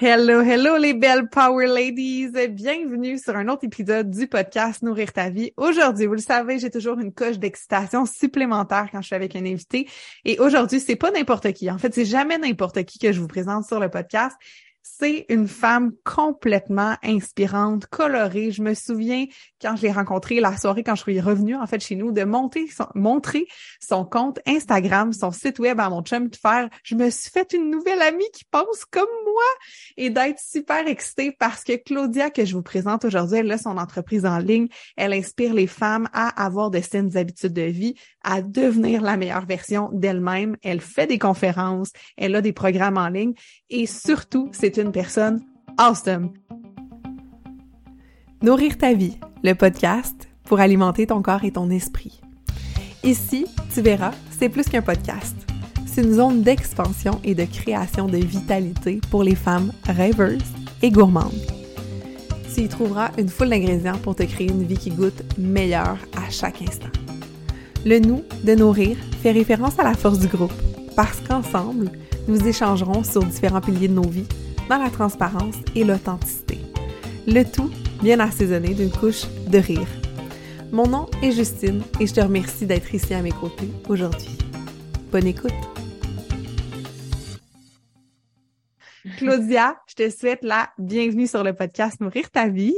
Hello, 0.00 0.42
hello 0.42 0.76
les 0.76 0.94
belles 0.94 1.28
Power 1.28 1.66
Ladies! 1.66 2.30
Bienvenue 2.50 3.18
sur 3.18 3.34
un 3.34 3.48
autre 3.48 3.64
épisode 3.64 4.08
du 4.12 4.28
podcast 4.28 4.80
Nourrir 4.82 5.12
ta 5.12 5.28
vie. 5.28 5.52
Aujourd'hui, 5.56 6.06
vous 6.06 6.12
le 6.12 6.20
savez, 6.20 6.60
j'ai 6.60 6.70
toujours 6.70 7.00
une 7.00 7.12
coche 7.12 7.40
d'excitation 7.40 8.06
supplémentaire 8.06 8.90
quand 8.92 9.00
je 9.02 9.08
suis 9.08 9.16
avec 9.16 9.34
un 9.34 9.44
invité. 9.44 9.88
Et 10.24 10.38
aujourd'hui, 10.38 10.78
c'est 10.78 10.94
pas 10.94 11.10
n'importe 11.10 11.52
qui. 11.52 11.68
En 11.68 11.78
fait, 11.78 11.92
c'est 11.92 12.04
jamais 12.04 12.38
n'importe 12.38 12.84
qui 12.84 13.00
que 13.00 13.10
je 13.10 13.20
vous 13.20 13.26
présente 13.26 13.66
sur 13.66 13.80
le 13.80 13.90
podcast. 13.90 14.36
C'est 14.82 15.26
une 15.28 15.48
femme 15.48 15.92
complètement 16.04 16.96
inspirante, 17.02 17.86
colorée. 17.86 18.50
Je 18.50 18.62
me 18.62 18.74
souviens 18.74 19.26
quand 19.60 19.76
je 19.76 19.82
l'ai 19.82 19.92
rencontrée 19.92 20.40
la 20.40 20.56
soirée 20.56 20.82
quand 20.82 20.94
je 20.94 21.02
suis 21.02 21.20
revenue 21.20 21.56
en 21.56 21.66
fait 21.66 21.80
chez 21.80 21.96
nous 21.96 22.12
de 22.12 22.24
monter 22.24 22.68
montrer 22.94 23.46
son 23.80 24.04
compte 24.04 24.40
Instagram, 24.46 25.12
son 25.12 25.30
site 25.30 25.58
web 25.58 25.80
à 25.80 25.90
mon 25.90 26.02
chum 26.02 26.28
de 26.28 26.36
faire 26.36 26.68
je 26.84 26.94
me 26.94 27.10
suis 27.10 27.30
fait 27.30 27.52
une 27.52 27.70
nouvelle 27.70 28.02
amie 28.02 28.28
qui 28.32 28.44
pense 28.44 28.84
comme 28.84 29.08
moi 29.24 29.44
et 29.96 30.10
d'être 30.10 30.40
super 30.40 30.86
excitée 30.86 31.32
parce 31.38 31.64
que 31.64 31.76
Claudia 31.76 32.30
que 32.30 32.44
je 32.44 32.54
vous 32.54 32.62
présente 32.62 33.04
aujourd'hui, 33.04 33.38
elle 33.38 33.52
a 33.52 33.58
son 33.58 33.78
entreprise 33.78 34.24
en 34.24 34.38
ligne, 34.38 34.68
elle 34.96 35.12
inspire 35.12 35.54
les 35.54 35.66
femmes 35.66 36.08
à 36.12 36.44
avoir 36.44 36.70
de 36.70 36.80
saines 36.80 37.16
habitudes 37.16 37.52
de 37.52 37.62
vie, 37.62 37.94
à 38.22 38.42
devenir 38.42 39.02
la 39.02 39.16
meilleure 39.16 39.46
version 39.46 39.90
d'elle-même, 39.92 40.56
elle 40.62 40.80
fait 40.80 41.06
des 41.06 41.18
conférences, 41.18 41.90
elle 42.16 42.34
a 42.36 42.40
des 42.40 42.52
programmes 42.52 42.98
en 42.98 43.08
ligne 43.08 43.34
et 43.70 43.86
surtout, 43.86 44.48
c'est 44.52 44.76
une 44.78 44.92
personne 44.92 45.40
awesome. 45.76 46.30
Nourrir 48.42 48.78
ta 48.78 48.94
vie, 48.94 49.18
le 49.42 49.54
podcast 49.54 50.28
pour 50.44 50.60
alimenter 50.60 51.06
ton 51.06 51.20
corps 51.22 51.44
et 51.44 51.52
ton 51.52 51.68
esprit. 51.70 52.20
Ici, 53.04 53.46
tu 53.72 53.82
verras, 53.82 54.12
c'est 54.38 54.48
plus 54.48 54.68
qu'un 54.68 54.82
podcast. 54.82 55.36
C'est 55.86 56.02
une 56.02 56.14
zone 56.14 56.42
d'expansion 56.42 57.20
et 57.24 57.34
de 57.34 57.44
création 57.44 58.06
de 58.06 58.16
vitalité 58.16 59.00
pour 59.10 59.22
les 59.22 59.34
femmes 59.34 59.72
rêveuses 59.84 60.38
et 60.82 60.90
gourmandes. 60.90 61.32
Tu 62.54 62.62
y 62.62 62.68
trouveras 62.68 63.10
une 63.18 63.28
foule 63.28 63.50
d'ingrédients 63.50 63.98
pour 63.98 64.16
te 64.16 64.22
créer 64.22 64.48
une 64.48 64.64
vie 64.64 64.78
qui 64.78 64.90
goûte 64.90 65.22
meilleure 65.36 65.98
à 66.16 66.30
chaque 66.30 66.62
instant. 66.62 66.88
Le 67.84 67.98
nous 67.98 68.24
de 68.44 68.54
nourrir 68.54 68.96
fait 69.22 69.30
référence 69.30 69.78
à 69.78 69.84
la 69.84 69.94
force 69.94 70.18
du 70.18 70.26
groupe, 70.26 70.52
parce 70.96 71.20
qu'ensemble, 71.20 71.90
nous 72.28 72.46
échangerons 72.46 73.02
sur 73.02 73.24
différents 73.24 73.62
piliers 73.62 73.88
de 73.88 73.94
nos 73.94 74.08
vies 74.08 74.28
dans 74.68 74.76
la 74.76 74.90
transparence 74.90 75.56
et 75.74 75.82
l'authenticité. 75.82 76.58
Le 77.26 77.42
tout 77.42 77.70
bien 78.02 78.20
assaisonné 78.20 78.74
d'une 78.74 78.90
couche 78.90 79.24
de 79.48 79.58
rire. 79.58 79.88
Mon 80.70 80.86
nom 80.86 81.06
est 81.22 81.32
Justine 81.32 81.82
et 81.98 82.06
je 82.06 82.14
te 82.14 82.20
remercie 82.20 82.66
d'être 82.66 82.94
ici 82.94 83.14
à 83.14 83.22
mes 83.22 83.32
côtés 83.32 83.70
aujourd'hui. 83.88 84.36
Bonne 85.10 85.26
écoute! 85.26 85.52
Claudia, 89.16 89.76
je 89.88 89.94
te 89.94 90.10
souhaite 90.10 90.44
la 90.44 90.68
bienvenue 90.78 91.26
sur 91.26 91.42
le 91.42 91.54
podcast 91.54 92.00
Nourrir 92.00 92.30
ta 92.30 92.48
vie. 92.48 92.74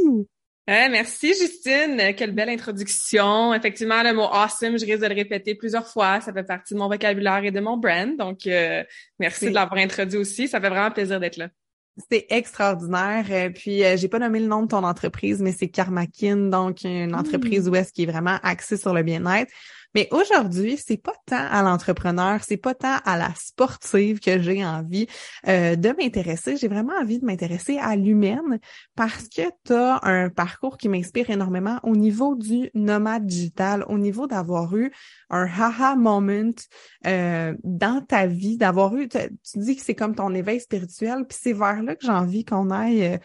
Merci 0.71 1.35
Justine, 1.35 2.15
quelle 2.17 2.33
belle 2.33 2.51
introduction. 2.51 3.53
Effectivement, 3.55 4.03
le 4.03 4.13
mot 4.13 4.29
awesome, 4.31 4.79
je 4.79 4.87
risque 4.87 5.01
de 5.01 5.07
le 5.07 5.15
répéter 5.15 5.55
plusieurs 5.55 5.87
fois. 5.87 6.21
Ça 6.21 6.33
fait 6.33 6.45
partie 6.45 6.75
de 6.75 6.79
mon 6.79 6.89
vocabulaire 6.89 7.45
et 7.45 7.51
de 7.51 7.61
mon 7.61 7.77
brand. 7.77 8.17
Donc, 8.17 8.47
euh, 8.47 8.85
merci 9.19 9.47
de 9.47 9.55
l'avoir 9.55 9.81
introduit 9.81 10.19
aussi. 10.19 10.47
Ça 10.47 10.61
fait 10.61 10.69
vraiment 10.69 10.91
plaisir 10.91 11.19
d'être 11.19 11.39
là. 11.39 11.49
C'est 12.09 12.27
extraordinaire. 12.31 13.27
Euh, 13.31 13.51
puis 13.51 13.85
euh, 13.85 13.97
j'ai 13.97 14.09
pas 14.09 14.21
nommé 14.21 14.39
le 14.39 14.47
nom 14.47 14.63
de 14.63 14.69
ton 14.69 14.85
entreprise, 14.85 15.43
mais 15.43 15.53
c'est 15.53 15.69
Karmakin, 15.69 16.37
donc 16.37 16.85
une 16.85 17.15
entreprise 17.15 17.69
mmh. 17.69 17.73
où 17.73 17.77
est-ce 17.77 17.93
qui 17.93 18.05
est 18.05 18.07
vraiment 18.07 18.39
axée 18.43 18.77
sur 18.77 18.95
le 18.95 19.03
bien-être. 19.03 19.53
Mais 19.95 20.09
aujourd'hui, 20.13 20.77
c'est 20.77 20.97
pas 20.97 21.15
tant 21.27 21.47
à 21.51 21.63
l'entrepreneur, 21.63 22.41
c'est 22.47 22.57
pas 22.57 22.75
tant 22.75 22.99
à 23.05 23.17
la 23.17 23.33
sportive 23.35 24.21
que 24.21 24.41
j'ai 24.41 24.65
envie 24.65 25.07
euh, 25.49 25.75
de 25.77 25.89
m'intéresser. 25.89 26.57
J'ai 26.57 26.69
vraiment 26.69 26.95
envie 27.01 27.19
de 27.19 27.25
m'intéresser 27.25 27.79
à 27.79 27.97
l'humaine 27.97 28.61
parce 28.95 29.29
que 29.29 29.43
tu 29.65 29.73
as 29.73 30.01
un 30.03 30.31
parcours 30.31 30.77
qui 30.77 30.89
m'inspire 30.89 31.31
énormément 31.31 31.81
au 31.83 31.97
niveau 31.97 32.37
du 32.37 32.71
nomade 32.75 33.27
digital, 33.27 33.85
au 33.89 33.99
niveau 33.99 34.27
d'avoir 34.27 34.77
eu 34.77 34.93
un 35.29 35.47
haha 35.47 35.97
moment 35.97 36.53
euh, 37.07 37.55
dans 37.65 38.01
ta 38.01 38.27
vie, 38.27 38.57
d'avoir 38.57 38.95
eu, 38.97 39.09
tu 39.09 39.19
dis 39.57 39.77
que 39.77 39.83
c'est 39.83 39.95
comme 39.95 40.15
ton 40.15 40.35
éveil 40.35 40.61
spirituel, 40.61 41.27
puis 41.29 41.39
c'est 41.41 41.53
vers 41.53 41.83
là 41.83 41.97
que 41.97 42.05
j'ai 42.05 42.13
envie 42.13 42.45
qu'on 42.45 42.71
aille 42.71 43.05
euh, 43.05 43.19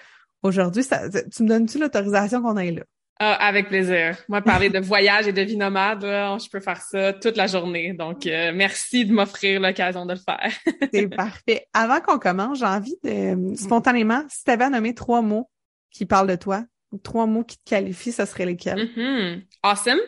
aujourd'hui. 0.44 0.84
Tu 1.32 1.44
me 1.44 1.48
donnes-tu 1.48 1.78
l'autorisation 1.80 2.42
qu'on 2.42 2.58
aille 2.58 2.76
là? 2.76 2.84
Ah, 3.18 3.48
avec 3.48 3.70
plaisir. 3.70 4.18
Moi, 4.28 4.42
parler 4.42 4.70
de 4.70 4.80
voyage 4.80 5.28
et 5.28 5.32
de 5.32 5.42
vie 5.42 5.56
nomade, 5.56 6.02
je 6.04 6.50
peux 6.50 6.60
faire 6.60 6.82
ça 6.82 7.14
toute 7.14 7.38
la 7.38 7.48
journée. 7.48 7.94
Donc, 7.94 8.28
euh, 8.28 8.52
merci 8.54 9.06
de 9.06 9.14
m'offrir 9.14 9.62
l'occasion 9.62 10.06
de 10.06 10.14
le 10.14 10.20
faire. 10.20 10.52
C'est 10.94 11.08
parfait. 11.08 11.66
Avant 11.74 12.02
qu'on 12.02 12.20
commence, 12.20 12.60
j'ai 12.60 12.66
envie 12.66 12.98
de, 13.04 13.56
spontanément, 13.56 14.24
si 14.28 14.44
tu 14.44 14.52
avais 14.52 14.66
à 14.66 14.70
nommer 14.70 14.94
trois 14.94 15.22
mots 15.22 15.50
qui 15.92 16.06
parlent 16.06 16.28
de 16.28 16.36
toi, 16.36 16.66
trois 17.04 17.26
mots 17.26 17.44
qui 17.44 17.58
te 17.58 17.70
qualifient, 17.70 18.12
ce 18.12 18.26
serait 18.26 18.46
lesquels? 18.46 18.92
Mm-hmm. 18.98 19.44
Awesome. 19.64 20.00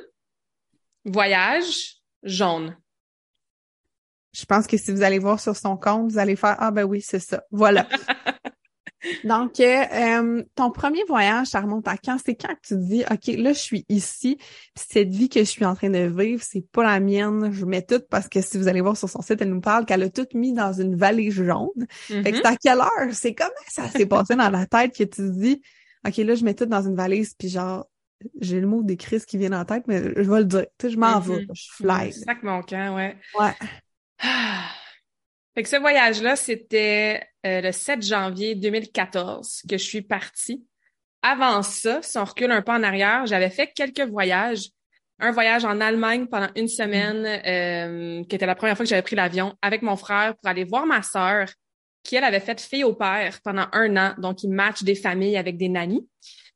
Voyage. 1.05 1.97
Jaune. 2.23 2.75
Je 4.33 4.45
pense 4.45 4.67
que 4.67 4.77
si 4.77 4.91
vous 4.91 5.01
allez 5.01 5.19
voir 5.19 5.39
sur 5.39 5.55
son 5.55 5.77
compte, 5.77 6.11
vous 6.11 6.17
allez 6.17 6.35
faire, 6.35 6.55
ah 6.59 6.71
ben 6.71 6.83
oui, 6.83 7.01
c'est 7.01 7.19
ça. 7.19 7.43
Voilà. 7.51 7.87
Donc, 9.23 9.59
euh, 9.59 9.83
euh, 9.93 10.43
ton 10.55 10.71
premier 10.71 11.03
voyage, 11.07 11.47
ça 11.47 11.61
remonte 11.61 11.87
à 11.87 11.97
quand? 11.97 12.17
C'est 12.23 12.35
quand 12.35 12.53
que 12.55 12.67
tu 12.67 12.73
te 12.73 12.79
dis, 12.79 13.03
OK, 13.09 13.27
là, 13.37 13.53
je 13.53 13.59
suis 13.59 13.85
ici, 13.89 14.37
cette 14.75 15.13
vie 15.13 15.29
que 15.29 15.39
je 15.39 15.45
suis 15.45 15.65
en 15.65 15.75
train 15.75 15.89
de 15.89 16.07
vivre, 16.07 16.43
c'est 16.43 16.65
pas 16.71 16.83
la 16.83 16.99
mienne. 16.99 17.51
Je 17.51 17.65
mets 17.65 17.83
tout 17.83 18.01
parce 18.09 18.27
que 18.27 18.41
si 18.41 18.57
vous 18.57 18.67
allez 18.67 18.81
voir 18.81 18.97
sur 18.97 19.09
son 19.09 19.21
site, 19.21 19.41
elle 19.41 19.49
nous 19.49 19.61
parle 19.61 19.85
qu'elle 19.85 20.03
a 20.03 20.09
tout 20.09 20.27
mis 20.33 20.53
dans 20.53 20.73
une 20.73 20.95
vallée 20.95 21.31
jaune. 21.31 21.69
Fait 21.99 22.31
que 22.31 22.37
c'est 22.37 22.45
à 22.45 22.55
quelle 22.55 22.79
heure? 22.79 23.13
C'est 23.13 23.33
comment 23.33 23.51
ça 23.67 23.87
s'est 23.89 24.05
passé 24.05 24.35
dans 24.35 24.49
la 24.49 24.65
tête 24.65 24.95
que 24.95 25.03
tu 25.03 25.09
te 25.09 25.21
dis, 25.21 25.61
OK, 26.07 26.17
là, 26.17 26.35
je 26.35 26.43
mets 26.43 26.53
tout 26.53 26.65
dans 26.65 26.81
une 26.81 26.95
valise, 26.95 27.33
puis 27.37 27.49
genre, 27.49 27.87
j'ai 28.41 28.59
le 28.59 28.67
mot 28.67 28.81
des 28.81 28.97
crises 28.97 29.25
qui 29.25 29.37
vient 29.37 29.51
en 29.53 29.65
tête, 29.65 29.83
mais 29.87 30.01
je 30.15 30.29
vais 30.29 30.39
le 30.39 30.45
dire. 30.45 30.65
Tu 30.77 30.87
sais, 30.87 30.93
je 30.93 30.97
m'en 30.97 31.19
vais, 31.19 31.43
mm-hmm. 31.43 31.53
je 31.53 31.71
fly. 31.73 32.13
C'est 32.13 32.25
ça 32.25 32.35
que 32.35 32.45
mon 32.45 32.61
camp, 32.61 32.95
ouais. 32.95 33.15
Ouais. 33.39 33.53
Fait 35.57 35.63
que 35.63 35.69
ce 35.69 35.77
voyage-là, 35.77 36.35
c'était 36.35 37.19
euh, 37.43 37.61
le 37.61 37.71
7 37.71 38.03
janvier 38.05 38.53
2014 38.53 39.63
que 39.67 39.75
je 39.79 39.83
suis 39.83 40.03
partie. 40.03 40.63
Avant 41.23 41.63
ça, 41.63 41.99
si 42.03 42.15
on 42.19 42.25
recule 42.25 42.51
un 42.51 42.61
peu 42.61 42.73
en 42.73 42.83
arrière, 42.83 43.25
j'avais 43.25 43.49
fait 43.49 43.71
quelques 43.75 44.07
voyages. 44.07 44.69
Un 45.17 45.31
voyage 45.31 45.65
en 45.65 45.81
Allemagne 45.81 46.27
pendant 46.27 46.49
une 46.55 46.67
semaine, 46.67 47.25
euh, 47.25 48.23
qui 48.25 48.35
était 48.35 48.45
la 48.45 48.53
première 48.53 48.77
fois 48.77 48.85
que 48.85 48.89
j'avais 48.91 49.01
pris 49.01 49.15
l'avion 49.15 49.55
avec 49.63 49.81
mon 49.81 49.95
frère 49.95 50.35
pour 50.35 50.47
aller 50.47 50.63
voir 50.63 50.85
ma 50.85 51.01
sœur, 51.01 51.47
qui 52.03 52.15
elle 52.15 52.25
avait 52.25 52.39
fait 52.39 52.61
fille 52.61 52.83
au 52.83 52.93
père 52.93 53.39
pendant 53.43 53.65
un 53.71 53.97
an, 53.97 54.13
donc 54.19 54.43
il 54.43 54.51
match 54.51 54.83
des 54.83 54.93
familles 54.93 55.37
avec 55.37 55.57
des 55.57 55.69
nannies. 55.69 56.07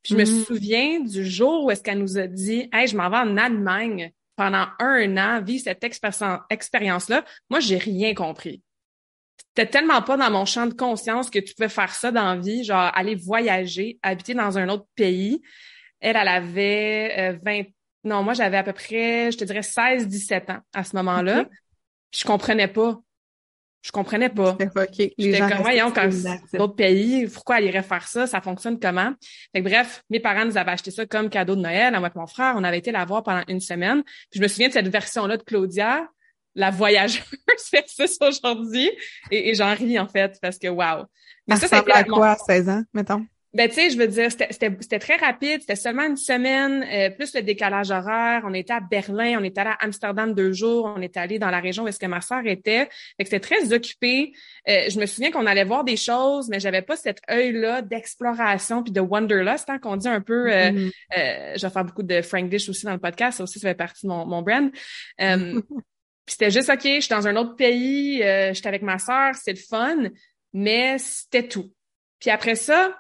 Puis 0.04 0.14
je 0.14 0.16
me 0.16 0.26
mm-hmm. 0.26 0.46
souviens 0.46 1.00
du 1.00 1.26
jour 1.26 1.66
où 1.66 1.72
est-ce 1.72 1.82
qu'elle 1.82 1.98
nous 1.98 2.20
a 2.20 2.28
dit, 2.28 2.70
hey, 2.72 2.88
je 2.88 2.96
m'en 2.96 3.10
vais 3.10 3.18
en 3.18 3.36
Allemagne 3.38 4.12
pendant 4.36 4.68
un 4.78 5.18
an, 5.18 5.42
vivre 5.42 5.64
cette 5.64 5.84
expérience-là. 5.84 7.26
Moi, 7.50 7.62
j'ai 7.62 7.80
rien 7.80 8.14
compris 8.14 8.62
c'était 9.56 9.70
tellement 9.70 10.02
pas 10.02 10.16
dans 10.16 10.32
mon 10.32 10.46
champ 10.46 10.66
de 10.66 10.74
conscience 10.74 11.30
que 11.30 11.40
tu 11.40 11.54
pouvais 11.54 11.70
faire 11.70 11.94
ça 11.94 12.12
dans 12.12 12.36
la 12.36 12.38
vie, 12.38 12.64
genre 12.64 12.90
aller 12.96 13.16
voyager, 13.16 14.00
habiter 14.02 14.34
dans 14.34 14.58
un 14.58 14.70
autre 14.70 14.86
pays. 14.96 15.42
Elle, 16.00 16.16
elle 16.16 16.28
avait 16.28 17.40
20, 17.44 17.52
euh, 17.52 17.64
non, 18.06 18.24
moi 18.24 18.34
j'avais 18.34 18.58
à 18.58 18.64
peu 18.64 18.72
près, 18.72 19.32
je 19.32 19.38
te 19.38 19.44
dirais 19.44 19.62
16, 19.62 20.08
17 20.08 20.50
ans 20.52 20.60
à 20.74 20.84
ce 20.84 20.96
moment-là. 20.96 21.46
Je 22.12 22.24
comprenais 22.24 22.70
pas. 22.70 23.02
Je 23.82 23.92
comprenais 23.92 24.30
pas. 24.30 24.58
J'étais 25.18 25.40
comme, 25.40 25.62
voyons, 25.62 25.92
quand 25.92 26.08
d'autres 26.54 26.76
pays, 26.76 27.28
pourquoi 27.28 27.60
elle 27.60 27.66
irait 27.66 27.84
faire 27.84 28.08
ça? 28.08 28.28
Ça 28.28 28.40
fonctionne 28.40 28.80
comment? 28.80 29.12
Fait 29.54 29.62
bref, 29.62 30.04
mes 30.10 30.20
parents 30.20 30.46
nous 30.46 30.58
avaient 30.58 30.72
acheté 30.72 30.92
ça 30.92 31.06
comme 31.06 31.30
cadeau 31.30 31.56
de 31.56 31.62
Noël 31.62 31.94
à 31.94 32.00
moi 32.00 32.10
et 32.14 32.18
mon 32.18 32.28
frère. 32.28 32.54
On 32.58 32.64
avait 32.64 32.78
été 32.78 32.92
la 32.92 33.04
voir 33.06 33.24
pendant 33.24 33.44
une 33.48 33.60
semaine. 33.60 34.04
Puis 34.04 34.38
je 34.38 34.42
me 34.42 34.48
souviens 34.48 34.68
de 34.68 34.74
cette 34.74 34.88
version-là 34.88 35.38
de 35.38 35.44
Claudia 35.44 36.08
la 36.56 36.72
voyageuse 36.72 37.24
versus 37.72 38.18
aujourd'hui. 38.22 38.90
Et, 39.30 39.50
et 39.50 39.56
j'en 39.56 39.74
ris, 39.74 40.00
en 40.00 40.08
fait, 40.08 40.38
parce 40.42 40.58
que 40.58 40.68
wow. 40.68 41.06
Mais 41.48 41.56
ça, 41.56 41.68
ça, 41.68 41.84
à 41.94 42.04
quoi 42.04 42.32
à 42.32 42.38
16 42.38 42.70
ans, 42.70 42.84
mettons? 42.94 43.26
Ben, 43.54 43.68
tu 43.68 43.76
sais, 43.76 43.90
je 43.90 43.98
veux 43.98 44.08
dire, 44.08 44.32
c'était 44.32 45.00
très 45.00 45.18
rapide. 45.18 45.60
C'était 45.60 45.76
seulement 45.76 46.04
une 46.04 46.16
semaine, 46.16 46.86
euh, 46.90 47.10
plus 47.10 47.36
le 47.36 47.42
décalage 47.42 47.92
horaire. 47.92 48.44
On 48.46 48.54
était 48.54 48.72
à 48.72 48.80
Berlin, 48.80 49.38
on 49.42 49.44
était 49.44 49.60
allé 49.60 49.72
à 49.72 49.78
Amsterdam 49.82 50.34
deux 50.34 50.54
jours, 50.54 50.94
on 50.96 51.02
est 51.02 51.18
allé 51.18 51.38
dans 51.38 51.50
la 51.50 51.60
région 51.60 51.84
où 51.84 51.88
est-ce 51.90 52.00
que 52.00 52.06
ma 52.06 52.22
sœur 52.22 52.46
était. 52.46 52.88
Fait 53.18 53.24
que 53.24 53.30
c'était 53.30 53.42
très 53.42 53.74
occupé. 53.74 54.32
Euh, 54.70 54.90
je 54.90 54.98
me 54.98 55.06
souviens 55.06 55.32
qu'on 55.32 55.46
allait 55.46 55.66
voir 55.66 55.84
des 55.84 55.98
choses, 55.98 56.48
mais 56.48 56.62
j'avais 56.62 56.82
pas 56.82 56.96
cet 56.96 57.20
œil-là 57.30 57.82
d'exploration 57.82 58.84
puis 58.84 58.94
de 58.94 59.02
wanderlust, 59.02 59.70
hein, 59.70 59.80
qu'on 59.80 59.98
dit 59.98 60.08
un 60.08 60.22
peu. 60.22 60.50
Euh, 60.50 60.72
mm-hmm. 60.72 60.92
euh, 61.18 61.54
je 61.58 61.68
vais 61.68 61.74
faire 61.74 61.84
beaucoup 61.84 62.04
de 62.04 62.22
Franglish 62.22 62.70
aussi 62.70 62.86
dans 62.86 62.94
le 62.94 63.00
podcast, 63.00 63.40
ça 63.40 63.44
aussi, 63.44 63.60
ça 63.60 63.68
fait 63.68 63.76
partie 63.76 64.06
de 64.06 64.12
mon, 64.12 64.26
mon 64.26 64.42
brand. 64.44 64.72
Puis 66.26 66.34
c'était 66.34 66.52
juste, 66.52 66.70
OK, 66.70 66.84
je 66.84 67.00
suis 67.00 67.10
dans 67.10 67.28
un 67.28 67.36
autre 67.36 67.56
pays, 67.56 68.24
euh, 68.24 68.54
j'étais 68.54 68.68
avec 68.68 68.82
ma 68.84 69.00
sœur, 69.00 69.36
c'est 69.36 69.54
le 69.54 69.58
fun, 69.58 70.10
mais 70.54 70.98
c'était 70.98 71.48
tout. 71.48 71.72
Puis 72.20 72.30
après 72.30 72.56
ça, 72.56 72.96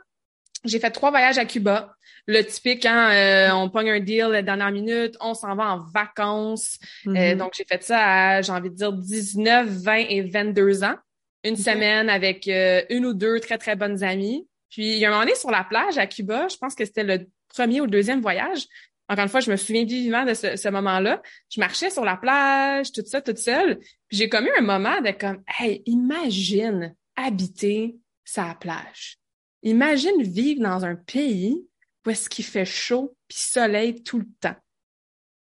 j'ai 0.65 0.79
fait 0.79 0.91
trois 0.91 1.09
voyages 1.11 1.37
à 1.37 1.45
Cuba. 1.45 1.95
Le 2.27 2.41
typique, 2.43 2.83
quand 2.83 2.91
hein, 2.91 3.13
euh, 3.13 3.51
on 3.51 3.69
pogne 3.69 3.89
un 3.89 3.99
deal 3.99 4.27
la 4.27 4.41
dernière 4.41 4.71
minute, 4.71 5.17
on 5.19 5.33
s'en 5.33 5.55
va 5.55 5.73
en 5.73 5.79
vacances. 5.79 6.77
Euh, 7.07 7.11
mm-hmm. 7.11 7.37
donc, 7.37 7.53
j'ai 7.55 7.65
fait 7.65 7.83
ça 7.83 7.99
à, 7.99 8.41
j'ai 8.41 8.51
envie 8.51 8.69
de 8.69 8.75
dire, 8.75 8.93
19, 8.93 9.67
20 9.67 9.95
et 10.09 10.21
22 10.21 10.83
ans. 10.83 10.95
une 11.43 11.55
semaine 11.55 12.09
avec 12.09 12.47
euh, 12.47 12.83
une 12.89 13.05
ou 13.07 13.13
deux 13.13 13.39
très, 13.39 13.57
très 13.57 13.75
bonnes 13.75 14.03
amies. 14.03 14.47
Puis, 14.69 14.93
il 14.93 14.99
y 14.99 15.05
a 15.05 15.09
un 15.09 15.11
moment 15.11 15.23
donné, 15.23 15.35
sur 15.35 15.51
la 15.51 15.63
plage 15.63 15.97
à 15.97 16.05
Cuba, 16.05 16.47
je 16.47 16.57
pense 16.57 16.75
que 16.75 16.85
c'était 16.85 17.03
le 17.03 17.27
premier 17.47 17.81
ou 17.81 17.85
le 17.85 17.91
deuxième 17.91 18.21
voyage. 18.21 18.67
Encore 19.11 19.23
une 19.23 19.29
fois, 19.29 19.41
je 19.41 19.51
me 19.51 19.57
souviens 19.57 19.83
vivement 19.83 20.23
de 20.23 20.33
ce, 20.33 20.55
ce 20.55 20.69
moment-là. 20.69 21.21
Je 21.49 21.59
marchais 21.59 21.89
sur 21.89 22.05
la 22.05 22.15
plage, 22.15 22.93
tout 22.93 23.03
ça, 23.05 23.21
toute 23.21 23.39
seule. 23.39 23.77
J'ai 24.09 24.29
comme 24.29 24.45
eu 24.45 24.51
un 24.57 24.61
moment 24.61 25.01
de 25.01 25.11
comme, 25.11 25.43
hey, 25.59 25.83
imagine 25.85 26.95
habiter 27.17 27.97
sa 28.23 28.55
plage. 28.55 29.17
Imagine 29.63 30.23
vivre 30.23 30.63
dans 30.63 30.85
un 30.85 30.95
pays 30.95 31.61
où 32.05 32.09
est-ce 32.09 32.29
qu'il 32.29 32.45
fait 32.45 32.63
chaud 32.63 33.13
puis 33.27 33.37
soleil 33.37 34.01
tout 34.01 34.19
le 34.19 34.27
temps. 34.39 34.55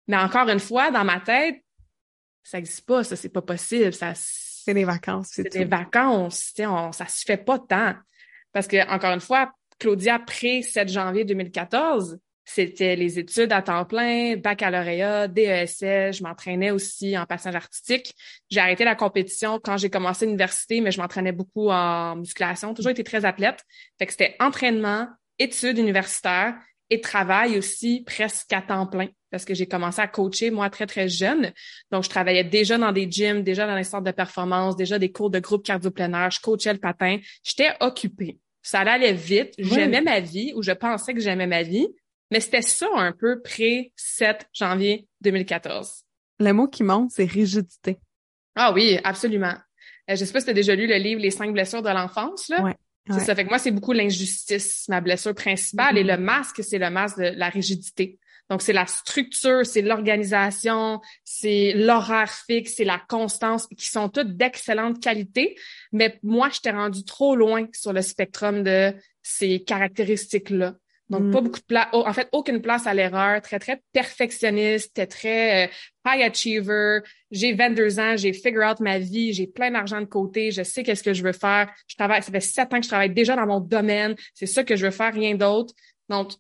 Mais 0.08 0.18
encore 0.18 0.50
une 0.50 0.60
fois, 0.60 0.90
dans 0.90 1.06
ma 1.06 1.20
tête, 1.20 1.64
ça 2.42 2.58
n'existe 2.58 2.88
pas, 2.88 3.04
ça, 3.04 3.16
c'est 3.16 3.30
pas 3.30 3.44
possible. 3.44 3.94
Ça, 3.94 4.14
c'est 4.16 4.74
des 4.74 4.84
vacances, 4.84 5.30
c'est 5.34 5.54
des 5.54 5.66
vacances. 5.66 6.56
On, 6.58 6.92
ça 6.92 7.08
se 7.08 7.24
fait 7.24 7.38
pas 7.38 7.60
tant. 7.60 7.94
Parce 8.52 8.66
que, 8.66 8.90
encore 8.90 9.14
une 9.14 9.20
fois, 9.20 9.54
Claudia, 9.78 10.16
après 10.16 10.64
7 10.64 10.90
janvier 10.90 11.24
2014, 11.24 12.20
c'était 12.50 12.96
les 12.96 13.20
études 13.20 13.54
à 13.54 13.62
temps 13.62 13.86
plein, 13.86 14.36
baccalauréat, 14.36 15.28
DESS, 15.28 16.18
je 16.18 16.24
m'entraînais 16.24 16.72
aussi 16.72 17.16
en 17.16 17.28
passage 17.28 17.56
artistique. 17.56 18.16
J'ai 18.50 18.60
arrêté 18.60 18.84
la 18.84 18.96
compétition 18.96 19.60
quand 19.64 19.78
j'ai 19.78 19.92
commencé 19.92 20.26
l'université, 20.26 20.82
mais 20.82 20.90
je 20.90 21.00
m'entraînais 21.00 21.32
beaucoup 21.32 21.70
en 21.70 22.16
musculation, 22.16 22.74
toujours 22.74 22.90
été 22.90 23.04
très 23.04 23.24
athlète. 23.24 23.64
Fait 24.00 24.08
que 24.08 24.14
c'était 24.14 24.36
entraînement, 24.40 25.08
études 25.38 25.78
universitaires 25.78 26.56
et 26.90 27.02
travail 27.02 27.56
aussi 27.56 28.04
presque 28.04 28.52
à 28.52 28.64
temps 28.64 28.88
plein 28.88 29.10
parce 29.30 29.46
que 29.46 29.54
j'ai 29.54 29.68
commencé 29.68 30.02
à 30.02 30.08
coacher 30.08 30.50
moi 30.50 30.72
très 30.72 30.88
très 30.88 31.08
jeune. 31.08 31.54
Donc 31.92 32.04
je 32.04 32.10
travaillais 32.10 32.44
déjà 32.44 32.80
dans 32.80 32.92
des 32.92 33.08
gyms, 33.12 33.44
déjà 33.44 33.68
dans 33.68 33.76
les 33.76 33.84
centres 33.84 34.06
de 34.06 34.12
performance, 34.12 34.76
déjà 34.76 34.98
des 34.98 35.12
cours 35.12 35.30
de 35.30 35.38
groupe 35.38 35.64
cardio-plein 35.64 36.32
je 36.32 36.40
coachais 36.40 36.74
le 36.74 36.80
patin, 36.80 37.20
j'étais 37.44 37.70
occupée. 37.80 38.40
Ça 38.64 38.80
allait 38.80 39.14
vite, 39.14 39.54
j'aimais 39.60 40.02
ma 40.02 40.20
vie 40.20 40.52
ou 40.56 40.64
je 40.64 40.72
pensais 40.72 41.14
que 41.14 41.20
j'aimais 41.20 41.46
ma 41.46 41.62
vie, 41.62 41.88
mais 42.32 42.40
c'était 42.40 42.62
ça 42.62 42.88
un 42.96 43.12
peu 43.12 43.42
près 43.42 43.92
7 43.96 44.48
janvier 44.54 45.08
2014. 45.22 46.04
Le 46.40 46.52
mot 46.52 46.68
qui 46.68 46.84
monte, 46.84 47.12
c'est 47.12 47.26
rigidité. 47.26 47.98
Ah 48.56 48.72
oui, 48.74 49.00
absolument. 49.04 49.56
Euh, 50.10 50.16
je 50.16 50.26
sais 50.26 50.32
pas 50.32 50.40
si 50.40 50.46
tu 50.46 50.52
as 50.52 50.56
déjà 50.56 50.76
lu 50.76 50.88
le 50.88 50.96
livre 50.96 51.22
Les 51.22 51.32
cinq 51.32 51.54
blessures 51.54 51.82
de 51.82 51.90
l'enfance 51.90 52.48
là. 52.50 52.62
Ouais. 52.62 52.76
C'est 53.12 53.22
ça. 53.22 53.34
Fait 53.34 53.44
que 53.44 53.50
moi, 53.50 53.58
c'est 53.58 53.72
beaucoup 53.72 53.94
l'injustice, 53.94 54.86
ma 54.88 55.02
blessure 55.02 55.34
principale. 55.34 55.98
Et 55.98 56.04
mm-hmm. 56.04 56.18
le 56.18 56.24
masque, 56.24 56.64
c'est 56.64 56.78
le 56.78 56.92
masque 56.92 57.18
de 57.18 57.32
la 57.36 57.50
rigidité. 57.50 58.20
Donc, 58.50 58.62
c'est 58.62 58.74
la 58.74 58.88
structure, 58.88 59.66
c'est 59.66 59.82
l'organisation, 59.82 61.02
c'est 61.24 61.74
l'horaire 61.74 62.32
fixe, 62.32 62.74
c'est 62.78 62.84
la 62.84 63.00
constance, 63.08 63.68
qui 63.68 63.88
sont 63.88 64.10
toutes 64.10 64.36
d'excellente 64.38 65.02
qualité. 65.02 65.56
Mais 65.92 66.20
moi, 66.24 66.50
je 66.50 66.60
t'ai 66.60 66.72
rendu 66.72 67.04
trop 67.04 67.36
loin 67.36 67.68
sur 67.74 67.94
le 67.94 68.02
spectrum 68.02 68.64
de 68.64 68.94
ces 69.22 69.64
caractéristiques-là. 69.64 70.76
Donc, 71.10 71.32
pas 71.32 71.42
mm. 71.42 71.44
beaucoup 71.44 71.60
de 71.60 71.66
place, 71.66 71.88
en 71.92 72.14
fait, 72.14 72.30
aucune 72.32 72.62
place 72.62 72.86
à 72.86 72.94
l'erreur, 72.94 73.42
très, 73.42 73.58
très 73.58 73.82
perfectionniste, 73.92 75.08
très 75.10 75.66
euh, 75.66 75.72
high 76.06 76.22
achiever. 76.22 77.00
J'ai 77.32 77.54
22 77.54 78.00
ans, 78.00 78.16
j'ai 78.16 78.32
figure 78.32 78.64
out 78.70 78.80
ma 78.80 79.00
vie, 79.00 79.34
j'ai 79.34 79.48
plein 79.48 79.72
d'argent 79.72 80.00
de 80.02 80.06
côté, 80.06 80.52
je 80.52 80.62
sais 80.62 80.84
qu'est-ce 80.84 81.04
que 81.04 81.14
je 81.14 81.24
veux 81.24 81.32
faire. 81.34 81.74
Je 81.88 81.96
travaille, 81.96 82.22
ça 82.22 82.32
fait 82.32 82.40
sept 82.40 82.74
ans 82.74 82.78
que 82.78 82.84
je 82.84 82.90
travaille 82.90 83.14
déjà 83.14 83.36
dans 83.36 83.48
mon 83.48 83.60
domaine, 83.60 84.16
c'est 84.36 84.46
ça 84.46 84.64
que 84.64 84.76
je 84.76 84.86
veux 84.86 84.92
faire, 84.92 85.14
rien 85.14 85.36
d'autre. 85.36 85.74
Donc, 86.10 86.34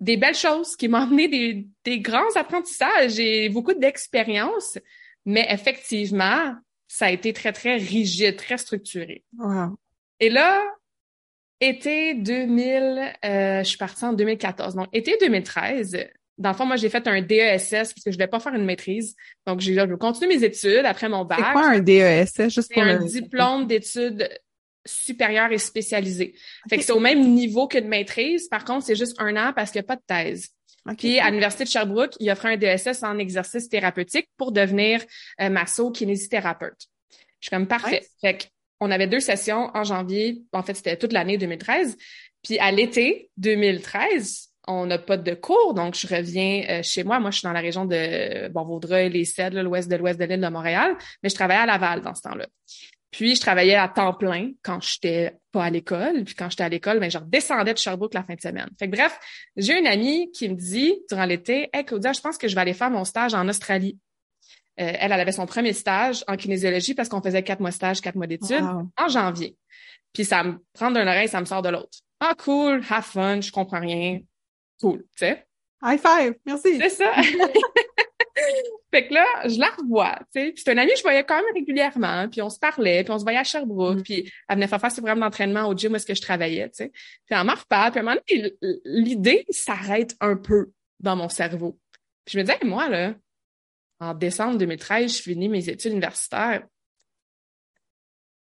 des 0.00 0.16
belles 0.16 0.34
choses 0.34 0.76
qui 0.76 0.88
m'ont 0.88 0.98
amené 0.98 1.28
des, 1.28 1.66
des 1.84 2.00
grands 2.00 2.34
apprentissages 2.36 3.12
j'ai 3.12 3.48
beaucoup 3.48 3.74
d'expérience, 3.74 4.78
mais 5.24 5.46
effectivement, 5.50 6.54
ça 6.88 7.06
a 7.06 7.10
été 7.10 7.32
très, 7.32 7.52
très 7.52 7.76
rigide, 7.76 8.36
très 8.36 8.58
structuré. 8.58 9.24
Et 10.20 10.30
là, 10.30 10.64
été 11.60 12.14
2000, 12.14 13.14
euh, 13.24 13.58
je 13.58 13.68
suis 13.68 13.78
partie 13.78 14.04
en 14.04 14.12
2014. 14.12 14.74
Donc, 14.74 14.88
été 14.92 15.16
2013, 15.20 16.08
dans 16.38 16.50
le 16.50 16.56
fond, 16.56 16.66
moi, 16.66 16.76
j'ai 16.76 16.88
fait 16.88 17.06
un 17.08 17.20
DESS 17.20 17.70
parce 17.70 17.92
que 17.94 18.10
je 18.10 18.12
voulais 18.12 18.28
pas 18.28 18.40
faire 18.40 18.54
une 18.54 18.64
maîtrise. 18.64 19.16
Donc, 19.46 19.60
j'ai, 19.60 19.74
je 19.74 19.80
vais 19.80 19.96
continuer 19.96 20.36
mes 20.36 20.44
études 20.44 20.84
après 20.84 21.08
mon 21.08 21.24
bac. 21.24 21.38
C'est 21.38 21.52
quoi 21.52 21.66
un 21.68 21.80
DESS? 21.80 22.48
Juste 22.48 22.72
pour 22.72 22.82
un 22.82 23.04
diplôme 23.04 23.66
d'études 23.66 24.28
supérieures 24.86 25.52
et 25.52 25.58
spécialisées. 25.58 26.34
Fait 26.68 26.78
que 26.78 26.84
c'est 26.84 26.92
au 26.92 27.00
même 27.00 27.34
niveau 27.34 27.66
que 27.66 27.78
de 27.78 27.86
maîtrise. 27.86 28.48
Par 28.48 28.64
contre, 28.64 28.86
c'est 28.86 28.96
juste 28.96 29.20
un 29.20 29.36
an 29.36 29.52
parce 29.54 29.70
qu'il 29.70 29.80
n'y 29.80 29.84
a 29.84 29.88
pas 29.88 29.96
de 29.96 30.02
thèse. 30.06 30.48
Puis 30.96 31.18
à 31.18 31.28
l'Université 31.28 31.64
de 31.64 31.68
Sherbrooke, 31.68 32.14
il 32.18 32.30
offre 32.30 32.46
un 32.46 32.56
DSS 32.56 33.02
en 33.02 33.18
exercice 33.18 33.68
thérapeutique 33.68 34.28
pour 34.38 34.52
devenir 34.52 35.02
euh, 35.40 35.50
masso 35.50 35.90
kinésithérapeute. 35.90 36.86
Je 37.40 37.46
suis 37.46 37.50
comme 37.50 37.66
parfait. 37.66 38.06
Fait 38.20 38.38
que 38.38 38.44
on 38.80 38.90
avait 38.90 39.06
deux 39.06 39.20
sessions 39.20 39.70
en 39.74 39.84
janvier. 39.84 40.42
En 40.52 40.62
fait, 40.62 40.74
c'était 40.74 40.96
toute 40.96 41.12
l'année 41.12 41.38
2013. 41.38 41.96
Puis 42.42 42.58
à 42.58 42.70
l'été 42.70 43.30
2013, 43.36 44.48
on 44.68 44.86
n'a 44.86 44.98
pas 44.98 45.16
de 45.16 45.34
cours, 45.34 45.74
donc 45.74 45.94
je 45.94 46.06
reviens 46.06 46.64
euh, 46.68 46.82
chez 46.82 47.02
moi. 47.02 47.18
Moi, 47.20 47.30
je 47.30 47.38
suis 47.38 47.46
dans 47.46 47.52
la 47.52 47.60
région 47.60 47.86
de 47.86 48.48
bon 48.48 48.64
Vaudreuil, 48.64 49.10
les 49.10 49.24
Cèdres, 49.24 49.62
l'ouest 49.62 49.90
de 49.90 49.96
l'ouest 49.96 50.20
de 50.20 50.24
l'île 50.24 50.40
de 50.40 50.48
Montréal, 50.48 50.96
mais 51.22 51.30
je 51.30 51.34
travaillais 51.34 51.62
à 51.62 51.66
Laval 51.66 52.02
dans 52.02 52.14
ce 52.14 52.22
temps-là. 52.22 52.46
Puis 53.10 53.36
je 53.36 53.40
travaillais 53.40 53.74
à 53.74 53.88
temps 53.88 54.12
plein 54.12 54.50
quand 54.62 54.82
j'étais 54.82 55.32
pas 55.50 55.64
à 55.64 55.70
l'école. 55.70 56.24
Puis 56.24 56.34
quand 56.34 56.50
j'étais 56.50 56.64
à 56.64 56.68
l'école, 56.68 57.00
ben 57.00 57.10
je 57.10 57.16
redescendais 57.16 57.72
de 57.72 57.78
Sherbrooke 57.78 58.12
la 58.12 58.22
fin 58.22 58.34
de 58.34 58.40
semaine. 58.40 58.68
Fait 58.78 58.86
que 58.88 58.94
bref, 58.94 59.18
j'ai 59.56 59.78
une 59.78 59.86
amie 59.86 60.30
qui 60.32 60.48
me 60.48 60.54
dit 60.54 60.94
durant 61.08 61.24
l'été, 61.24 61.70
Hey 61.72 61.86
Claudia, 61.86 62.12
je 62.12 62.20
pense 62.20 62.36
que 62.36 62.48
je 62.48 62.54
vais 62.54 62.60
aller 62.60 62.74
faire 62.74 62.90
mon 62.90 63.04
stage 63.04 63.32
en 63.32 63.48
Australie. 63.48 63.98
Euh, 64.80 64.92
elle, 64.98 65.12
elle 65.12 65.20
avait 65.20 65.32
son 65.32 65.46
premier 65.46 65.72
stage 65.72 66.24
en 66.28 66.36
kinésiologie 66.36 66.94
parce 66.94 67.08
qu'on 67.08 67.20
faisait 67.20 67.42
quatre 67.42 67.60
mois 67.60 67.70
de 67.70 67.74
stage, 67.74 68.00
quatre 68.00 68.14
mois 68.14 68.26
d'études 68.26 68.64
en 68.96 69.08
janvier. 69.08 69.56
Puis 70.12 70.24
ça 70.24 70.42
me 70.44 70.58
prend 70.72 70.90
d'une 70.90 71.08
oreille, 71.08 71.28
ça 71.28 71.40
me 71.40 71.46
sort 71.46 71.62
de 71.62 71.68
l'autre. 71.68 71.98
Ah, 72.20 72.34
cool, 72.36 72.82
have 72.88 73.04
fun, 73.04 73.40
je 73.40 73.52
comprends 73.52 73.80
rien. 73.80 74.20
Cool, 74.80 75.00
tu 75.16 75.26
sais. 75.26 75.44
High 75.82 76.00
five, 76.00 76.34
merci. 76.44 76.78
C'est 76.78 76.88
ça. 76.88 77.12
fait 78.92 79.06
que 79.06 79.14
là, 79.14 79.24
je 79.46 79.58
la 79.58 79.68
revois, 79.70 80.18
tu 80.34 80.40
sais. 80.40 80.52
Puis 80.52 80.62
c'est 80.64 80.72
un 80.72 80.78
ami 80.78 80.90
que 80.90 80.98
je 80.98 81.02
voyais 81.02 81.24
quand 81.24 81.36
même 81.36 81.54
régulièrement, 81.54 82.28
puis 82.28 82.42
on 82.42 82.50
se 82.50 82.58
parlait, 82.58 83.04
puis 83.04 83.12
on 83.12 83.18
se 83.18 83.24
voyait 83.24 83.38
à 83.38 83.44
Sherbrooke, 83.44 83.98
mm. 83.98 84.02
puis 84.02 84.32
elle 84.48 84.56
venait 84.56 84.66
faire 84.66 84.80
faire 84.80 84.90
ses 84.90 85.00
programmes 85.00 85.20
d'entraînement 85.20 85.68
au 85.68 85.76
gym 85.76 85.92
où 85.92 85.96
est-ce 85.96 86.06
que 86.06 86.14
je 86.14 86.22
travaillais, 86.22 86.68
tu 86.70 86.84
sais. 86.84 86.88
Puis 86.88 87.38
elle 87.38 87.44
m'en 87.44 87.54
reparle, 87.54 87.92
puis 87.92 88.00
à 88.00 88.02
un 88.02 88.06
moment 88.06 88.20
donné, 88.28 88.54
l'idée 88.84 89.46
s'arrête 89.50 90.16
un 90.20 90.36
peu 90.36 90.70
dans 90.98 91.14
mon 91.14 91.28
cerveau. 91.28 91.78
Puis 92.24 92.34
je 92.34 92.38
me 92.38 92.44
disais, 92.44 92.58
moi, 92.64 92.88
là, 92.88 93.14
en 94.00 94.14
décembre 94.14 94.58
2013, 94.58 95.16
je 95.16 95.22
finis 95.22 95.48
mes 95.48 95.68
études 95.68 95.92
universitaires. 95.92 96.64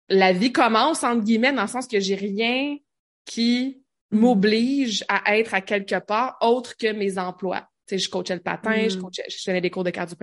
La 0.09 0.33
vie 0.33 0.51
commence, 0.51 1.03
entre 1.03 1.23
guillemets, 1.23 1.53
dans 1.53 1.63
le 1.63 1.67
sens 1.67 1.88
que 1.88 1.99
j'ai 1.99 2.15
rien 2.15 2.77
qui 3.25 3.83
mm. 4.11 4.19
m'oblige 4.19 5.05
à 5.07 5.37
être 5.37 5.54
à 5.54 5.61
quelque 5.61 5.99
part 5.99 6.37
autre 6.42 6.75
que 6.77 6.92
mes 6.92 7.18
emplois. 7.18 7.68
Tu 7.87 7.95
sais, 7.95 7.97
je 7.97 8.09
coachais 8.09 8.35
le 8.35 8.42
patin, 8.42 8.87
je, 8.87 8.97
mm. 8.97 9.01
coachais, 9.01 9.23
je 9.30 9.37
faisais 9.37 9.61
des 9.61 9.69
cours 9.69 9.83
de 9.83 9.89
cardio 9.89 10.18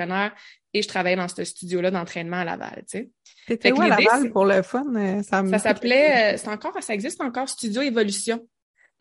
et 0.74 0.82
je 0.82 0.88
travaillais 0.88 1.16
dans 1.16 1.28
ce 1.28 1.44
studio-là 1.44 1.90
d'entraînement 1.90 2.38
à 2.38 2.44
Laval, 2.44 2.84
tu 2.88 2.98
sais. 2.98 3.10
C'était 3.46 3.72
où 3.72 3.80
à 3.80 3.88
Laval 3.88 4.30
pour 4.30 4.44
le 4.44 4.62
fun? 4.62 4.84
Euh, 4.94 5.22
ça, 5.22 5.42
ça 5.48 5.58
s'appelait, 5.58 6.34
euh, 6.34 6.36
c'est 6.36 6.48
encore, 6.48 6.80
ça 6.82 6.92
existe 6.92 7.20
encore, 7.22 7.48
Studio 7.48 7.80
Évolution. 7.80 8.46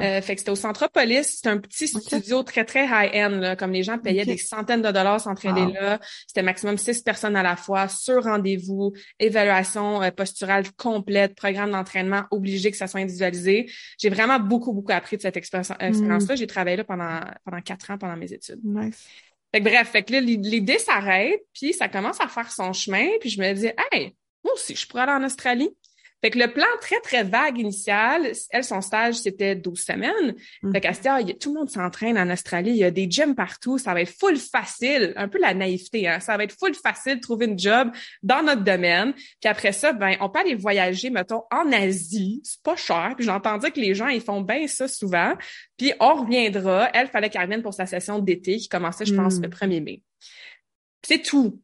Euh, 0.01 0.21
fait 0.21 0.35
que 0.35 0.41
c'était 0.41 0.51
au 0.51 0.55
Centropolis, 0.55 1.37
c'était 1.37 1.49
un 1.49 1.57
petit 1.57 1.87
studio 1.87 2.43
très 2.43 2.65
très 2.65 2.85
high-end, 2.85 3.55
comme 3.57 3.71
les 3.71 3.81
gens 3.81 3.97
payaient 3.97 4.25
des 4.25 4.37
centaines 4.37 4.83
de 4.83 4.91
dollars 4.91 5.19
s'entraîner 5.19 5.73
là. 5.73 5.99
C'était 6.27 6.43
maximum 6.43 6.77
six 6.77 7.01
personnes 7.01 7.35
à 7.35 7.41
la 7.41 7.55
fois, 7.55 7.87
sur 7.87 8.23
rendez-vous, 8.23 8.93
évaluation 9.19 10.03
euh, 10.03 10.11
posturale 10.11 10.71
complète, 10.73 11.35
programme 11.35 11.71
d'entraînement 11.71 12.23
obligé 12.29 12.69
que 12.69 12.77
ça 12.77 12.85
soit 12.85 12.99
individualisé. 12.99 13.71
J'ai 13.97 14.09
vraiment 14.09 14.39
beaucoup 14.39 14.71
beaucoup 14.71 14.91
appris 14.91 15.17
de 15.17 15.23
cette 15.23 15.37
expérience-là. 15.37 15.89
Mm. 15.89 16.35
J'ai 16.35 16.47
travaillé 16.47 16.77
là 16.77 16.83
pendant 16.83 17.21
pendant 17.43 17.61
quatre 17.61 17.89
ans 17.89 17.97
pendant 17.97 18.17
mes 18.17 18.31
études. 18.31 18.59
Nice. 18.63 19.07
Fait 19.51 19.61
que 19.61 19.63
bref, 19.63 19.89
fait 19.89 20.03
que 20.03 20.13
là 20.13 20.19
l'idée 20.19 20.77
s'arrête, 20.77 21.41
puis 21.53 21.73
ça 21.73 21.87
commence 21.87 22.21
à 22.21 22.27
faire 22.27 22.51
son 22.51 22.73
chemin, 22.73 23.07
puis 23.19 23.29
je 23.29 23.41
me 23.41 23.53
dis, 23.53 23.71
hey, 23.91 24.13
moi 24.43 24.53
aussi, 24.53 24.75
je 24.75 24.87
pourrais 24.87 25.03
aller 25.03 25.11
en 25.13 25.23
Australie. 25.23 25.69
Fait 26.21 26.31
que 26.31 26.39
le 26.39 26.51
plan 26.51 26.65
très, 26.81 26.99
très 27.01 27.23
vague 27.23 27.59
initial, 27.59 28.31
elle, 28.49 28.63
son 28.63 28.81
stage, 28.81 29.15
c'était 29.15 29.55
12 29.55 29.79
semaines. 29.79 30.35
Mm. 30.63 30.71
Fait 30.71 30.81
qu'elle 30.81 30.95
se 30.95 31.01
dit, 31.01 31.07
ah, 31.07 31.19
tout 31.39 31.53
le 31.53 31.59
monde 31.59 31.69
s'entraîne 31.69 32.17
en 32.17 32.29
Australie, 32.31 32.71
il 32.71 32.77
y 32.77 32.83
a 32.83 32.91
des 32.91 33.09
gyms 33.09 33.35
partout, 33.35 33.77
ça 33.77 33.93
va 33.93 34.01
être 34.01 34.13
full 34.19 34.37
facile, 34.37 35.13
un 35.15 35.27
peu 35.27 35.39
la 35.39 35.53
naïveté, 35.53 36.07
hein, 36.07 36.19
ça 36.19 36.35
va 36.35 36.43
être 36.43 36.55
full 36.57 36.73
facile 36.73 37.17
de 37.17 37.21
trouver 37.21 37.45
une 37.45 37.59
job 37.59 37.91
dans 38.23 38.41
notre 38.41 38.63
domaine. 38.63 39.13
Puis 39.13 39.49
après 39.49 39.71
ça, 39.71 39.93
ben, 39.93 40.15
on 40.19 40.29
peut 40.29 40.39
aller 40.39 40.55
voyager, 40.55 41.09
mettons, 41.09 41.43
en 41.51 41.71
Asie, 41.71 42.41
c'est 42.43 42.63
pas 42.63 42.75
cher. 42.75 43.13
Puis 43.15 43.25
j'entendais 43.25 43.71
que 43.71 43.79
les 43.79 43.93
gens, 43.93 44.07
ils 44.07 44.21
font 44.21 44.41
bien 44.41 44.67
ça 44.67 44.87
souvent. 44.87 45.33
Puis 45.77 45.93
on 45.99 46.15
reviendra. 46.15 46.89
Elle, 46.93 47.07
fallait 47.07 47.29
qu'elle 47.29 47.43
revienne 47.43 47.61
pour 47.61 47.73
sa 47.73 47.85
session 47.85 48.19
d'été 48.19 48.57
qui 48.57 48.69
commençait, 48.69 49.05
je 49.05 49.13
pense, 49.13 49.37
mm. 49.37 49.43
le 49.43 49.49
1er 49.49 49.83
mai. 49.83 50.01
C'est 51.03 51.21
tout. 51.21 51.61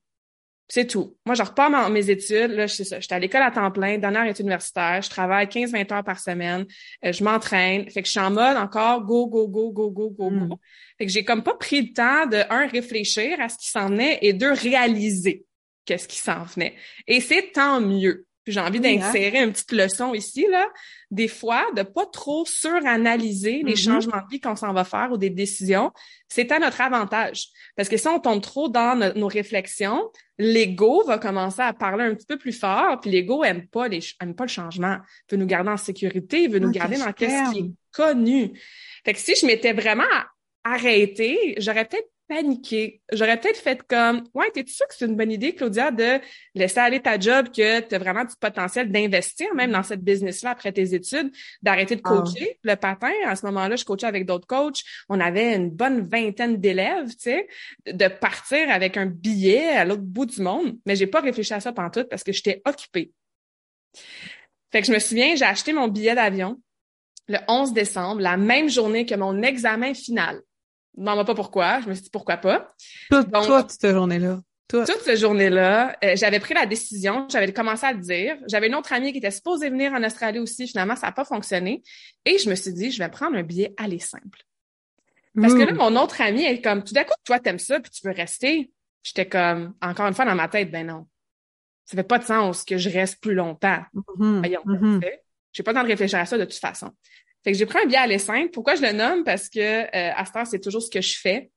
C'est 0.68 0.88
tout. 0.88 1.18
Moi, 1.26 1.36
je 1.36 1.44
repars 1.44 1.90
mes 1.90 2.10
études. 2.10 2.52
Là, 2.52 2.68
c'est 2.68 2.84
ça. 2.84 3.00
J'étais 3.00 3.16
à 3.16 3.20
l'école 3.20 3.42
à 3.42 3.52
temps 3.52 3.70
plein, 3.70 3.98
dernière 3.98 4.26
étude 4.26 4.46
universitaire. 4.46 5.02
Je 5.02 5.10
travaille 5.10 5.46
15-20 5.48 5.94
heures 5.94 6.04
par 6.04 6.20
semaine. 6.20 6.66
Euh, 7.06 7.12
je 7.12 7.24
m'entraîne. 7.24 7.90
Fait 7.90 8.02
que 8.02 8.08
je 8.08 8.12
suis 8.12 8.20
en 8.20 8.32
mode 8.32 8.58
encore 8.58 9.04
go, 9.04 9.28
go, 9.28 9.48
go, 9.48 9.72
go, 9.72 9.92
go, 9.92 10.10
go, 10.10 10.30
go. 10.30 10.30
Hmm. 10.30 10.56
Fait 10.98 11.06
que 11.06 11.12
j'ai 11.12 11.26
comme 11.26 11.44
pas 11.44 11.56
pris 11.56 11.82
le 11.82 11.94
temps 11.94 12.26
de, 12.28 12.44
un, 12.50 12.68
réfléchir 12.68 13.40
à 13.42 13.50
ce 13.50 13.58
qui 13.58 13.70
s'en 13.70 13.88
venait 13.88 14.20
et 14.22 14.34
deux, 14.34 14.54
réaliser 14.54 15.46
qu'est-ce 15.86 16.08
qui 16.08 16.18
s'en 16.18 16.44
venait. 16.44 16.76
Et 17.08 17.20
c'est 17.20 17.52
tant 17.52 17.82
mieux. 17.82 18.26
Puis 18.44 18.54
j'ai 18.54 18.60
envie 18.60 18.80
Oui, 18.80 18.88
hein? 18.88 18.96
d'insérer 19.00 19.44
une 19.44 19.52
petite 19.52 19.72
leçon 19.72 20.14
ici, 20.14 20.46
là. 20.50 20.68
Des 21.12 21.28
fois, 21.28 21.66
de 21.76 21.84
pas 21.84 22.06
trop 22.08 22.46
suranalyser 22.46 23.62
les 23.64 23.72
Mhm. 23.72 23.76
changements 23.76 24.18
de 24.22 24.30
vie 24.32 24.40
qu'on 24.42 24.56
s'en 24.56 24.74
va 24.74 24.84
faire 24.84 25.10
ou 25.12 25.18
des 25.18 25.30
décisions, 25.30 25.92
c'est 26.28 26.52
à 26.52 26.60
notre 26.60 26.82
avantage. 26.82 27.48
Parce 27.76 27.90
que 27.90 27.98
si 27.98 28.08
on 28.08 28.20
tombe 28.20 28.42
trop 28.42 28.68
dans 28.70 28.96
no- 28.96 29.14
nos 29.14 29.28
réflexions, 29.28 30.10
l'ego 30.38 31.04
va 31.06 31.18
commencer 31.20 31.62
à 31.62 31.74
parler 31.74 32.04
un 32.06 32.16
petit 32.16 32.26
peu 32.26 32.38
plus 32.38 32.54
fort, 32.54 33.00
puis 33.00 33.12
l'ego 33.12 33.44
aime 33.44 33.68
pas 33.68 33.88
les 33.88 34.00
aime 34.22 34.36
pas 34.36 34.44
le 34.46 34.50
changement, 34.50 34.98
il 35.30 35.36
veut 35.36 35.38
nous 35.38 35.46
garder 35.48 35.70
en 35.70 35.78
sécurité, 35.78 36.44
il 36.44 36.50
veut 36.52 36.60
nous 36.60 36.72
garder 36.72 36.98
dans 36.98 37.14
qu'est-ce 37.14 37.52
qui 37.52 37.60
est 37.60 37.72
connu. 37.92 38.60
Fait 39.06 39.14
que 39.14 39.20
si 39.20 39.36
je 39.36 39.46
m'étais 39.46 39.74
vraiment 39.74 40.04
arrêtée, 40.64 41.56
j'aurais 41.58 41.86
peut-être 41.86 42.10
paniqué. 42.28 43.02
J'aurais 43.12 43.40
peut-être 43.40 43.58
fait 43.58 43.82
comme 43.84 44.24
Ouais, 44.34 44.50
t'es 44.52 44.64
sûr 44.68 44.88
que 44.88 44.94
c'est 44.96 45.06
une 45.06 45.16
bonne 45.16 45.32
idée, 45.32 45.54
Claudia, 45.54 45.92
de 45.92 46.20
laisser 46.56 46.80
aller 46.80 47.02
ta 47.02 47.20
job, 47.20 47.48
que 47.48 47.82
tu 47.82 47.96
as 47.96 48.00
vraiment 48.00 48.24
du 48.24 48.34
potentiel 48.40 48.92
d'investir 48.92 49.54
même 49.56 49.72
dans 49.72 49.84
cette 49.84 50.02
business-là 50.02 50.52
après 50.52 50.72
tes 50.72 50.94
études, 50.94 51.32
d'arrêter 51.62 51.96
de 51.96 52.02
Ah. 52.04 52.10
coacher 52.10 52.60
le 52.64 52.76
patin? 52.76 53.12
À 53.26 53.36
ce 53.36 53.46
moment-là, 53.48 53.76
je 53.76 53.86
coachais 53.86 54.08
avec 54.08 54.26
d'autres 54.26 54.48
coachs. 54.48 54.82
On 55.10 55.20
avait 55.20 55.56
une 55.56 55.70
bonne 55.70 56.08
vingtaine 56.08 56.58
d'élèves, 56.58 57.10
tu 57.10 57.16
sais, 57.32 57.48
de 57.86 58.08
partir 58.08 58.70
avec 58.70 58.98
un 58.98 59.06
billet 59.06 59.70
à 59.70 59.86
l'autre 59.86 60.02
bout 60.04 60.26
du 60.26 60.42
monde. 60.42 60.78
Mais 60.86 60.96
j'ai 60.96 61.08
pas 61.08 61.22
réfléchi 61.22 61.54
à 61.54 61.60
ça 61.60 61.72
pantoute 61.74 62.10
parce 62.10 62.24
que 62.24 62.32
j'étais 62.32 62.62
occupée. 62.66 63.12
Fait 64.72 64.82
que 64.82 64.88
je 64.88 64.94
me 64.94 65.00
souviens, 65.00 65.36
j'ai 65.36 65.46
acheté 65.46 65.72
mon 65.74 65.88
billet 65.88 66.16
d'avion 66.16 66.60
le 67.28 67.38
11 67.48 67.74
décembre, 67.74 68.22
la 68.22 68.38
même 68.38 68.70
journée 68.70 69.06
que 69.06 69.16
mon 69.16 69.42
examen 69.44 69.94
final. 69.94 70.42
Demande-moi 70.96 71.26
pas 71.26 71.36
pourquoi. 71.36 71.82
Je 71.82 71.90
me 71.90 71.94
suis 71.94 72.04
dit 72.04 72.10
pourquoi 72.10 72.38
pas. 72.38 72.74
Toute, 73.10 73.30
Donc- 73.30 73.46
toute 73.46 73.72
cette 73.72 73.92
journée-là. 73.92 74.40
Toute. 74.68 74.86
Toute 74.88 75.02
cette 75.02 75.20
journée-là, 75.20 75.96
euh, 76.04 76.16
j'avais 76.16 76.40
pris 76.40 76.54
la 76.54 76.66
décision, 76.66 77.28
j'avais 77.30 77.52
commencé 77.52 77.86
à 77.86 77.92
le 77.94 78.00
dire. 78.00 78.38
J'avais 78.48 78.68
une 78.68 78.76
autre 78.76 78.94
amie 78.94 79.12
qui 79.12 79.18
était 79.18 79.30
supposée 79.32 79.70
venir 79.70 79.92
en 79.94 80.04
Australie 80.04 80.40
aussi. 80.40 80.68
Finalement, 80.68 80.96
ça 80.96 81.08
n'a 81.08 81.12
pas 81.12 81.26
fonctionné. 81.26 81.84
Et 82.26 82.38
je 82.38 82.50
me 82.50 82.56
suis 82.56 82.72
dit, 82.74 82.90
je 82.92 82.98
vais 83.04 83.10
prendre 83.10 83.36
un 83.38 83.44
billet 83.44 83.74
aller 83.78 84.00
simple. 84.00 84.40
Parce 85.40 85.54
que 85.54 85.60
là, 85.60 85.74
Mmh. 85.74 85.78
mon 85.78 85.96
autre 85.98 86.22
amie, 86.22 86.44
elle 86.44 86.56
est 86.56 86.62
comme, 86.62 86.84
tout 86.84 86.94
d'un 86.94 87.04
coup, 87.04 87.14
toi, 87.26 87.40
t'aimes 87.40 87.60
ça, 87.60 87.80
puis 87.80 87.92
tu 87.92 88.08
veux 88.08 88.14
rester. 88.14 88.72
J'étais 89.04 89.26
comme, 89.28 89.74
encore 89.82 90.08
une 90.08 90.14
fois, 90.14 90.26
dans 90.26 90.36
ma 90.36 90.48
tête, 90.48 90.72
ben 90.72 90.86
non. 90.88 91.08
Ça 91.86 91.98
fait 91.98 92.04
pas 92.04 92.20
de 92.20 92.24
sens 92.24 92.64
que 92.64 92.78
je 92.78 92.90
reste 92.90 93.20
plus 93.22 93.34
longtemps. 93.34 93.82
Mhm, 94.18 94.40
Voyons, 94.40 95.00
sais. 95.02 95.22
J'ai 95.52 95.64
pas 95.64 95.72
le 95.72 95.76
temps 95.78 95.84
de 95.84 95.90
réfléchir 95.90 96.20
à 96.20 96.26
ça 96.26 96.38
de 96.38 96.46
toute 96.46 96.54
façon. 96.60 96.92
Fait 97.44 97.52
que 97.52 97.58
j'ai 97.58 97.66
pris 97.66 97.80
un 97.80 97.86
billet 97.86 97.98
aller 97.98 98.20
simple. 98.20 98.50
Pourquoi 98.52 98.76
je 98.76 98.82
le 98.82 98.92
nomme? 98.94 99.24
Parce 99.24 99.50
que 99.50 99.60
euh, 99.60 100.12
à 100.16 100.26
cette 100.26 100.36
heure, 100.36 100.48
c'est 100.48 100.60
toujours 100.60 100.82
ce 100.82 100.90
que 100.90 101.02
je 101.02 101.18
fais 101.20 101.50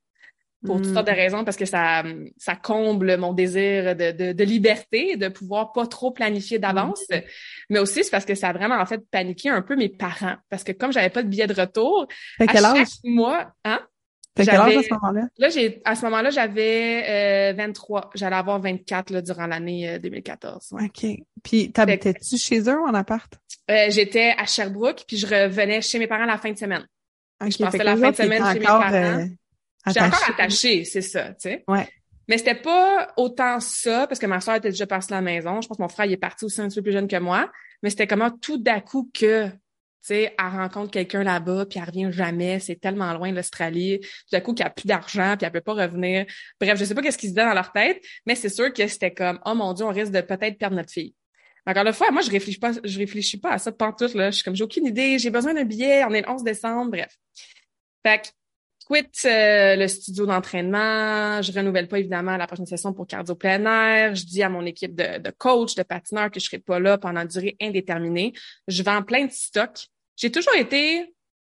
pour 0.65 0.79
toutes 0.79 0.91
Mm. 0.91 0.95
sortes 0.95 1.07
de 1.07 1.13
raisons, 1.13 1.45
parce 1.45 1.57
que 1.57 1.67
ça, 1.67 2.03
ça 2.39 2.57
comble 2.57 3.17
mon 3.19 3.33
désir 3.35 3.95
de, 3.95 4.11
de, 4.11 4.33
de 4.33 4.45
liberté, 4.45 5.17
de 5.17 5.29
pouvoir 5.29 5.73
pas 5.73 5.87
trop 5.87 6.11
planifier 6.11 6.59
d'avance. 6.59 7.05
Mm. 7.11 7.17
Mais 7.71 7.79
aussi, 7.79 8.03
c'est 8.03 8.11
parce 8.11 8.25
que 8.25 8.35
ça 8.35 8.49
a 8.49 8.53
vraiment 8.53 8.77
en 8.77 8.87
fait 8.87 9.01
paniqué 9.11 9.49
un 9.51 9.63
peu 9.63 9.77
mes 9.77 9.91
parents. 9.91 10.37
Parce 10.49 10.65
que 10.65 10.73
comme 10.73 10.93
j'avais 10.93 11.11
pas 11.11 11.23
de 11.23 11.29
billet 11.29 11.47
de 11.47 11.55
retour, 11.55 12.07
à 12.41 12.47
quel 12.47 12.63
chaque 12.63 12.77
âge? 12.77 12.89
mois, 13.05 13.53
hein? 13.65 13.81
T'as 14.37 14.45
quel 14.45 14.55
âge 14.61 14.77
à 14.77 14.83
ce 14.83 14.95
moment-là? 14.95 15.23
Là, 15.39 15.49
j'ai 15.49 15.83
à 15.85 15.95
ce 15.97 16.05
moment-là, 16.05 16.31
j'avais 16.31 17.51
euh, 17.53 17.55
23. 17.57 18.11
J'allais 18.15 18.37
avoir 18.37 18.61
24 18.61 19.11
là, 19.11 19.23
durant 19.23 19.47
l'année 19.47 19.89
euh, 19.89 19.99
2014. 19.99 20.69
ouais. 20.73 20.85
OK. 20.85 21.07
Puis, 21.43 21.73
t'habitais-tu 21.73 22.37
chez 22.37 22.61
eux 22.61 22.79
ou 22.81 22.87
en 22.87 22.95
appart? 22.95 23.33
Euh, 23.71 23.87
J'étais 23.89 24.35
à 24.39 24.47
Sherbrooke, 24.47 25.05
puis 25.09 25.17
je 25.17 25.27
revenais 25.27 25.81
chez 25.81 25.99
mes 25.99 26.07
parents 26.07 26.27
la 26.27 26.39
fin 26.39 26.53
de 26.53 26.59
semaine. 26.59 26.87
OK. 27.43 27.51
Je 27.51 27.59
passais 27.59 27.83
la 27.83 27.97
fin 27.97 28.11
de 28.11 28.17
semaine 28.17 28.45
chez 28.53 28.61
mes 28.61 28.67
encore, 28.69 28.81
parents. 28.83 28.95
euh, 28.95 29.25
J'étais 29.87 30.01
encore 30.03 30.31
attachée, 30.31 30.85
c'est 30.85 31.01
ça, 31.03 31.29
tu 31.31 31.35
sais. 31.39 31.65
Ouais. 31.69 31.89
Mais 32.29 32.39
c'était 32.39 32.57
pas 32.57 33.09
autant 33.17 33.61
ça, 33.61 34.07
parce 34.09 34.19
que 34.19 34.27
ma 34.27 34.41
soeur 34.41 34.57
était 34.57 34.71
déjà 34.71 34.87
partie 34.87 35.13
à 35.13 35.17
la 35.17 35.23
maison. 35.23 35.61
Je 35.61 35.69
pense 35.69 35.77
que 35.77 35.83
mon 35.83 35.89
frère, 35.89 36.07
il 36.07 36.13
est 36.13 36.17
parti 36.17 36.45
aussi 36.45 36.61
un 36.61 36.67
petit 36.69 36.77
peu 36.77 36.83
plus 36.83 36.93
jeune 36.93 37.07
que 37.09 37.17
moi. 37.19 37.51
Mais 37.83 37.91
c'était 37.91 38.07
comment 38.09 38.31
tout 38.31 38.59
d'un 38.59 38.81
coup 38.81 39.09
que, 39.15 39.49
sais, 40.07 40.35
elle 40.39 40.59
rencontre 40.59 40.91
quelqu'un 40.91 41.23
là-bas, 41.23 41.67
puis 41.67 41.79
elle 41.79 41.87
revient 41.87 42.09
jamais. 42.11 42.61
C'est 42.61 42.77
tellement 42.77 43.13
loin 43.15 43.31
de 43.31 43.37
l'Australie. 43.37 44.01
Tout 44.01 44.09
d'un 44.33 44.41
coup 44.41 44.55
qu'elle 44.55 44.67
a 44.67 44.71
plus 44.71 44.87
d'argent, 44.87 45.37
puis 45.37 45.47
elle 45.47 45.53
peut 45.53 45.61
pas 45.61 45.75
revenir. 45.75 46.27
Bref, 46.61 46.79
je 46.79 46.85
sais 46.85 46.95
pas 46.95 47.03
qu'est-ce 47.03 47.19
qui 47.19 47.29
se 47.29 47.33
dit 47.33 47.37
dans 47.37 47.55
leur 47.55 47.73
tête, 47.73 48.03
mais 48.27 48.35
c'est 48.35 48.49
sûr 48.49 48.73
que 48.73 48.87
c'était 48.87 49.13
comme, 49.13 49.41
oh 49.45 49.55
mon 49.55 49.73
Dieu, 49.73 49.85
on 49.85 49.93
risque 49.93 50.13
de 50.13 50.21
peut-être 50.21 50.59
perdre 50.59 50.77
notre 50.77 50.93
fille. 50.93 51.15
Encore 51.67 51.85
une 51.85 51.93
fois, 51.93 52.11
moi, 52.13 52.23
je 52.23 52.31
réfléchis 52.31 52.61
pas, 52.61 52.73
je 52.85 52.99
réfléchis 52.99 53.39
pas 53.39 53.53
à 53.53 53.59
ça 53.59 53.73
pantoute, 53.73 54.15
là. 54.15 54.31
Je 54.31 54.37
suis 54.37 54.45
comme, 54.45 54.55
j'ai 54.55 54.65
aucune 54.65 54.87
idée, 54.87 55.19
j'ai 55.19 55.31
besoin 55.31 55.53
d'un 55.53 55.65
billet, 55.65 56.05
on 56.05 56.13
est 56.13 56.23
le 56.23 56.31
11 56.31 56.45
décembre, 56.45 56.93
bref. 56.93 57.13
Fait 58.05 58.23
que, 58.23 58.29
quitte 58.87 59.25
euh, 59.25 59.77
le 59.77 59.89
studio 59.89 60.27
d'entraînement, 60.27 61.43
je 61.43 61.53
renouvelle 61.53 61.89
pas 61.89 61.99
évidemment 61.99 62.37
la 62.37 62.47
prochaine 62.47 62.67
session 62.67 62.93
pour 62.93 63.07
cardio 63.07 63.35
plein 63.35 63.65
air, 63.65 64.15
je 64.15 64.25
dis 64.25 64.43
à 64.43 64.49
mon 64.49 64.65
équipe 64.65 64.95
de, 64.95 65.19
de 65.19 65.31
coach, 65.31 65.75
de 65.75 65.83
patineur 65.83 66.31
que 66.31 66.39
je 66.39 66.45
serai 66.45 66.59
pas 66.59 66.79
là 66.79 66.99
pendant 66.99 67.23
une 67.23 67.29
durée 67.29 67.57
indéterminée. 67.61 68.33
Je 68.69 68.83
vends 68.85 69.03
plein 69.03 69.27
de 69.27 69.33
stocks. 69.33 69.89
J'ai 70.17 70.31
toujours 70.33 70.55
été 70.57 71.15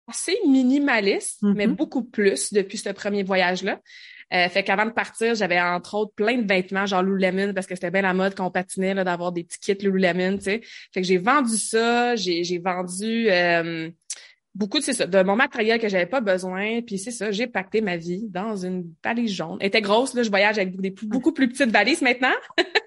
assez 0.07 0.37
minimaliste, 0.47 1.41
Mhm. 1.43 1.53
mais 1.55 1.67
beaucoup 1.67 2.03
plus 2.03 2.53
depuis 2.53 2.77
ce 2.77 2.89
premier 2.89 3.23
voyage-là. 3.23 3.79
Euh, 4.33 4.49
fait 4.49 4.63
qu'avant 4.63 4.85
de 4.85 4.91
partir, 4.91 5.35
j'avais 5.35 5.59
entre 5.61 5.95
autres 5.95 6.13
plein 6.13 6.37
de 6.37 6.45
vêtements 6.47 6.85
genre 6.85 7.01
Lululemon 7.01 7.53
parce 7.53 7.65
que 7.65 7.75
c'était 7.75 7.91
bien 7.91 8.01
la 8.01 8.13
mode 8.13 8.35
quand 8.35 8.45
on 8.45 8.51
patinait 8.51 8.93
là 8.93 9.03
d'avoir 9.05 9.31
des 9.31 9.43
petits 9.45 9.59
kits 9.59 9.85
Lululemon, 9.85 10.37
tu 10.37 10.43
sais. 10.43 10.61
Fait 10.93 11.01
que 11.01 11.07
j'ai 11.07 11.17
vendu 11.17 11.55
ça, 11.57 12.15
j'ai 12.17 12.43
j'ai 12.43 12.57
vendu 12.59 13.27
euh, 13.29 13.89
beaucoup 14.53 14.79
de 14.79 14.83
c'est 14.83 14.93
ça, 14.93 15.05
de 15.05 15.23
mon 15.23 15.35
matériel 15.37 15.79
que 15.79 15.87
j'avais 15.87 16.07
pas 16.07 16.19
besoin, 16.19 16.81
puis 16.81 16.97
c'est 16.99 17.11
ça, 17.11 17.31
j'ai 17.31 17.47
pacté 17.47 17.79
ma 17.79 17.95
vie 17.95 18.25
dans 18.27 18.55
une 18.57 18.83
valise 19.03 19.31
jaune. 19.33 19.57
Elle 19.61 19.67
était 19.67 19.81
grosse 19.81 20.13
là, 20.13 20.23
je 20.23 20.29
voyage 20.29 20.57
avec 20.57 20.75
des 20.81 20.91
plus- 20.91 21.07
beaucoup 21.07 21.31
plus 21.31 21.47
petites 21.47 21.71
valises 21.71 22.01
maintenant. 22.01 22.33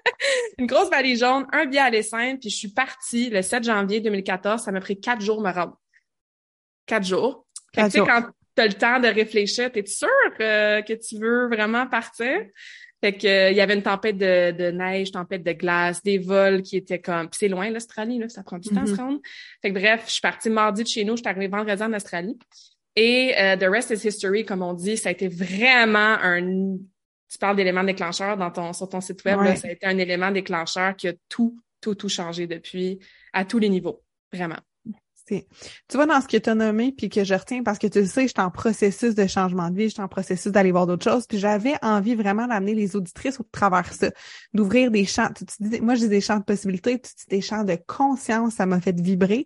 une 0.57 0.65
grosse 0.67 0.89
valise 0.89 1.19
jaune, 1.19 1.45
un 1.51 1.65
billet 1.65 1.79
à 1.81 1.89
l'essaim, 1.89 2.37
puis 2.39 2.49
je 2.49 2.55
suis 2.57 2.67
partie 2.71 3.29
le 3.29 3.41
7 3.41 3.63
janvier 3.63 3.99
2014, 4.01 4.61
ça 4.63 4.71
m'a 4.71 4.79
pris 4.81 4.99
quatre 4.99 5.21
jours 5.21 5.41
me 5.41 5.51
rendre. 5.51 5.77
Quatre 6.85 7.05
jours. 7.05 7.45
Fait 7.73 7.83
que, 7.83 7.85
Quatre 7.85 7.85
tu 7.87 7.91
sais, 7.91 7.97
jours. 7.99 8.07
quand 8.07 8.25
t'as 8.55 8.67
le 8.67 8.73
temps 8.73 8.99
de 8.99 9.07
réfléchir, 9.07 9.71
t'es 9.71 9.85
sûr 9.85 10.07
euh, 10.39 10.81
que 10.81 10.93
tu 10.93 11.17
veux 11.17 11.47
vraiment 11.47 11.87
partir? 11.87 12.41
Fait 13.03 13.13
que 13.13 13.25
euh, 13.25 13.49
il 13.51 13.57
y 13.57 13.61
avait 13.61 13.73
une 13.73 13.81
tempête 13.81 14.17
de, 14.17 14.51
de 14.51 14.69
neige, 14.71 15.11
tempête 15.11 15.41
de 15.43 15.53
glace, 15.53 16.03
des 16.03 16.17
vols 16.19 16.61
qui 16.61 16.77
étaient 16.77 16.99
comme. 17.01 17.29
Puis 17.29 17.37
c'est 17.39 17.47
loin 17.47 17.69
l'Australie, 17.71 18.19
là, 18.19 18.29
ça 18.29 18.43
prend 18.43 18.59
du 18.59 18.69
temps 18.69 18.81
à 18.83 18.85
se 18.85 18.91
Mhm. 18.91 18.97
rendre. 18.99 19.19
Fait 19.61 19.69
que 19.73 19.79
bref, 19.79 20.03
je 20.05 20.11
suis 20.11 20.21
partie 20.21 20.49
mardi 20.51 20.83
de 20.83 20.87
chez 20.87 21.03
nous, 21.03 21.15
je 21.15 21.21
suis 21.21 21.27
arrivée 21.29 21.47
vendredi 21.47 21.81
en 21.81 21.93
Australie. 21.93 22.37
Et 22.95 23.33
euh, 23.39 23.55
the 23.55 23.63
rest 23.63 23.89
is 23.89 24.05
history, 24.05 24.45
comme 24.45 24.61
on 24.61 24.73
dit, 24.73 24.97
ça 24.97 25.09
a 25.09 25.11
été 25.13 25.29
vraiment 25.29 26.17
un. 26.21 26.75
Tu 27.31 27.37
parles 27.37 27.55
d'éléments 27.55 27.83
déclencheurs 27.83 28.35
dans 28.35 28.51
ton 28.51 28.73
sur 28.73 28.89
ton 28.89 28.99
site 28.99 29.23
web, 29.23 29.39
là, 29.39 29.55
ça 29.55 29.69
a 29.69 29.71
été 29.71 29.85
un 29.85 29.97
élément 29.97 30.31
déclencheur 30.31 30.95
qui 30.97 31.07
a 31.07 31.13
tout, 31.29 31.57
tout, 31.79 31.95
tout 31.95 32.09
changé 32.09 32.45
depuis 32.45 32.99
à 33.31 33.45
tous 33.45 33.57
les 33.57 33.69
niveaux, 33.69 34.03
vraiment. 34.33 34.59
Tu 35.27 35.45
vois, 35.93 36.05
dans 36.05 36.19
ce 36.19 36.27
que 36.27 36.35
tu 36.35 36.49
as 36.49 36.55
nommé, 36.55 36.91
puis 36.91 37.07
que 37.07 37.23
je 37.23 37.33
retiens, 37.33 37.63
parce 37.63 37.79
que 37.79 37.87
tu 37.87 38.01
le 38.01 38.05
sais, 38.05 38.27
j'étais 38.27 38.41
en 38.41 38.51
processus 38.51 39.15
de 39.15 39.27
changement 39.27 39.69
de 39.69 39.77
vie, 39.77 39.87
j'étais 39.87 40.01
en 40.01 40.07
processus 40.07 40.51
d'aller 40.51 40.71
voir 40.71 40.87
d'autres 40.87 41.09
choses, 41.09 41.25
puis 41.25 41.37
j'avais 41.37 41.75
envie 41.81 42.15
vraiment 42.15 42.47
d'amener 42.47 42.75
les 42.75 42.95
auditrices 42.95 43.39
au 43.39 43.45
travers 43.49 43.93
ça, 43.93 44.11
d'ouvrir 44.53 44.91
des 44.91 45.05
champs. 45.05 45.29
Tu, 45.33 45.45
tu 45.45 45.55
dis, 45.59 45.81
moi, 45.81 45.95
je 45.95 46.01
dis 46.01 46.09
des 46.09 46.21
champs 46.21 46.39
de 46.39 46.43
possibilités, 46.43 46.99
tu 46.99 47.11
dis 47.15 47.25
des 47.29 47.41
champs 47.41 47.63
de 47.63 47.77
conscience, 47.87 48.55
ça 48.55 48.65
m'a 48.65 48.81
fait 48.81 48.99
vibrer. 48.99 49.45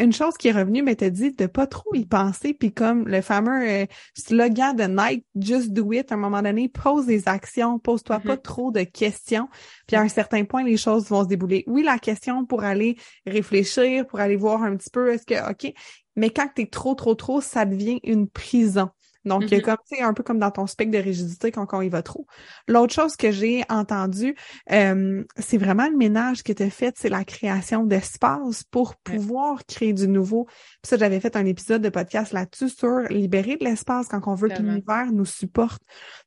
Une 0.00 0.14
chose 0.14 0.38
qui 0.38 0.48
est 0.48 0.52
revenue, 0.52 0.82
mais 0.82 0.96
t'as 0.96 1.10
dit 1.10 1.32
de 1.32 1.44
pas 1.44 1.66
trop 1.66 1.94
y 1.94 2.06
penser, 2.06 2.54
puis 2.54 2.72
comme 2.72 3.06
le 3.06 3.20
fameux 3.20 3.68
euh, 3.68 3.86
slogan 4.16 4.74
de 4.74 4.84
Nike, 4.84 5.26
Just 5.36 5.74
Do 5.74 5.92
It, 5.92 6.10
à 6.10 6.14
un 6.14 6.18
moment 6.18 6.40
donné, 6.40 6.70
pose 6.70 7.04
des 7.04 7.28
actions, 7.28 7.78
pose-toi 7.78 8.18
pas 8.20 8.38
trop 8.38 8.72
de 8.72 8.82
questions, 8.82 9.48
puis 9.86 9.96
à 9.96 10.00
un 10.00 10.08
certain 10.08 10.44
point, 10.44 10.64
les 10.64 10.78
choses 10.78 11.10
vont 11.10 11.22
se 11.24 11.28
débouler. 11.28 11.64
Oui, 11.66 11.82
la 11.82 11.98
question 11.98 12.46
pour 12.46 12.64
aller 12.64 12.96
réfléchir, 13.26 14.06
pour 14.06 14.20
aller 14.20 14.36
voir 14.36 14.62
un 14.62 14.74
petit 14.74 14.88
peu, 14.88 15.12
est-ce 15.12 15.26
que, 15.26 15.50
OK, 15.50 15.70
mais 16.16 16.30
quand 16.30 16.48
t'es 16.54 16.66
trop, 16.66 16.94
trop, 16.94 17.14
trop, 17.14 17.42
ça 17.42 17.66
devient 17.66 18.00
une 18.02 18.26
prison. 18.26 18.88
Donc, 19.24 19.50
Mhm. 19.50 19.60
comme, 19.60 19.76
sais, 19.84 20.00
un 20.00 20.14
peu 20.14 20.22
comme 20.22 20.38
dans 20.38 20.50
ton 20.50 20.66
spectre 20.66 20.92
de 20.96 21.02
rigidité 21.02 21.52
quand 21.52 21.66
on 21.72 21.82
y 21.82 21.88
va 21.90 22.02
trop. 22.02 22.26
L'autre 22.68 22.94
chose 22.94 23.16
que 23.16 23.30
j'ai 23.30 23.62
entendu, 23.68 24.34
euh, 24.72 25.22
c'est 25.36 25.58
vraiment 25.58 25.88
le 25.88 25.96
ménage 25.96 26.42
que 26.42 26.52
tu 26.52 26.62
as 26.62 26.70
fait, 26.70 26.94
c'est 26.96 27.10
la 27.10 27.24
création 27.24 27.84
d'espace 27.84 28.64
pour 28.70 28.94
Ouais. 29.08 29.16
pouvoir 29.16 29.64
créer 29.66 29.92
du 29.92 30.08
nouveau. 30.08 30.44
Puis 30.46 30.88
ça, 30.88 30.96
j'avais 30.96 31.20
fait 31.20 31.36
un 31.36 31.44
épisode 31.44 31.82
de 31.82 31.90
podcast 31.90 32.32
là-dessus 32.32 32.70
sur 32.70 33.00
libérer 33.10 33.56
de 33.56 33.64
l'espace 33.64 34.08
quand 34.08 34.20
on 34.26 34.34
veut 34.34 34.48
que 34.48 34.62
l'univers 34.62 35.12
nous 35.12 35.26
supporte. 35.26 35.82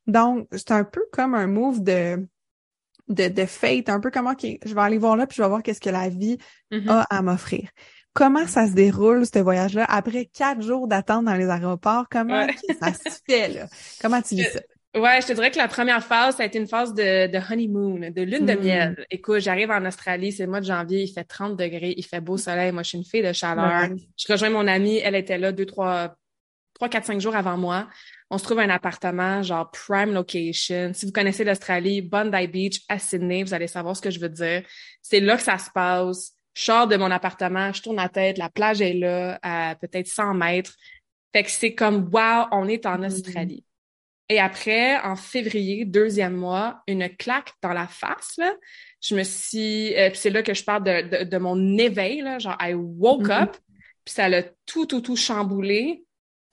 Donc, 0.06 0.46
c'est 0.52 0.70
un 0.70 0.84
peu 0.84 1.02
comme 1.12 1.34
un 1.34 1.46
move 1.46 1.82
de 1.82 2.26
de, 3.08 3.28
de 3.28 3.44
fate, 3.44 3.90
un 3.90 4.00
peu 4.00 4.10
comme, 4.10 4.28
OK, 4.28 4.46
je 4.64 4.74
vais 4.74 4.80
aller 4.80 4.96
voir 4.96 5.14
là, 5.14 5.26
puis 5.26 5.36
je 5.36 5.42
vais 5.42 5.48
voir 5.48 5.62
qu'est-ce 5.62 5.80
que 5.80 5.90
la 5.90 6.08
vie 6.08 6.38
Mhm. 6.70 6.88
a 6.88 7.02
à 7.10 7.20
m'offrir. 7.20 7.68
Comment 8.14 8.46
ça 8.46 8.66
se 8.68 8.72
déroule, 8.72 9.26
ce 9.26 9.38
voyage-là, 9.40 9.84
après 9.88 10.26
quatre 10.26 10.62
jours 10.62 10.86
d'attente 10.88 11.24
dans 11.24 11.34
les 11.34 11.48
aéroports? 11.50 12.06
Comment 12.10 12.46
Ouais. 12.46 12.54
ça 12.80 12.92
se 12.94 13.18
fait, 13.28 13.48
là? 13.48 13.66
Comment 14.00 14.22
tu 14.22 14.36
vis 14.36 14.44
ça? 14.44 14.60
Ouais, 14.96 15.20
je 15.20 15.26
te 15.26 15.32
dirais 15.32 15.50
que 15.50 15.56
la 15.58 15.66
première 15.66 16.04
phase, 16.04 16.36
ça 16.36 16.44
a 16.44 16.46
été 16.46 16.56
une 16.60 16.68
phase 16.68 16.94
de, 16.94 17.26
de 17.26 17.38
honeymoon, 17.52 18.10
de 18.12 18.22
lune 18.22 18.46
de 18.46 18.52
Mm. 18.54 18.60
miel. 18.60 19.06
Écoute, 19.10 19.40
j'arrive 19.40 19.72
en 19.72 19.84
Australie, 19.84 20.30
c'est 20.30 20.44
le 20.44 20.50
mois 20.50 20.60
de 20.60 20.66
janvier, 20.66 21.02
il 21.02 21.08
fait 21.12 21.24
30 21.24 21.56
degrés, 21.56 21.94
il 21.96 22.04
fait 22.04 22.20
beau 22.20 22.36
soleil. 22.36 22.70
Moi, 22.70 22.84
je 22.84 22.90
suis 22.90 22.98
une 22.98 23.04
fille 23.04 23.22
de 23.22 23.32
chaleur. 23.32 23.88
Je 24.16 24.32
rejoins 24.32 24.50
mon 24.50 24.68
amie, 24.68 24.98
elle 24.98 25.16
était 25.16 25.36
là 25.36 25.50
deux, 25.50 25.66
trois, 25.66 26.14
trois, 26.74 26.88
quatre, 26.88 27.06
cinq 27.06 27.20
jours 27.20 27.34
avant 27.34 27.56
moi. 27.56 27.88
On 28.30 28.38
se 28.38 28.44
trouve 28.44 28.60
un 28.60 28.70
appartement, 28.70 29.42
genre 29.42 29.68
prime 29.72 30.12
location. 30.12 30.92
Si 30.94 31.06
vous 31.06 31.12
connaissez 31.12 31.42
l'Australie, 31.42 32.00
Bondi 32.00 32.46
Beach 32.46 32.82
à 32.88 33.00
Sydney, 33.00 33.42
vous 33.42 33.52
allez 33.54 33.66
savoir 33.66 33.96
ce 33.96 34.00
que 34.02 34.10
je 34.12 34.20
veux 34.20 34.28
dire. 34.28 34.62
C'est 35.02 35.18
là 35.18 35.36
que 35.36 35.42
ça 35.42 35.58
se 35.58 35.70
passe. 35.74 36.33
Je 36.54 36.64
sors 36.64 36.86
de 36.86 36.96
mon 36.96 37.10
appartement, 37.10 37.72
je 37.72 37.82
tourne 37.82 37.96
la 37.96 38.08
tête, 38.08 38.38
la 38.38 38.48
plage 38.48 38.80
est 38.80 38.94
là, 38.94 39.38
à 39.42 39.74
peut-être 39.74 40.06
100 40.06 40.34
mètres. 40.34 40.74
Fait 41.32 41.42
que 41.42 41.50
c'est 41.50 41.74
comme, 41.74 42.08
wow, 42.12 42.46
on 42.52 42.68
est 42.68 42.86
en 42.86 42.98
mm-hmm. 42.98 43.06
Australie. 43.06 43.64
Et 44.28 44.38
après, 44.38 44.98
en 45.00 45.16
février, 45.16 45.84
deuxième 45.84 46.34
mois, 46.34 46.82
une 46.86 47.08
claque 47.16 47.52
dans 47.60 47.72
la 47.72 47.86
face, 47.86 48.34
là. 48.38 48.54
Je 49.02 49.14
me 49.16 49.22
suis... 49.22 49.94
Euh, 49.96 50.10
c'est 50.14 50.30
là 50.30 50.42
que 50.42 50.54
je 50.54 50.64
parle 50.64 50.84
de, 50.84 51.24
de, 51.24 51.38
mon 51.38 51.76
éveil, 51.76 52.22
là. 52.22 52.38
Genre, 52.38 52.56
I 52.60 52.72
woke 52.74 53.26
mm-hmm. 53.26 53.42
up, 53.42 53.56
puis 54.04 54.14
ça 54.14 54.28
l'a 54.28 54.42
tout, 54.64 54.86
tout, 54.86 55.02
tout 55.02 55.16
chamboulé. 55.16 56.04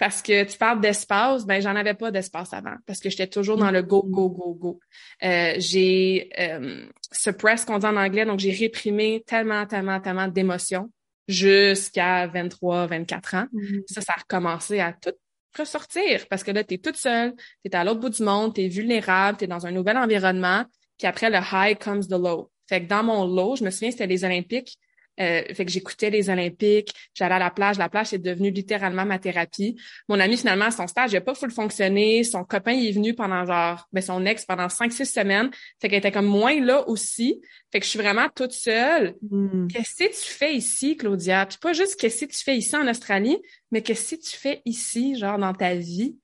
Parce 0.02 0.24
que 0.24 0.46
tu 0.46 0.58
parles 0.58 0.82
d'espace, 0.82 1.46
ben 1.46 1.62
j'en 1.62 1.76
avais 1.76 1.94
pas 1.94 2.10
d'espace 2.10 2.54
avant 2.54 2.74
parce 2.88 3.00
que 3.00 3.12
j'étais 3.12 3.28
toujours 3.28 3.56
dans 3.56 3.70
le 3.70 3.84
go 3.84 4.02
go 4.02 4.30
go 4.30 4.56
go. 4.56 4.80
Euh, 5.24 5.54
j'ai 5.58 6.32
euh, 6.40 6.88
suppress 7.12 7.66
qu'on 7.66 7.78
dit 7.78 7.86
en 7.86 7.96
anglais, 7.96 8.26
donc 8.26 8.40
j'ai 8.40 8.50
réprimé 8.50 9.24
tellement 9.28 9.68
tellement 9.68 10.00
tellement 10.00 10.28
d'émotions 10.28 10.90
jusqu'à 11.28 12.26
23 12.26 12.88
24 12.88 13.36
ans. 13.36 13.46
Mm-hmm. 13.54 13.84
Ça 13.94 14.02
ça 14.02 14.14
a 14.18 14.22
recommencé 14.22 14.80
à 14.80 14.92
tout 14.92 15.14
ressortir 15.56 16.26
parce 16.30 16.44
que 16.44 16.50
là 16.50 16.64
tu 16.64 16.74
es 16.74 16.78
toute 16.80 16.98
seule, 16.98 17.36
tu 17.36 17.70
es 17.72 17.76
à 17.76 17.84
l'autre 17.84 18.00
bout 18.00 18.10
du 18.10 18.24
monde, 18.24 18.56
tu 18.56 18.62
es 18.62 18.70
vulnérable, 18.70 19.38
tu 19.38 19.44
es 19.44 19.48
dans 19.48 19.68
un 19.68 19.72
nouvel 19.72 19.98
environnement, 19.98 20.66
puis 20.98 21.06
après 21.06 21.30
le 21.30 21.38
high 21.54 21.78
comes 21.78 22.08
the 22.08 22.14
low. 22.14 22.50
Fait 22.68 22.82
que 22.82 22.88
dans 22.88 23.04
mon 23.04 23.28
low, 23.28 23.56
je 23.56 23.64
me 23.64 23.70
souviens 23.70 23.92
c'était 23.92 24.08
les 24.08 24.24
Olympiques, 24.24 24.80
euh, 25.22 25.54
fait 25.54 25.66
que 25.66 25.72
j'écoutais 25.72 26.10
les 26.10 26.30
Olympiques, 26.30 26.94
j'allais 27.14 27.36
à 27.36 27.40
la 27.40 27.52
plage. 27.52 27.78
La 27.78 27.90
plage 27.90 28.14
est 28.14 28.18
devenue 28.18 28.52
littéralement 28.52 29.06
ma 29.06 29.20
thérapie. 29.20 29.80
Mon 30.10 30.20
ami, 30.20 30.38
finalement, 30.38 30.72
son 30.72 30.88
stage, 30.88 31.12
il 31.12 31.16
n'a 31.16 31.22
pas 31.22 31.36
full 31.36 31.52
fonctionné. 31.52 32.24
Son 32.24 32.44
copain, 32.44 32.72
il 32.72 32.90
est 32.90 32.92
venu 32.92 33.14
pendant 33.14 33.46
genre, 33.46 33.88
ben, 33.94 34.02
son 34.02 34.26
ex 34.26 34.46
pendant 34.46 34.70
cinq, 34.70 34.92
six 34.92 35.06
semaines. 35.06 35.52
Fait 35.80 35.90
qu'elle 35.90 36.00
était 36.00 36.12
comme 36.12 36.26
moins 36.26 36.60
là 36.60 36.88
aussi. 36.88 37.42
Fait 37.72 37.80
que 37.80 37.86
je 37.86 37.90
suis 37.92 38.00
vraiment 38.00 38.28
toute 38.36 38.52
seule. 38.52 39.16
Hmm. 39.30 39.68
Qu'est-ce 39.68 40.04
que 40.04 40.10
tu 40.10 40.32
fais 40.32 40.56
ici, 40.56 40.98
Claudia? 40.98 41.46
Puis 41.46 41.58
pas 41.60 41.74
juste 41.74 42.00
qu'est-ce 42.00 42.26
que 42.26 42.32
tu 42.32 42.44
fais 42.44 42.58
ici 42.58 42.76
en 42.76 42.88
Australie, 42.88 43.38
mais 43.72 43.82
qu'est-ce 43.82 44.16
que 44.16 44.22
tu 44.22 44.36
fais 44.36 44.62
ici, 44.66 45.16
genre, 45.18 45.38
dans 45.38 45.54
ta 45.54 45.76
vie? 45.76 46.18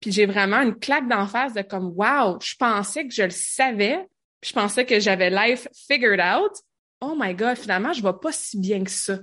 Puis 0.00 0.12
j'ai 0.12 0.26
vraiment 0.26 0.62
une 0.62 0.76
claque 0.76 1.08
d'en 1.08 1.26
face 1.26 1.52
de 1.52 1.62
comme, 1.62 1.92
wow, 1.94 2.38
je 2.40 2.54
pensais 2.58 3.06
que 3.06 3.12
je 3.12 3.22
le 3.22 3.30
savais. 3.30 4.06
Je 4.42 4.52
pensais 4.54 4.86
que 4.86 4.98
j'avais 4.98 5.28
life 5.28 5.68
figured 5.74 6.20
out 6.20 6.52
oh 7.00 7.14
my 7.18 7.34
God, 7.34 7.56
finalement, 7.56 7.92
je 7.92 8.02
vais 8.02 8.12
pas 8.20 8.32
si 8.32 8.58
bien 8.58 8.84
que 8.84 8.90
ça. 8.90 9.18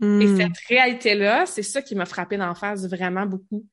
Et 0.00 0.04
hmm. 0.04 0.36
cette 0.36 0.58
réalité-là, 0.68 1.46
c'est 1.46 1.62
ça 1.62 1.80
qui 1.80 1.94
m'a 1.94 2.06
frappé 2.06 2.36
d'en 2.36 2.54
face 2.54 2.88
vraiment 2.88 3.24
beaucoup. 3.24 3.66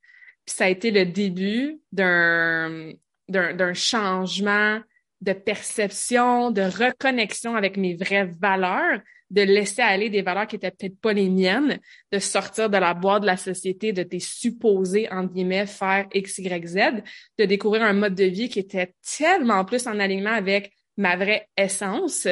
Puis 0.46 0.56
ça 0.56 0.66
a 0.66 0.70
été 0.70 0.92
le 0.92 1.06
début 1.06 1.80
d'un, 1.92 2.92
d'un, 3.28 3.74
changement 3.74 4.80
de 5.22 5.34
perception, 5.34 6.52
de 6.52 6.62
reconnexion 6.62 7.56
avec 7.56 7.78
mes 7.78 7.96
vraies 7.96 8.30
valeurs, 8.40 9.00
de 9.32 9.42
laisser 9.42 9.82
aller 9.82 10.10
des 10.10 10.22
valeurs 10.22 10.48
qui 10.48 10.56
étaient 10.56 10.72
peut-être 10.72 11.00
pas 11.00 11.14
les 11.14 11.30
miennes, 11.30 11.80
de 12.12 12.20
sortir 12.20 12.70
de 12.70 12.78
la 12.78 12.94
boîte 12.94 13.22
de 13.22 13.28
la 13.28 13.38
société, 13.38 13.92
de 13.92 14.04
tes 14.04 14.20
supposés, 14.20 15.12
entre 15.12 15.34
guillemets, 15.34 15.66
faire 15.66 16.08
X, 16.14 16.38
Y, 16.38 16.68
Z, 16.68 17.04
de 17.38 17.46
découvrir 17.46 17.84
un 17.84 17.94
mode 17.94 18.16
de 18.16 18.26
vie 18.26 18.50
qui 18.50 18.60
était 18.60 18.94
tellement 19.18 19.66
plus 19.66 19.88
en 19.88 20.00
alignement 20.00 20.34
avec 20.34 20.72
ma 20.98 21.16
vraie 21.16 21.48
essence 21.58 22.28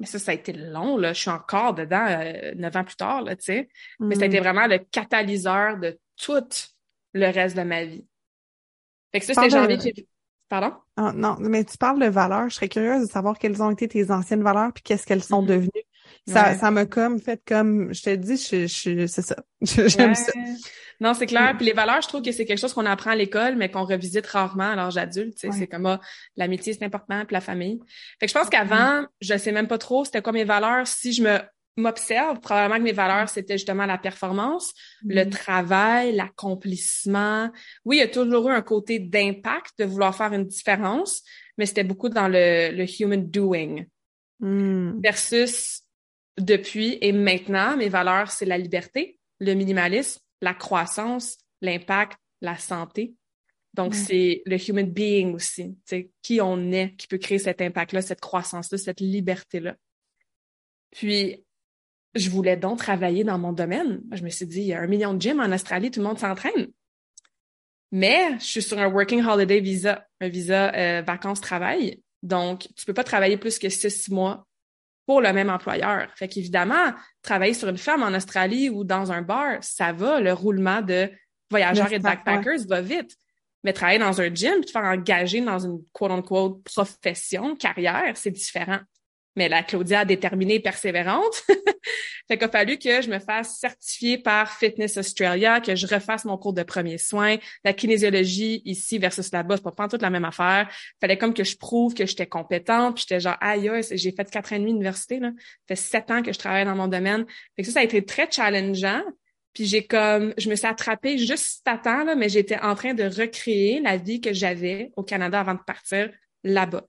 mais 0.00 0.06
ça, 0.06 0.18
ça 0.18 0.30
a 0.30 0.34
été 0.34 0.52
long, 0.52 0.96
là. 0.96 1.12
Je 1.12 1.20
suis 1.20 1.30
encore 1.30 1.74
dedans 1.74 2.06
euh, 2.08 2.54
neuf 2.54 2.74
ans 2.76 2.84
plus 2.84 2.96
tard, 2.96 3.22
là, 3.22 3.36
tu 3.36 3.44
sais. 3.44 3.68
Mais 3.98 4.14
ça 4.14 4.22
a 4.22 4.26
été 4.26 4.38
mm. 4.38 4.42
vraiment 4.42 4.66
le 4.66 4.78
catalyseur 4.78 5.78
de 5.78 5.98
tout 6.16 6.48
le 7.14 7.26
reste 7.26 7.56
de 7.56 7.62
ma 7.62 7.84
vie. 7.84 8.06
Fait 9.12 9.20
que 9.20 9.26
ça, 9.26 9.34
c'était 9.34 9.50
janvier. 9.50 9.76
De... 9.92 10.06
Pardon? 10.48 10.74
Ah, 10.96 11.12
non, 11.14 11.36
mais 11.40 11.64
tu 11.64 11.76
parles 11.76 12.00
de 12.00 12.06
valeurs. 12.06 12.48
Je 12.48 12.54
serais 12.54 12.68
curieuse 12.68 13.06
de 13.06 13.10
savoir 13.10 13.38
quelles 13.38 13.62
ont 13.62 13.70
été 13.70 13.88
tes 13.88 14.10
anciennes 14.10 14.42
valeurs 14.42 14.72
puis 14.72 14.82
qu'est-ce 14.82 15.06
qu'elles 15.06 15.22
sont 15.22 15.42
mm-hmm. 15.42 15.46
devenues. 15.46 15.87
Ça, 16.28 16.54
ça 16.54 16.70
m'a 16.70 16.86
comme 16.86 17.20
fait 17.20 17.40
comme, 17.46 17.92
je 17.92 18.02
te 18.02 18.14
dis, 18.14 18.36
je, 18.36 18.66
je, 18.66 19.06
c'est 19.06 19.22
ça. 19.22 19.36
J'aime 19.62 20.14
ça. 20.14 20.32
Non, 21.00 21.14
c'est 21.14 21.26
clair. 21.26 21.54
Puis 21.56 21.66
les 21.66 21.72
valeurs, 21.72 22.02
je 22.02 22.08
trouve 22.08 22.22
que 22.22 22.32
c'est 22.32 22.44
quelque 22.44 22.58
chose 22.58 22.72
qu'on 22.72 22.86
apprend 22.86 23.12
à 23.12 23.16
l'école, 23.16 23.56
mais 23.56 23.70
qu'on 23.70 23.84
revisite 23.84 24.26
rarement 24.26 24.72
à 24.72 24.76
l'âge 24.76 24.96
adulte. 24.96 25.38
C'est 25.38 25.66
comme 25.66 25.86
ah, 25.86 26.00
l'amitié, 26.36 26.72
c'est 26.72 26.84
important, 26.84 27.24
puis 27.24 27.34
la 27.34 27.40
famille. 27.40 27.78
Fait 28.18 28.26
que 28.26 28.32
je 28.32 28.38
pense 28.38 28.48
qu'avant, 28.48 29.06
je 29.20 29.36
sais 29.38 29.52
même 29.52 29.68
pas 29.68 29.78
trop 29.78 30.04
c'était 30.04 30.22
quoi 30.22 30.32
mes 30.32 30.44
valeurs. 30.44 30.86
Si 30.86 31.12
je 31.12 31.22
me 31.22 31.38
m'observe, 31.76 32.40
probablement 32.40 32.78
que 32.80 32.84
mes 32.84 32.92
valeurs, 32.92 33.28
c'était 33.28 33.56
justement 33.56 33.86
la 33.86 33.98
performance, 33.98 34.74
le 35.06 35.22
mm-hmm. 35.22 35.30
travail, 35.30 36.12
l'accomplissement. 36.12 37.52
Oui, 37.84 37.98
il 37.98 38.00
y 38.00 38.02
a 38.02 38.08
toujours 38.08 38.48
eu 38.48 38.52
un 38.52 38.62
côté 38.62 38.98
d'impact, 38.98 39.78
de 39.78 39.84
vouloir 39.84 40.12
faire 40.12 40.32
une 40.32 40.44
différence, 40.44 41.22
mais 41.56 41.66
c'était 41.66 41.84
beaucoup 41.84 42.08
dans 42.08 42.26
le, 42.26 42.72
le 42.72 42.84
human 43.00 43.30
doing. 43.30 43.84
Mm. 44.40 45.00
Versus 45.00 45.82
depuis 46.38 46.98
et 47.00 47.12
maintenant, 47.12 47.76
mes 47.76 47.88
valeurs, 47.88 48.30
c'est 48.30 48.44
la 48.44 48.58
liberté, 48.58 49.18
le 49.40 49.54
minimalisme, 49.54 50.20
la 50.40 50.54
croissance, 50.54 51.38
l'impact, 51.60 52.18
la 52.40 52.56
santé. 52.56 53.14
Donc, 53.74 53.94
c'est 53.94 54.42
le 54.46 54.56
human 54.56 54.90
being 54.90 55.34
aussi, 55.34 55.76
c'est 55.84 56.10
qui 56.22 56.40
on 56.40 56.72
est, 56.72 56.96
qui 56.96 57.06
peut 57.06 57.18
créer 57.18 57.38
cet 57.38 57.60
impact-là, 57.60 58.02
cette 58.02 58.20
croissance-là, 58.20 58.78
cette 58.78 59.00
liberté-là. 59.00 59.76
Puis, 60.90 61.44
je 62.14 62.30
voulais 62.30 62.56
donc 62.56 62.78
travailler 62.78 63.22
dans 63.22 63.38
mon 63.38 63.52
domaine. 63.52 64.00
Je 64.12 64.24
me 64.24 64.30
suis 64.30 64.46
dit, 64.46 64.62
il 64.62 64.66
y 64.66 64.72
a 64.72 64.80
un 64.80 64.86
million 64.86 65.14
de 65.14 65.20
gyms 65.20 65.40
en 65.40 65.52
Australie, 65.52 65.90
tout 65.90 66.00
le 66.00 66.06
monde 66.06 66.18
s'entraîne. 66.18 66.68
Mais 67.92 68.38
je 68.40 68.44
suis 68.44 68.62
sur 68.62 68.78
un 68.78 68.88
working 68.88 69.24
holiday 69.24 69.60
visa, 69.60 70.06
un 70.20 70.28
visa 70.28 70.74
euh, 70.74 71.02
vacances-travail. 71.02 72.02
Donc, 72.22 72.66
tu 72.74 72.84
peux 72.84 72.94
pas 72.94 73.04
travailler 73.04 73.36
plus 73.36 73.58
que 73.58 73.68
six 73.68 74.10
mois 74.10 74.47
pour 75.08 75.22
le 75.22 75.32
même 75.32 75.48
employeur. 75.48 76.08
Fait 76.16 76.28
qu'évidemment, 76.28 76.92
travailler 77.22 77.54
sur 77.54 77.66
une 77.70 77.78
ferme 77.78 78.02
en 78.02 78.14
Australie 78.14 78.68
ou 78.68 78.84
dans 78.84 79.10
un 79.10 79.22
bar, 79.22 79.56
ça 79.62 79.90
va, 79.90 80.20
le 80.20 80.34
roulement 80.34 80.82
de 80.82 81.10
voyageurs 81.50 81.90
et 81.90 81.96
de 81.96 82.02
backpackers 82.02 82.66
va 82.68 82.82
vite. 82.82 83.16
Mais 83.64 83.72
travailler 83.72 84.00
dans 84.00 84.20
un 84.20 84.28
gym, 84.28 84.62
te 84.62 84.70
faire 84.70 84.82
engager 84.82 85.40
dans 85.40 85.60
une 85.60 85.78
quote-unquote 85.92 86.62
profession, 86.62 87.56
carrière, 87.56 88.12
c'est 88.16 88.30
différent 88.30 88.80
mais 89.38 89.48
la 89.48 89.62
Claudia 89.62 90.04
déterminée 90.04 90.58
persévérante. 90.58 91.44
fait 92.28 92.36
qu'il 92.36 92.44
a 92.44 92.48
fallu 92.48 92.76
que 92.76 93.00
je 93.00 93.08
me 93.08 93.20
fasse 93.20 93.58
certifier 93.60 94.18
par 94.18 94.52
Fitness 94.52 94.96
Australia, 94.96 95.60
que 95.60 95.76
je 95.76 95.86
refasse 95.86 96.24
mon 96.24 96.36
cours 96.36 96.52
de 96.52 96.64
premiers 96.64 96.98
soins. 96.98 97.36
La 97.64 97.72
kinésiologie 97.72 98.60
ici 98.64 98.98
versus 98.98 99.30
là-bas, 99.32 99.56
c'est 99.56 99.74
pas 99.74 99.88
toute 99.88 100.02
la 100.02 100.10
même 100.10 100.24
affaire. 100.24 100.68
Fallait 101.00 101.16
comme 101.16 101.32
que 101.32 101.44
je 101.44 101.56
prouve 101.56 101.94
que 101.94 102.04
j'étais 102.04 102.26
compétente. 102.26 102.96
Puis 102.96 103.04
j'étais 103.08 103.20
genre, 103.20 103.36
aïe, 103.40 103.70
j'ai 103.92 104.12
fait 104.12 104.28
quatre 104.28 104.52
ans 104.52 104.56
et 104.56 104.58
demi 104.58 104.72
d'université, 104.72 105.20
là. 105.20 105.30
Ça 105.38 105.76
fait 105.76 105.76
sept 105.76 106.10
ans 106.10 106.22
que 106.22 106.32
je 106.32 106.38
travaille 106.38 106.64
dans 106.64 106.74
mon 106.74 106.88
domaine. 106.88 107.24
Fait 107.54 107.62
que 107.62 107.68
ça, 107.68 107.74
ça 107.74 107.80
a 107.80 107.84
été 107.84 108.04
très 108.04 108.28
challengeant. 108.28 109.02
Puis 109.54 109.66
j'ai 109.66 109.86
comme, 109.86 110.34
je 110.36 110.50
me 110.50 110.56
suis 110.56 110.66
attrapée 110.66 111.16
juste 111.16 111.66
à 111.66 111.78
temps, 111.78 112.02
là, 112.02 112.16
mais 112.16 112.28
j'étais 112.28 112.58
en 112.58 112.74
train 112.74 112.92
de 112.92 113.04
recréer 113.04 113.80
la 113.80 113.96
vie 113.96 114.20
que 114.20 114.32
j'avais 114.32 114.90
au 114.96 115.04
Canada 115.04 115.38
avant 115.38 115.54
de 115.54 115.62
partir 115.64 116.10
là-bas 116.42 116.84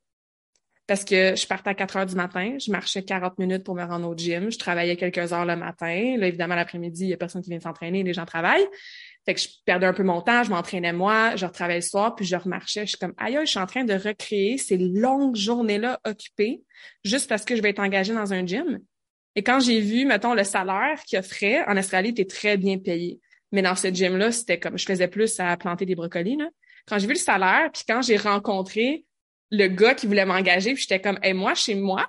parce 0.89 1.05
que 1.05 1.35
je 1.35 1.45
partais 1.45 1.69
à 1.69 1.75
4 1.75 1.97
heures 1.97 2.05
du 2.07 2.15
matin, 2.15 2.57
je 2.59 2.71
marchais 2.71 3.03
40 3.03 3.37
minutes 3.37 3.63
pour 3.63 3.75
me 3.75 3.83
rendre 3.83 4.09
au 4.09 4.17
gym, 4.17 4.51
je 4.51 4.57
travaillais 4.57 4.95
quelques 4.95 5.31
heures 5.31 5.45
le 5.45 5.55
matin. 5.55 6.15
Là, 6.17 6.25
évidemment, 6.25 6.55
l'après-midi, 6.55 7.03
il 7.03 7.09
y 7.09 7.13
a 7.13 7.17
personne 7.17 7.43
qui 7.43 7.51
vient 7.51 7.59
s'entraîner, 7.59 8.01
les 8.01 8.11
gens 8.11 8.25
travaillent. 8.25 8.65
Fait 9.23 9.35
que 9.35 9.39
je 9.39 9.49
perdais 9.65 9.85
un 9.85 9.93
peu 9.93 10.01
mon 10.01 10.23
temps, 10.23 10.41
je 10.43 10.49
m'entraînais 10.49 10.91
moi, 10.91 11.35
je 11.35 11.45
retravaillais 11.45 11.81
le 11.81 11.85
soir, 11.85 12.15
puis 12.15 12.25
je 12.25 12.35
remarchais. 12.35 12.87
Je 12.87 12.89
suis 12.89 12.97
comme, 12.97 13.13
aïe, 13.17 13.37
je 13.39 13.45
suis 13.45 13.59
en 13.59 13.67
train 13.67 13.83
de 13.83 13.93
recréer 13.93 14.57
ces 14.57 14.79
longues 14.79 15.35
journées-là 15.35 15.99
occupées 16.07 16.63
juste 17.03 17.29
parce 17.29 17.45
que 17.45 17.55
je 17.55 17.61
vais 17.61 17.69
être 17.69 17.81
engagée 17.81 18.15
dans 18.15 18.33
un 18.33 18.43
gym. 18.43 18.79
Et 19.35 19.43
quand 19.43 19.59
j'ai 19.59 19.81
vu, 19.81 20.05
mettons, 20.05 20.33
le 20.33 20.43
salaire 20.43 20.99
qu'il 21.05 21.19
offrait, 21.19 21.63
en 21.67 21.77
Australie, 21.77 22.09
était 22.09 22.25
très 22.25 22.57
bien 22.57 22.79
payé. 22.79 23.19
Mais 23.51 23.61
dans 23.61 23.75
ce 23.75 23.89
gym-là, 23.89 24.31
c'était 24.31 24.57
comme, 24.57 24.79
je 24.79 24.85
faisais 24.85 25.07
plus 25.07 25.39
à 25.39 25.55
planter 25.55 25.85
des 25.85 25.93
brocolis. 25.93 26.39
Quand 26.87 26.97
j'ai 26.97 27.05
vu 27.05 27.13
le 27.13 27.19
salaire, 27.19 27.69
puis 27.71 27.83
quand 27.87 28.01
j'ai 28.01 28.17
rencontré 28.17 29.05
le 29.51 29.67
gars 29.67 29.95
qui 29.95 30.07
voulait 30.07 30.25
m'engager, 30.25 30.73
puis 30.73 30.83
j'étais 30.83 31.01
comme, 31.01 31.19
hey, 31.21 31.33
moi, 31.33 31.55
chez 31.55 31.75
moi, 31.75 32.07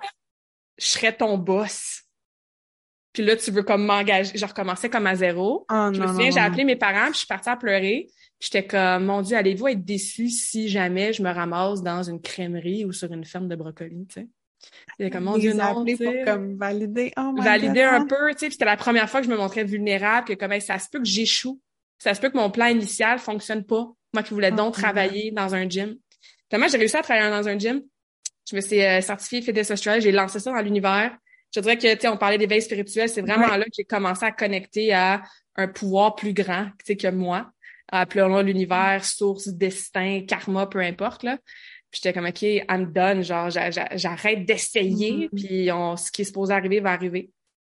je 0.77 0.85
serais 0.85 1.15
ton 1.15 1.37
boss. 1.37 2.03
Puis 3.13 3.23
là, 3.23 3.35
tu 3.35 3.51
veux 3.51 3.63
comme 3.63 3.85
m'engager. 3.85 4.37
Je 4.37 4.45
recommençais 4.45 4.89
comme 4.89 5.07
à 5.07 5.15
zéro. 5.15 5.65
Oh, 5.69 5.89
je 5.93 6.01
me 6.01 6.07
souviens, 6.07 6.31
j'ai 6.31 6.39
appelé 6.39 6.63
mes 6.63 6.75
parents, 6.75 7.05
puis 7.05 7.13
je 7.13 7.17
suis 7.19 7.27
partie 7.27 7.49
à 7.49 7.57
pleurer. 7.57 8.07
J'étais 8.39 8.65
comme, 8.65 9.05
mon 9.05 9.21
Dieu, 9.21 9.37
allez-vous 9.37 9.67
être 9.67 9.83
déçus 9.83 10.29
si 10.29 10.69
jamais 10.69 11.13
je 11.13 11.21
me 11.21 11.29
ramasse 11.29 11.83
dans 11.83 12.03
une 12.03 12.21
crèmerie 12.21 12.85
ou 12.85 12.91
sur 12.91 13.11
une 13.11 13.25
ferme 13.25 13.47
de 13.47 13.55
brocolis, 13.55 14.07
tu 14.07 14.21
sais? 14.21 14.27
C'était 14.97 15.09
comme, 15.09 15.25
mon 15.25 15.37
Dieu, 15.37 15.53
non, 15.53 15.83
pour 15.85 16.25
comme 16.25 16.57
valider, 16.57 17.11
oh 17.17 17.33
Valider 17.37 17.81
un 17.81 18.05
peu, 18.05 18.31
tu 18.33 18.39
sais. 18.39 18.51
c'était 18.51 18.65
la 18.65 18.77
première 18.77 19.09
fois 19.09 19.21
que 19.21 19.25
je 19.25 19.31
me 19.31 19.37
montrais 19.37 19.63
vulnérable, 19.63 20.27
que 20.27 20.33
comme, 20.33 20.59
ça 20.59 20.79
se 20.79 20.87
peut 20.89 20.99
que 20.99 21.05
j'échoue. 21.05 21.59
Ça 21.97 22.13
se 22.13 22.21
peut 22.21 22.29
que 22.29 22.37
mon 22.37 22.49
plan 22.49 22.67
initial 22.67 23.19
fonctionne 23.19 23.63
pas. 23.63 23.91
Moi 24.13 24.23
qui 24.23 24.33
voulais 24.33 24.51
donc 24.51 24.73
travailler 24.73 25.31
dans 25.31 25.55
un 25.55 25.69
gym. 25.69 25.97
Finalement, 26.51 26.67
j'ai 26.67 26.79
réussi 26.79 26.97
à 26.97 27.01
travailler 27.01 27.29
dans 27.29 27.47
un 27.47 27.57
gym. 27.57 27.81
Je 28.49 28.57
me 28.57 28.59
suis 28.59 28.81
euh, 28.81 28.99
certifiée 28.99 29.41
Fitness 29.41 29.71
Australia. 29.71 30.01
J'ai 30.01 30.11
lancé 30.11 30.37
ça 30.37 30.51
dans 30.51 30.59
l'univers. 30.59 31.15
Je 31.55 31.61
dirais 31.61 31.77
que, 31.77 31.93
tu 31.93 32.01
sais, 32.01 32.07
on 32.09 32.17
parlait 32.17 32.37
d'éveil 32.37 32.61
spirituel, 32.61 33.07
c'est 33.07 33.21
vraiment 33.21 33.55
là 33.55 33.63
que 33.63 33.71
j'ai 33.73 33.85
commencé 33.85 34.25
à 34.25 34.33
connecter 34.33 34.91
à 34.91 35.21
un 35.55 35.69
pouvoir 35.69 36.13
plus 36.15 36.33
grand, 36.33 36.65
tu 36.65 36.87
sais, 36.87 36.97
que 36.97 37.07
moi. 37.07 37.49
Appelons-le 37.87 38.41
l'univers, 38.41 39.05
source, 39.05 39.47
destin, 39.47 40.25
karma, 40.27 40.67
peu 40.67 40.79
importe, 40.79 41.23
là. 41.23 41.37
Puis 41.89 42.01
j'étais 42.03 42.11
comme, 42.11 42.27
OK, 42.27 42.41
I'm 42.41 42.91
done, 42.91 43.23
genre, 43.23 43.49
j'arrête 43.49 44.45
d'essayer, 44.45 45.29
mm-hmm. 45.29 45.29
puis 45.29 45.71
on, 45.71 45.95
ce 45.95 46.11
qui 46.11 46.23
est 46.23 46.25
supposé 46.25 46.53
arriver 46.53 46.81
va 46.81 46.91
arriver. 46.91 47.31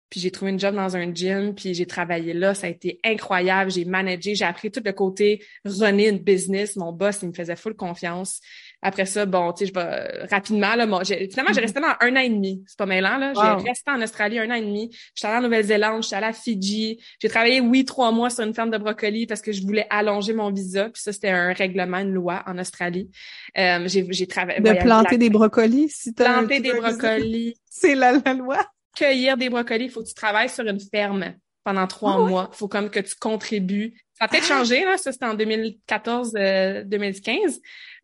Puis 0.09 0.21
j'ai 0.21 0.31
trouvé 0.31 0.51
une 0.51 0.59
job 0.59 0.73
dans 0.75 0.95
un 0.95 1.13
gym, 1.13 1.53
puis 1.53 1.73
j'ai 1.73 1.85
travaillé 1.85 2.33
là. 2.33 2.53
Ça 2.53 2.67
a 2.67 2.69
été 2.69 2.99
incroyable. 3.03 3.71
J'ai 3.71 3.83
managé, 3.83 4.35
j'ai 4.35 4.45
appris 4.45 4.71
tout 4.71 4.81
le 4.83 4.93
côté 4.93 5.43
runner 5.65 6.07
une 6.07 6.19
business. 6.19 6.77
Mon 6.77 6.93
boss, 6.93 7.19
il 7.23 7.29
me 7.29 7.33
faisait 7.33 7.57
full 7.57 7.75
confiance. 7.75 8.39
Après 8.87 9.05
ça, 9.05 9.25
bon, 9.25 9.51
tu 9.51 9.65
sais, 9.65 9.71
je 9.71 9.79
vais 9.79 10.25
rapidement, 10.29 10.75
là, 10.75 10.85
finalement, 10.85 11.03
j'ai 11.03 11.27
mm-hmm. 11.27 11.59
resté 11.59 11.79
dans 11.79 11.95
un 11.99 12.15
an 12.15 12.19
et 12.19 12.29
demi. 12.29 12.63
C'est 12.67 12.77
pas 12.77 12.85
mêlant, 12.85 13.17
là. 13.17 13.33
J'ai 13.35 13.69
resté 13.69 13.91
en 13.91 14.01
Australie 14.01 14.39
un 14.39 14.49
an 14.49 14.55
et 14.55 14.61
demi. 14.61 14.89
J'étais 15.13 15.27
allée 15.27 15.37
en 15.37 15.41
Nouvelle-Zélande, 15.41 16.03
j'étais 16.03 16.15
allée 16.15 16.27
à 16.27 16.33
Fidji. 16.33 16.99
J'ai 17.19 17.29
travaillé, 17.29 17.59
oui, 17.59 17.85
trois 17.85 18.11
mois 18.11 18.29
sur 18.29 18.43
une 18.43 18.53
ferme 18.53 18.71
de 18.71 18.77
brocolis 18.77 19.27
parce 19.27 19.41
que 19.41 19.51
je 19.51 19.61
voulais 19.61 19.87
allonger 19.89 20.33
mon 20.33 20.51
visa. 20.51 20.89
Puis 20.89 21.01
ça, 21.01 21.11
c'était 21.11 21.29
un 21.29 21.53
règlement, 21.53 21.97
une 21.97 22.13
loi 22.13 22.43
en 22.47 22.57
Australie. 22.57 23.09
Euh, 23.57 23.87
j'ai 23.87 24.27
travaillé. 24.27 24.59
De 24.59 24.73
planter 24.81 25.17
des 25.17 25.29
brocolis, 25.29 25.89
si 25.89 26.13
Planter 26.13 26.59
des 26.59 26.73
brocolis. 26.73 27.55
C'est 27.69 27.93
la, 27.93 28.13
la 28.13 28.33
loi 28.33 28.57
cueillir 28.97 29.37
des 29.37 29.49
brocolis, 29.49 29.85
il 29.85 29.91
faut 29.91 30.01
que 30.01 30.07
tu 30.07 30.13
travailles 30.13 30.49
sur 30.49 30.65
une 30.65 30.79
ferme 30.79 31.35
pendant 31.63 31.87
trois 31.87 32.15
ah 32.15 32.29
mois. 32.29 32.49
Il 32.53 32.57
faut 32.57 32.67
comme 32.67 32.89
que 32.89 32.99
tu 32.99 33.15
contribues. 33.15 33.93
Ça 34.13 34.25
a 34.25 34.27
peut-être 34.27 34.45
ah. 34.45 34.55
changé, 34.59 34.83
là, 34.83 34.97
ça 34.97 35.11
c'était 35.11 35.25
en 35.25 35.35
2014-2015. 35.35 36.37
Euh, 36.37 37.51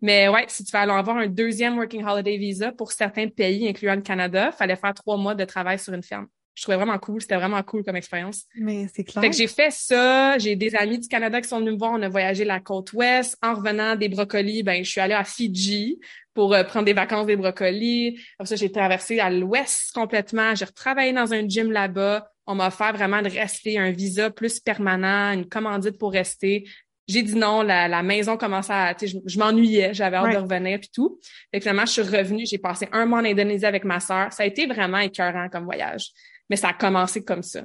Mais 0.03 0.27
ouais, 0.27 0.43
si 0.49 0.65
tu 0.65 0.71
veux 0.73 0.79
aller 0.79 0.91
avoir 0.91 1.15
un 1.15 1.27
deuxième 1.27 1.77
Working 1.77 2.03
Holiday 2.03 2.35
Visa 2.35 2.73
pour 2.73 2.91
certains 2.91 3.29
pays, 3.29 3.65
incluant 3.69 3.95
le 3.95 4.01
Canada, 4.01 4.51
fallait 4.51 4.75
faire 4.75 4.93
trois 4.93 5.15
mois 5.15 5.33
de 5.33 5.45
travail 5.45 5.79
sur 5.79 5.93
une 5.93 6.03
ferme. 6.03 6.27
Je 6.55 6.61
trouvais 6.61 6.75
vraiment 6.75 6.99
cool, 6.99 7.21
c'était 7.21 7.37
vraiment 7.37 7.63
cool 7.63 7.85
comme 7.85 7.95
expérience. 7.95 8.43
Mais 8.53 8.85
c'est 8.93 9.05
clair. 9.05 9.23
Fait 9.23 9.29
que 9.29 9.35
j'ai 9.35 9.47
fait 9.47 9.71
ça, 9.71 10.37
j'ai 10.37 10.57
des 10.57 10.75
amis 10.75 10.99
du 10.99 11.07
Canada 11.07 11.39
qui 11.39 11.47
sont 11.47 11.59
venus 11.59 11.73
me 11.73 11.79
voir, 11.79 11.93
on 11.93 12.01
a 12.01 12.09
voyagé 12.09 12.43
la 12.43 12.59
côte 12.59 12.91
ouest. 12.91 13.37
En 13.41 13.53
revenant 13.53 13.95
des 13.95 14.09
brocolis, 14.09 14.61
ben 14.61 14.83
je 14.83 14.89
suis 14.91 14.99
allée 14.99 15.13
à 15.13 15.23
Fidji 15.23 15.99
pour 16.33 16.53
euh, 16.53 16.65
prendre 16.65 16.85
des 16.85 16.93
vacances 16.93 17.25
des 17.25 17.37
brocolis. 17.37 18.19
Après 18.37 18.49
ça, 18.49 18.55
j'ai 18.57 18.73
traversé 18.73 19.19
à 19.19 19.29
l'ouest 19.29 19.93
complètement. 19.93 20.53
J'ai 20.53 20.65
retravaillé 20.65 21.13
dans 21.13 21.33
un 21.33 21.47
gym 21.47 21.71
là-bas. 21.71 22.27
On 22.45 22.55
m'a 22.55 22.67
offert 22.67 22.93
vraiment 22.93 23.21
de 23.21 23.29
rester 23.29 23.79
un 23.79 23.91
visa 23.91 24.29
plus 24.29 24.59
permanent, 24.59 25.31
une 25.31 25.47
commandite 25.47 25.97
pour 25.97 26.11
rester. 26.11 26.65
J'ai 27.07 27.21
dit 27.21 27.35
non, 27.35 27.63
la, 27.63 27.87
la 27.87 28.01
maison 28.01 28.37
commençait 28.37 28.73
à, 28.73 28.95
je, 28.99 29.17
je 29.25 29.37
m'ennuyais, 29.37 29.93
j'avais 29.93 30.15
hâte 30.15 30.33
de 30.33 30.37
revenir 30.37 30.79
puis 30.79 30.89
tout. 30.93 31.19
Fait 31.51 31.59
que 31.59 31.63
finalement, 31.63 31.85
je 31.85 31.91
suis 31.91 32.01
revenue, 32.01 32.45
j'ai 32.45 32.57
passé 32.57 32.87
un 32.93 33.05
mois 33.05 33.19
en 33.19 33.25
Indonésie 33.25 33.65
avec 33.65 33.83
ma 33.83 33.99
sœur. 33.99 34.31
Ça 34.31 34.43
a 34.43 34.45
été 34.45 34.65
vraiment 34.67 34.99
écœurant 34.99 35.49
comme 35.49 35.65
voyage, 35.65 36.11
mais 36.49 36.55
ça 36.55 36.69
a 36.69 36.73
commencé 36.73 37.23
comme 37.23 37.43
ça. 37.43 37.61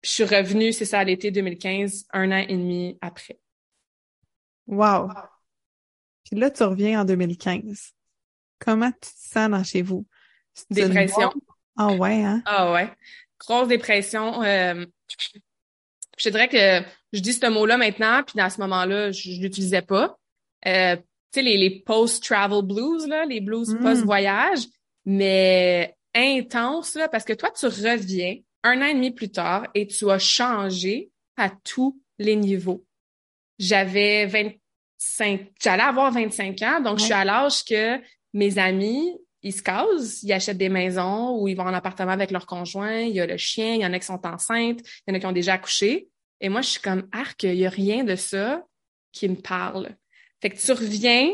Puis 0.00 0.08
je 0.08 0.10
suis 0.10 0.24
revenue, 0.24 0.72
c'est 0.72 0.84
ça, 0.84 1.00
à 1.00 1.04
l'été 1.04 1.30
2015, 1.30 2.06
un 2.12 2.30
an 2.30 2.44
et 2.48 2.56
demi 2.56 2.96
après. 3.00 3.38
Wow. 4.66 5.10
Puis 6.24 6.38
là, 6.38 6.50
tu 6.50 6.62
reviens 6.62 7.00
en 7.00 7.04
2015. 7.04 7.92
Comment 8.60 8.92
tu 8.92 9.00
te 9.00 9.32
sens 9.32 9.50
dans 9.50 9.64
chez 9.64 9.82
vous? 9.82 10.06
Dépression. 10.70 11.32
Ah 11.76 11.92
ouais, 11.92 12.22
hein? 12.22 12.42
Ah 12.46 12.72
ouais. 12.72 12.88
Grosse 13.38 13.68
dépression. 13.68 14.42
Euh, 14.42 14.84
je 16.22 16.28
dirais 16.28 16.48
que 16.48 16.86
je 17.12 17.20
dis 17.20 17.32
ce 17.32 17.46
mot-là 17.46 17.76
maintenant, 17.76 18.22
puis 18.24 18.36
dans 18.36 18.50
ce 18.50 18.60
moment-là, 18.60 19.12
je, 19.12 19.30
ne 19.30 19.42
l'utilisais 19.42 19.82
pas. 19.82 20.18
Euh, 20.66 20.96
tu 20.96 21.02
sais, 21.34 21.42
les, 21.42 21.56
les 21.56 21.80
post-travel 21.80 22.62
blues, 22.62 23.06
là, 23.06 23.24
les 23.24 23.40
blues 23.40 23.70
mm. 23.70 23.80
post-voyage, 23.80 24.60
mais 25.06 25.94
intense, 26.14 26.94
là, 26.94 27.08
parce 27.08 27.24
que 27.24 27.32
toi, 27.32 27.50
tu 27.50 27.66
reviens 27.66 28.36
un 28.62 28.82
an 28.82 28.86
et 28.86 28.94
demi 28.94 29.10
plus 29.10 29.30
tard 29.30 29.66
et 29.74 29.86
tu 29.86 30.10
as 30.10 30.18
changé 30.18 31.10
à 31.36 31.50
tous 31.50 31.98
les 32.18 32.36
niveaux. 32.36 32.84
J'avais 33.58 34.26
20, 34.26 34.50
j'allais 35.62 35.82
avoir 35.82 36.12
25 36.12 36.62
ans, 36.62 36.80
donc 36.80 36.98
je 36.98 37.04
suis 37.04 37.12
à 37.12 37.24
l'âge 37.24 37.64
que 37.64 37.98
mes 38.34 38.58
amis, 38.58 39.16
ils 39.42 39.52
se 39.52 39.62
casent, 39.62 40.22
ils 40.22 40.32
achètent 40.32 40.58
des 40.58 40.68
maisons 40.68 41.38
ou 41.38 41.48
ils 41.48 41.56
vont 41.56 41.64
en 41.64 41.72
appartement 41.72 42.12
avec 42.12 42.30
leur 42.30 42.46
conjoint, 42.46 43.00
il 43.00 43.14
y 43.14 43.20
a 43.20 43.26
le 43.26 43.38
chien, 43.38 43.74
il 43.74 43.80
y 43.80 43.86
en 43.86 43.92
a 43.92 43.98
qui 43.98 44.06
sont 44.06 44.26
enceintes, 44.26 44.80
il 44.80 45.10
y 45.10 45.12
en 45.12 45.14
a 45.14 45.20
qui 45.20 45.26
ont 45.26 45.32
déjà 45.32 45.54
accouché. 45.54 46.09
Et 46.40 46.48
moi, 46.48 46.62
je 46.62 46.70
suis 46.70 46.80
comme, 46.80 47.08
arc, 47.12 47.42
il 47.42 47.54
y 47.54 47.66
a 47.66 47.70
rien 47.70 48.04
de 48.04 48.16
ça 48.16 48.64
qui 49.12 49.28
me 49.28 49.36
parle. 49.36 49.96
Fait 50.40 50.50
que 50.50 50.58
tu 50.58 50.72
reviens, 50.72 51.32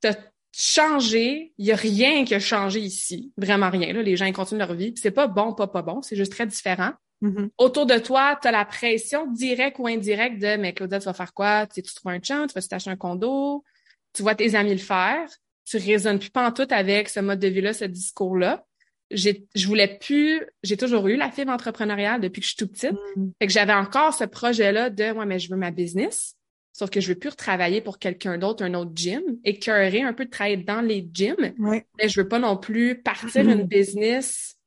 t'as 0.00 0.14
changé, 0.52 1.52
il 1.58 1.66
y 1.66 1.72
a 1.72 1.76
rien 1.76 2.24
qui 2.24 2.34
a 2.34 2.40
changé 2.40 2.80
ici. 2.80 3.32
Vraiment 3.36 3.70
rien. 3.70 3.92
Là. 3.92 4.02
Les 4.02 4.16
gens 4.16 4.26
ils 4.26 4.32
continuent 4.32 4.58
leur 4.58 4.74
vie. 4.74 4.94
C'est 4.96 5.10
pas 5.10 5.26
bon, 5.26 5.54
pas 5.54 5.66
pas 5.66 5.82
bon, 5.82 6.02
c'est 6.02 6.16
juste 6.16 6.32
très 6.32 6.46
différent. 6.46 6.92
Mm-hmm. 7.22 7.50
Autour 7.58 7.86
de 7.86 7.98
toi, 7.98 8.38
tu 8.40 8.48
as 8.48 8.52
la 8.52 8.64
pression 8.64 9.26
directe 9.26 9.78
ou 9.78 9.86
indirecte 9.88 10.40
de 10.40 10.56
Mais 10.56 10.72
Claudia, 10.72 11.00
tu 11.00 11.06
vas 11.06 11.14
faire 11.14 11.34
quoi? 11.34 11.66
Tu, 11.66 11.76
sais, 11.76 11.82
tu 11.82 11.94
trouves 11.94 12.12
un 12.12 12.22
champ, 12.22 12.46
tu 12.46 12.54
vas 12.54 12.62
t'acheter 12.62 12.90
un 12.90 12.96
condo, 12.96 13.64
tu 14.12 14.22
vois 14.22 14.34
tes 14.34 14.54
amis 14.54 14.72
le 14.72 14.78
faire, 14.78 15.28
tu 15.64 15.76
résonnes 15.78 16.18
plus 16.18 16.30
pas 16.30 16.46
en 16.46 16.52
tout 16.52 16.66
avec 16.70 17.08
ce 17.08 17.20
mode 17.20 17.40
de 17.40 17.48
vie-là, 17.48 17.72
ce 17.72 17.84
discours-là. 17.84 18.64
Je 19.10 19.66
voulais 19.66 19.98
plus, 19.98 20.42
j'ai 20.62 20.76
toujours 20.76 21.08
eu 21.08 21.16
la 21.16 21.30
fibre 21.30 21.52
entrepreneuriale 21.52 22.20
depuis 22.20 22.40
que 22.40 22.46
je 22.46 22.54
suis 22.54 22.56
tout 22.56 22.68
petite. 22.68 22.98
Mm. 23.16 23.30
Fait 23.40 23.46
que 23.46 23.52
j'avais 23.52 23.72
encore 23.72 24.12
ce 24.12 24.24
projet-là 24.24 24.90
de 24.90 25.12
moi, 25.12 25.24
mais 25.24 25.38
je 25.38 25.50
veux 25.50 25.56
ma 25.56 25.70
business. 25.70 26.34
Sauf 26.72 26.90
que 26.90 27.00
je 27.00 27.08
veux 27.08 27.18
plus 27.18 27.30
retravailler 27.30 27.80
pour 27.80 27.98
quelqu'un 27.98 28.38
d'autre, 28.38 28.62
un 28.62 28.74
autre 28.74 28.92
gym, 28.94 29.22
écœurer 29.44 30.02
un 30.02 30.12
peu 30.12 30.26
de 30.26 30.30
travailler 30.30 30.58
dans 30.58 30.80
les 30.80 31.08
gyms. 31.12 31.54
Mais 31.58 32.08
je 32.08 32.20
veux 32.20 32.28
pas 32.28 32.38
non 32.38 32.56
plus 32.56 33.02
partir 33.02 33.44
mm-hmm. 33.44 33.52
une 33.52 33.62
business 33.64 34.58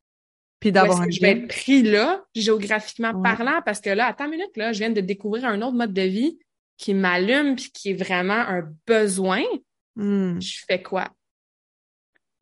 puis 0.62 0.71
d'avoir 0.71 1.10
je 1.10 1.19
vais 1.19 1.32
être 1.32 1.47
pris 1.47 1.82
là, 1.82 2.23
géographiquement 2.36 3.19
parlant, 3.19 3.62
parce 3.65 3.82
que 3.82 3.89
là, 3.89 4.06
à 4.06 4.13
ta 4.13 4.27
minute, 4.27 4.56
là, 4.56 4.71
je 4.71 4.80
viens 4.80 4.91
de 4.91 5.01
découvrir 5.01 5.45
un 5.45 5.62
autre 5.63 5.75
mode 5.75 5.91
de 5.91 6.04
vie 6.04 6.38
qui 6.77 6.93
m'allume 6.93 7.56
puis 7.56 7.71
qui 7.71 7.89
est 7.89 7.95
vraiment 7.95 8.34
un 8.34 8.71
besoin. 8.86 9.41
Hmm. 9.95 10.39
Je 10.39 10.60
fais 10.67 10.82
quoi? 10.82 11.10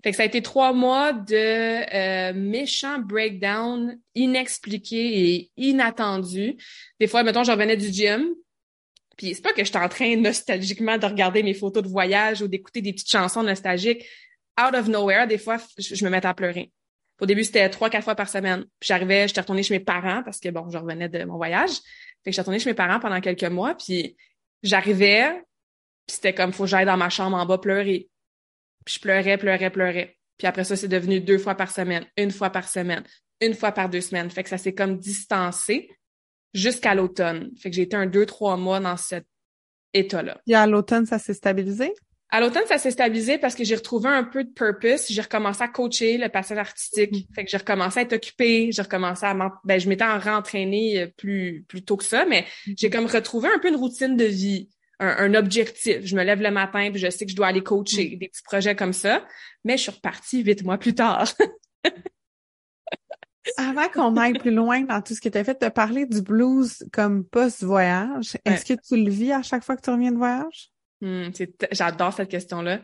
Fait 0.04 0.12
que 0.12 0.18
ça 0.18 0.24
a 0.24 0.26
été 0.26 0.42
trois 0.42 0.72
mois 0.72 1.12
de 1.12 1.36
euh, 1.36 2.34
méchants 2.34 3.00
breakdown 3.00 4.00
inexpliqués 4.16 5.34
et 5.34 5.52
inattendus. 5.58 6.56
Des 7.00 7.08
fois, 7.08 7.24
mettons, 7.24 7.44
je 7.44 7.52
revenais 7.52 7.76
du 7.76 7.92
gym, 7.92 8.34
puis 9.18 9.36
c'est 9.36 9.42
pas 9.42 9.52
que 9.52 9.64
j'étais 9.66 9.78
en 9.78 9.90
train 9.90 10.16
nostalgiquement 10.16 10.98
de 10.98 11.06
regarder 11.06 11.44
mes 11.44 11.54
photos 11.54 11.84
de 11.84 11.90
voyage 11.90 12.42
ou 12.42 12.48
d'écouter 12.48 12.82
des 12.82 12.94
petites 12.94 13.12
chansons 13.12 13.44
nostalgiques. 13.44 14.06
Out 14.58 14.74
of 14.74 14.88
nowhere, 14.88 15.28
des 15.28 15.38
fois, 15.38 15.58
je 15.78 16.06
me 16.06 16.10
mettais 16.10 16.28
à 16.28 16.34
pleurer. 16.34 16.72
Au 17.20 17.26
début, 17.26 17.44
c'était 17.44 17.70
trois, 17.70 17.90
quatre 17.90 18.06
fois 18.06 18.16
par 18.16 18.30
semaine. 18.30 18.66
J'arrivais, 18.82 19.28
j'étais 19.28 19.42
retournée 19.42 19.64
chez 19.64 19.74
mes 19.74 19.84
parents 19.84 20.24
parce 20.24 20.40
que 20.40 20.48
bon, 20.50 20.70
je 20.70 20.78
revenais 20.78 21.10
de 21.10 21.26
mon 21.26 21.36
voyage. 21.36 21.72
Fait 21.72 22.30
que 22.30 22.32
j'étais 22.32 22.42
retournée 22.42 22.60
chez 22.60 22.70
mes 22.70 22.76
parents 22.76 23.00
pendant 23.02 23.20
quelques 23.20 23.44
mois. 23.44 23.76
Puis 23.76 24.16
j'arrivais, 24.64 25.34
puis 26.08 26.16
c'était 26.16 26.34
comme 26.34 26.54
faut 26.54 26.64
que 26.64 26.70
j'aille 26.70 26.86
dans 26.86 26.98
ma 26.98 27.10
chambre 27.10 27.36
en 27.36 27.46
bas 27.46 27.58
pleurer. 27.58 28.08
Puis 28.90 28.96
je 28.96 29.02
pleurais, 29.02 29.38
pleurais, 29.38 29.70
pleurais. 29.70 30.18
Puis 30.40 30.48
après 30.48 30.64
ça, 30.64 30.76
c'est 30.76 30.88
devenu 30.88 31.22
deux 31.22 31.38
fois 31.38 31.54
par 31.54 31.70
semaine, 31.70 32.08
une 32.18 32.32
fois 32.32 32.50
par 32.50 32.68
semaine, 32.68 33.04
une 33.40 33.54
fois 33.54 33.72
par 33.72 33.88
deux 33.88 34.02
semaines. 34.02 34.32
Fait 34.32 34.42
que 34.42 34.50
ça 34.50 34.58
s'est 34.58 34.74
comme 34.74 34.98
distancé 34.98 35.92
jusqu'à 36.56 36.96
l'automne. 36.96 37.52
Fait 37.60 37.70
que 37.70 37.76
j'ai 37.76 37.84
été 37.84 37.96
un 37.96 38.08
deux, 38.08 38.26
trois 38.26 38.58
mois 38.58 38.80
dans 38.80 38.98
cet 38.98 39.28
état-là. 39.94 40.42
Et 40.48 40.56
à 40.56 40.66
l'automne, 40.66 41.06
ça 41.06 41.20
s'est 41.20 41.36
stabilisé? 41.36 41.94
À 42.32 42.42
l'automne, 42.42 42.64
ça 42.68 42.80
s'est 42.80 42.90
stabilisé 42.90 43.38
parce 43.38 43.54
que 43.54 43.64
j'ai 43.64 43.76
retrouvé 43.76 44.10
un 44.10 44.24
peu 44.24 44.44
de 44.44 44.50
purpose. 44.50 45.06
J'ai 45.08 45.22
recommencé 45.22 45.62
à 45.62 45.68
coacher 45.68 46.18
le 46.18 46.30
passage 46.30 46.58
artistique. 46.58 47.12
Mm. 47.12 47.34
Fait 47.36 47.46
que 47.46 47.52
j'ai 47.52 47.58
recommencé 47.58 48.00
à 48.00 48.02
être 48.02 48.14
occupée. 48.14 48.72
J'ai 48.72 48.82
recommencé 48.82 49.24
à 49.28 49.36
ben, 49.64 49.80
je 49.80 49.88
m'étais 49.88 50.04
en 50.04 50.18
rentraînée 50.18 51.04
euh, 51.04 51.08
plus, 51.16 51.64
plus 51.68 51.84
tôt 51.84 51.96
que 51.96 52.06
ça, 52.06 52.26
mais 52.26 52.48
mm. 52.66 52.74
j'ai 52.76 52.90
comme 52.90 53.06
retrouvé 53.06 53.50
un 53.56 53.60
peu 53.60 53.68
une 53.68 53.76
routine 53.76 54.18
de 54.18 54.26
vie, 54.26 54.68
un, 55.00 55.34
objectif. 55.34 56.06
Je 56.06 56.16
me 56.16 56.24
lève 56.24 56.42
le 56.42 56.52
matin 56.52 56.90
puis 56.92 57.00
je 57.00 57.10
sais 57.10 57.26
que 57.26 57.32
je 57.32 57.36
dois 57.36 57.48
aller 57.48 57.64
coacher, 57.64 58.16
mm. 58.16 58.20
des 58.20 58.28
petits 58.30 58.44
projets 58.44 58.76
comme 58.76 58.94
ça. 58.94 59.26
Mais 59.64 59.78
je 59.78 59.84
suis 59.84 59.92
repartie 59.92 60.44
huit 60.44 60.64
mois 60.64 60.78
plus 60.78 60.94
tard. 60.94 61.28
Avant 63.58 63.90
qu'on 63.90 64.16
aille 64.18 64.34
plus 64.34 64.52
loin 64.52 64.82
dans 64.82 65.02
tout 65.02 65.16
ce 65.16 65.22
que 65.22 65.30
tu 65.30 65.38
as 65.38 65.44
fait, 65.44 65.60
de 65.62 65.70
parler 65.70 66.06
du 66.06 66.22
blues 66.22 66.86
comme 66.92 67.26
post-voyage, 67.26 68.38
est-ce 68.46 68.66
que 68.66 68.80
tu 68.80 69.04
le 69.04 69.10
vis 69.10 69.32
à 69.32 69.42
chaque 69.42 69.64
fois 69.64 69.76
que 69.76 69.82
tu 69.82 69.90
reviens 69.90 70.12
de 70.12 70.18
voyage? 70.18 70.72
Hmm, 71.02 71.30
j'adore 71.72 72.14
cette 72.14 72.30
question-là. 72.30 72.82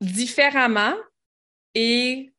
Différemment 0.00 0.94
et 1.74 2.33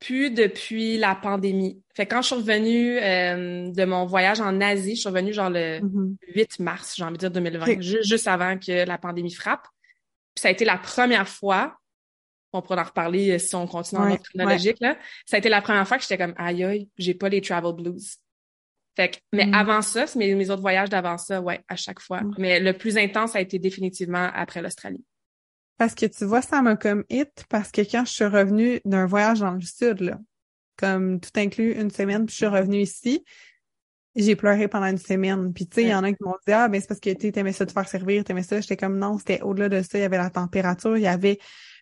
plus 0.00 0.30
depuis 0.30 0.96
la 0.96 1.14
pandémie. 1.14 1.82
Fait 1.94 2.06
quand 2.06 2.22
je 2.22 2.28
suis 2.28 2.36
revenue 2.36 2.98
euh, 2.98 3.70
de 3.72 3.84
mon 3.84 4.06
voyage 4.06 4.40
en 4.40 4.60
Asie, 4.60 4.94
je 4.94 5.00
suis 5.00 5.08
revenue 5.08 5.32
genre 5.32 5.50
le 5.50 5.80
8 5.80 5.84
mm-hmm. 5.84 6.62
mars, 6.62 6.94
j'ai 6.96 7.04
envie 7.04 7.14
de 7.14 7.18
dire 7.18 7.30
2020, 7.30 7.80
juste, 7.80 8.28
avant 8.28 8.58
que 8.58 8.86
la 8.86 8.98
pandémie 8.98 9.32
frappe. 9.32 9.66
Puis 10.34 10.42
ça 10.42 10.48
a 10.48 10.50
été 10.50 10.64
la 10.64 10.78
première 10.78 11.28
fois, 11.28 11.76
on 12.52 12.62
pourra 12.62 12.80
en 12.80 12.84
reparler 12.84 13.32
euh, 13.32 13.38
si 13.38 13.54
on 13.54 13.66
continue 13.66 14.00
en 14.00 14.16
chronologique, 14.16 14.78
là. 14.80 14.96
Ça 15.26 15.36
a 15.36 15.38
été 15.38 15.48
la 15.48 15.60
première 15.60 15.86
fois 15.86 15.96
que 15.96 16.04
j'étais 16.04 16.18
comme 16.18 16.34
aïe 16.36 16.64
aïe, 16.64 16.88
j'ai 16.96 17.14
pas 17.14 17.28
les 17.28 17.40
travel 17.40 17.74
blues 17.74 18.18
mais 19.32 19.46
mm. 19.46 19.54
avant 19.54 19.82
ça, 19.82 20.06
c'est 20.06 20.18
mes, 20.18 20.50
autres 20.50 20.62
voyages 20.62 20.90
d'avant 20.90 21.18
ça, 21.18 21.40
ouais, 21.40 21.60
à 21.68 21.76
chaque 21.76 22.00
fois. 22.00 22.22
Mm. 22.22 22.34
Mais 22.38 22.60
le 22.60 22.72
plus 22.72 22.96
intense 22.96 23.36
a 23.36 23.40
été 23.40 23.58
définitivement 23.58 24.30
après 24.34 24.62
l'Australie. 24.62 25.04
Parce 25.78 25.94
que 25.94 26.06
tu 26.06 26.24
vois, 26.24 26.42
ça 26.42 26.60
m'a 26.60 26.76
comme 26.76 27.04
hit 27.08 27.44
parce 27.48 27.70
que 27.70 27.80
quand 27.80 28.04
je 28.04 28.12
suis 28.12 28.24
revenue 28.24 28.80
d'un 28.84 29.06
voyage 29.06 29.40
dans 29.40 29.52
le 29.52 29.60
sud, 29.60 30.00
là, 30.00 30.18
comme 30.76 31.20
tout 31.20 31.30
inclus 31.36 31.72
une 31.72 31.90
semaine, 31.90 32.26
puis 32.26 32.32
je 32.32 32.36
suis 32.38 32.46
revenue 32.46 32.80
ici, 32.80 33.24
j'ai 34.16 34.36
pleuré 34.36 34.68
pendant 34.68 34.86
une 34.86 34.98
semaine. 34.98 35.52
Puis 35.52 35.66
tu 35.68 35.76
sais, 35.76 35.82
il 35.82 35.88
y 35.88 35.94
en 35.94 36.02
a 36.02 36.12
qui 36.12 36.22
m'ont 36.22 36.34
dit 36.46 36.52
Ah, 36.52 36.68
ben 36.68 36.80
c'est 36.80 36.88
parce 36.88 37.00
que 37.00 37.10
tu 37.10 37.30
aimais 37.38 37.52
ça 37.52 37.64
te 37.64 37.72
faire 37.72 37.88
servir, 37.88 38.24
t'aimais 38.24 38.42
ça. 38.42 38.60
J'étais 38.60 38.76
comme 38.76 38.98
non, 38.98 39.18
c'était 39.18 39.40
au-delà 39.42 39.68
de 39.68 39.80
ça, 39.82 39.98
il 39.98 40.02
y 40.02 40.04
avait 40.04 40.18
la 40.18 40.30
température, 40.30 40.96
il 40.96 41.04
y 41.04 41.06
avait 41.06 41.38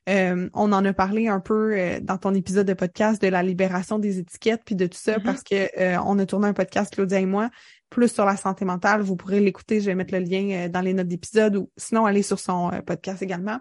euh, 0.09 0.48
on 0.54 0.72
en 0.72 0.85
a 0.85 0.92
parlé 0.92 1.26
un 1.26 1.40
peu 1.40 1.76
euh, 1.76 1.98
dans 2.00 2.16
ton 2.16 2.32
épisode 2.32 2.66
de 2.66 2.74
podcast 2.74 3.20
de 3.20 3.26
la 3.26 3.42
libération 3.42 3.98
des 3.98 4.20
étiquettes 4.20 4.62
puis 4.64 4.76
de 4.76 4.87
tout 4.87 4.98
ça 4.98 5.16
Mm-hmm. 5.16 5.22
parce 5.22 5.42
que 5.42 5.68
euh, 5.80 5.98
on 6.04 6.18
a 6.18 6.26
tourné 6.26 6.48
un 6.48 6.52
podcast 6.52 6.94
Claudia 6.94 7.18
et 7.18 7.26
moi 7.26 7.50
plus 7.90 8.09
sur 8.12 8.25
la 8.25 8.37
santé 8.37 8.64
mentale. 8.64 9.01
Vous 9.03 9.16
pourrez 9.16 9.40
l'écouter, 9.40 9.81
je 9.81 9.87
vais 9.87 9.94
mettre 9.94 10.12
le 10.14 10.20
lien 10.20 10.51
euh, 10.66 10.68
dans 10.68 10.81
les 10.81 10.94
notes 10.94 11.09
d'épisode 11.09 11.57
ou 11.57 11.70
sinon 11.77 12.05
aller 12.07 12.22
sur 12.22 12.38
son 12.40 12.72
euh, 12.72 12.81
podcast 12.83 13.22
également. 13.22 13.59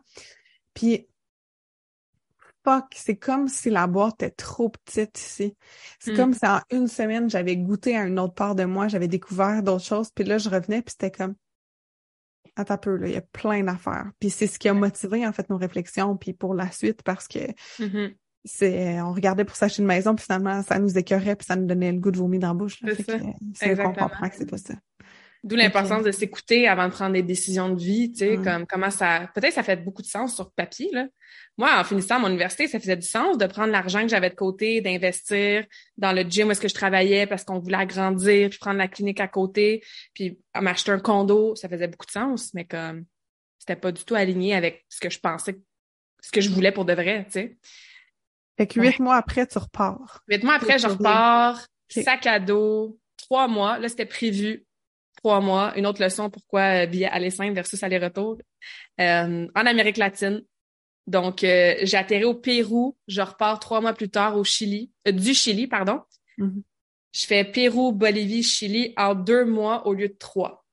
Puis 0.74 1.08
fuck, 2.64 2.86
c'est 2.96 3.16
comme 3.18 3.48
si 3.48 3.70
la 3.70 3.86
boîte 3.88 4.24
était 4.24 4.32
trop 4.32 4.70
petite 4.70 5.20
ici. 5.20 5.56
C'est 6.00 6.14
Mm. 6.14 6.16
comme 6.16 6.34
si 6.34 6.46
en 6.48 6.60
une 6.72 6.88
semaine, 6.88 7.30
j'avais 7.30 7.56
goûté 7.58 7.96
à 7.96 8.04
une 8.06 8.20
autre 8.20 8.34
part 8.34 8.56
de 8.56 8.64
moi, 8.66 8.88
j'avais 8.88 9.08
découvert 9.08 9.62
d'autres 9.62 9.86
choses, 9.86 10.10
puis 10.10 10.24
là, 10.26 10.38
je 10.40 10.50
revenais, 10.50 10.82
puis 10.82 10.92
c'était 10.92 11.12
comme 11.12 11.36
Attends 12.58 12.76
un 12.76 12.78
peu, 12.78 12.96
là, 12.96 13.08
il 13.08 13.14
y 13.14 13.18
a 13.18 13.22
plein 13.22 13.64
d'affaires. 13.66 14.10
Puis 14.18 14.30
c'est 14.30 14.48
ce 14.48 14.58
qui 14.58 14.70
a 14.70 14.74
motivé, 14.74 15.28
en 15.28 15.34
fait, 15.34 15.50
nos 15.50 15.58
réflexions, 15.58 16.16
puis 16.16 16.32
pour 16.32 16.54
la 16.56 16.72
suite, 16.72 17.04
parce 17.04 17.28
que 17.28 17.40
Mhm. 17.80 18.16
C'est 18.46 19.02
on 19.02 19.12
regardait 19.12 19.44
pour 19.44 19.56
s'acheter 19.56 19.82
une 19.82 19.88
maison, 19.88 20.16
puis 20.16 20.24
finalement, 20.26 20.62
ça 20.64 20.80
nous 20.80 20.98
écœurait, 20.98 21.36
puis 21.36 21.46
ça 21.46 21.56
nous 21.56 21.66
donnait 21.66 21.92
le 21.92 22.00
goût 22.00 22.12
de 22.12 22.18
vomir 22.18 22.40
dans 22.40 22.50
la 22.50 22.54
bouche. 22.54 22.78
C'est 22.84 23.04
ça. 23.04 23.14
euh, 23.14 23.18
c'est 23.56 23.76
qu'on 23.76 23.94
comprend 23.94 24.30
que 24.30 24.36
c'est 24.38 24.50
pas 24.50 24.58
ça. 24.58 24.76
D'où 25.44 25.56
l'importance 25.56 26.04
de 26.04 26.12
s'écouter 26.12 26.68
avant 26.68 26.88
de 26.88 26.92
prendre 26.94 27.14
des 27.14 27.22
décisions 27.22 27.70
de 27.70 27.80
vie, 27.80 28.12
tu 28.12 28.18
sais, 28.20 28.38
Mm. 28.38 28.44
comme 28.44 28.66
comment 28.66 28.90
ça, 28.90 29.30
peut-être 29.36 29.54
ça 29.54 29.62
fait 29.62 29.76
beaucoup 29.76 30.02
de 30.02 30.08
sens 30.08 30.34
sur 30.34 30.52
papier, 30.52 30.90
là. 30.92 31.06
Moi, 31.58 31.70
en 31.80 31.84
finissant 31.84 32.20
mon 32.20 32.30
université, 32.30 32.68
ça 32.68 32.80
faisait 32.80 32.96
du 32.98 33.06
sens 33.06 33.38
de 33.38 33.46
prendre 33.46 33.72
l'argent 33.72 34.02
que 34.02 34.08
j'avais 34.08 34.32
de 34.32 34.36
côté, 34.36 34.82
d'investir 34.82 35.64
dans 35.98 36.14
le 36.14 36.24
gym 36.24 36.48
où 36.48 36.52
est-ce 36.52 36.60
que 36.62 36.68
je 36.68 36.74
travaillais 36.74 37.28
parce 37.28 37.44
qu'on 37.44 37.60
voulait 37.60 37.78
agrandir, 37.78 38.50
puis 38.50 38.58
prendre 38.58 38.78
la 38.80 38.88
clinique 38.88 39.20
à 39.20 39.28
côté, 39.28 39.84
puis 40.16 40.40
m'acheter 40.60 40.92
un 40.92 41.00
condo, 41.00 41.56
ça 41.56 41.70
faisait 41.70 41.88
beaucoup 41.88 42.08
de 42.08 42.12
sens, 42.12 42.52
mais 42.56 42.66
comme, 42.66 43.06
c'était 43.60 43.76
pas 43.76 43.92
du 43.92 44.04
tout 44.04 44.16
aligné 44.16 44.56
avec 44.56 44.84
ce 44.90 45.00
que 45.00 45.12
je 45.12 45.20
pensais, 45.20 45.56
ce 46.22 46.32
que 46.32 46.42
je 46.42 46.50
voulais 46.50 46.72
pour 46.72 46.86
de 46.86 46.94
vrai, 46.94 47.26
tu 47.26 47.34
sais. 47.34 47.58
Fait 48.58 48.68
que 48.68 48.80
huit 48.80 49.00
mois 49.00 49.16
après, 49.16 49.46
tu 49.48 49.58
repars. 49.58 50.24
Huit 50.28 50.44
mois 50.44 50.56
après, 50.56 50.80
je 50.80 50.88
repars, 50.88 51.66
sac 51.90 52.26
à 52.26 52.40
dos, 52.40 52.98
trois 53.18 53.48
mois. 53.48 53.80
Là, 53.80 53.90
c'était 53.90 54.06
prévu. 54.06 54.66
Trois 55.18 55.42
mois. 55.42 55.74
Une 55.78 55.86
autre 55.88 56.02
leçon, 56.02 56.30
pourquoi 56.30 56.84
euh, 56.84 56.86
billet 56.86 57.08
aller-simple 57.08 57.54
versus 57.54 57.82
aller-retour. 57.84 58.38
Euh, 59.02 59.48
en 59.56 59.66
Amérique 59.66 59.98
latine. 59.98 60.42
Donc, 61.08 61.44
euh, 61.44 61.76
j'ai 61.82 61.98
atterri 61.98 62.24
au 62.24 62.34
Pérou. 62.34 62.98
Je 63.08 63.22
repars 63.22 63.60
trois 63.60 63.82
mois 63.82 63.94
plus 63.94 64.10
tard 64.10 64.38
au 64.38 64.44
Chili. 64.44 64.92
euh, 65.08 65.12
du 65.12 65.34
Chili, 65.34 65.68
pardon. 65.68 66.02
Mhm. 66.38 66.64
Je 67.12 67.26
fais 67.26 67.44
Pérou, 67.46 67.92
Bolivie, 67.92 68.44
Chili 68.44 68.94
en 68.98 69.16
deux 69.16 69.46
mois 69.46 69.88
au 69.88 69.94
lieu 69.94 70.10
de 70.10 70.16
trois. 70.20 70.66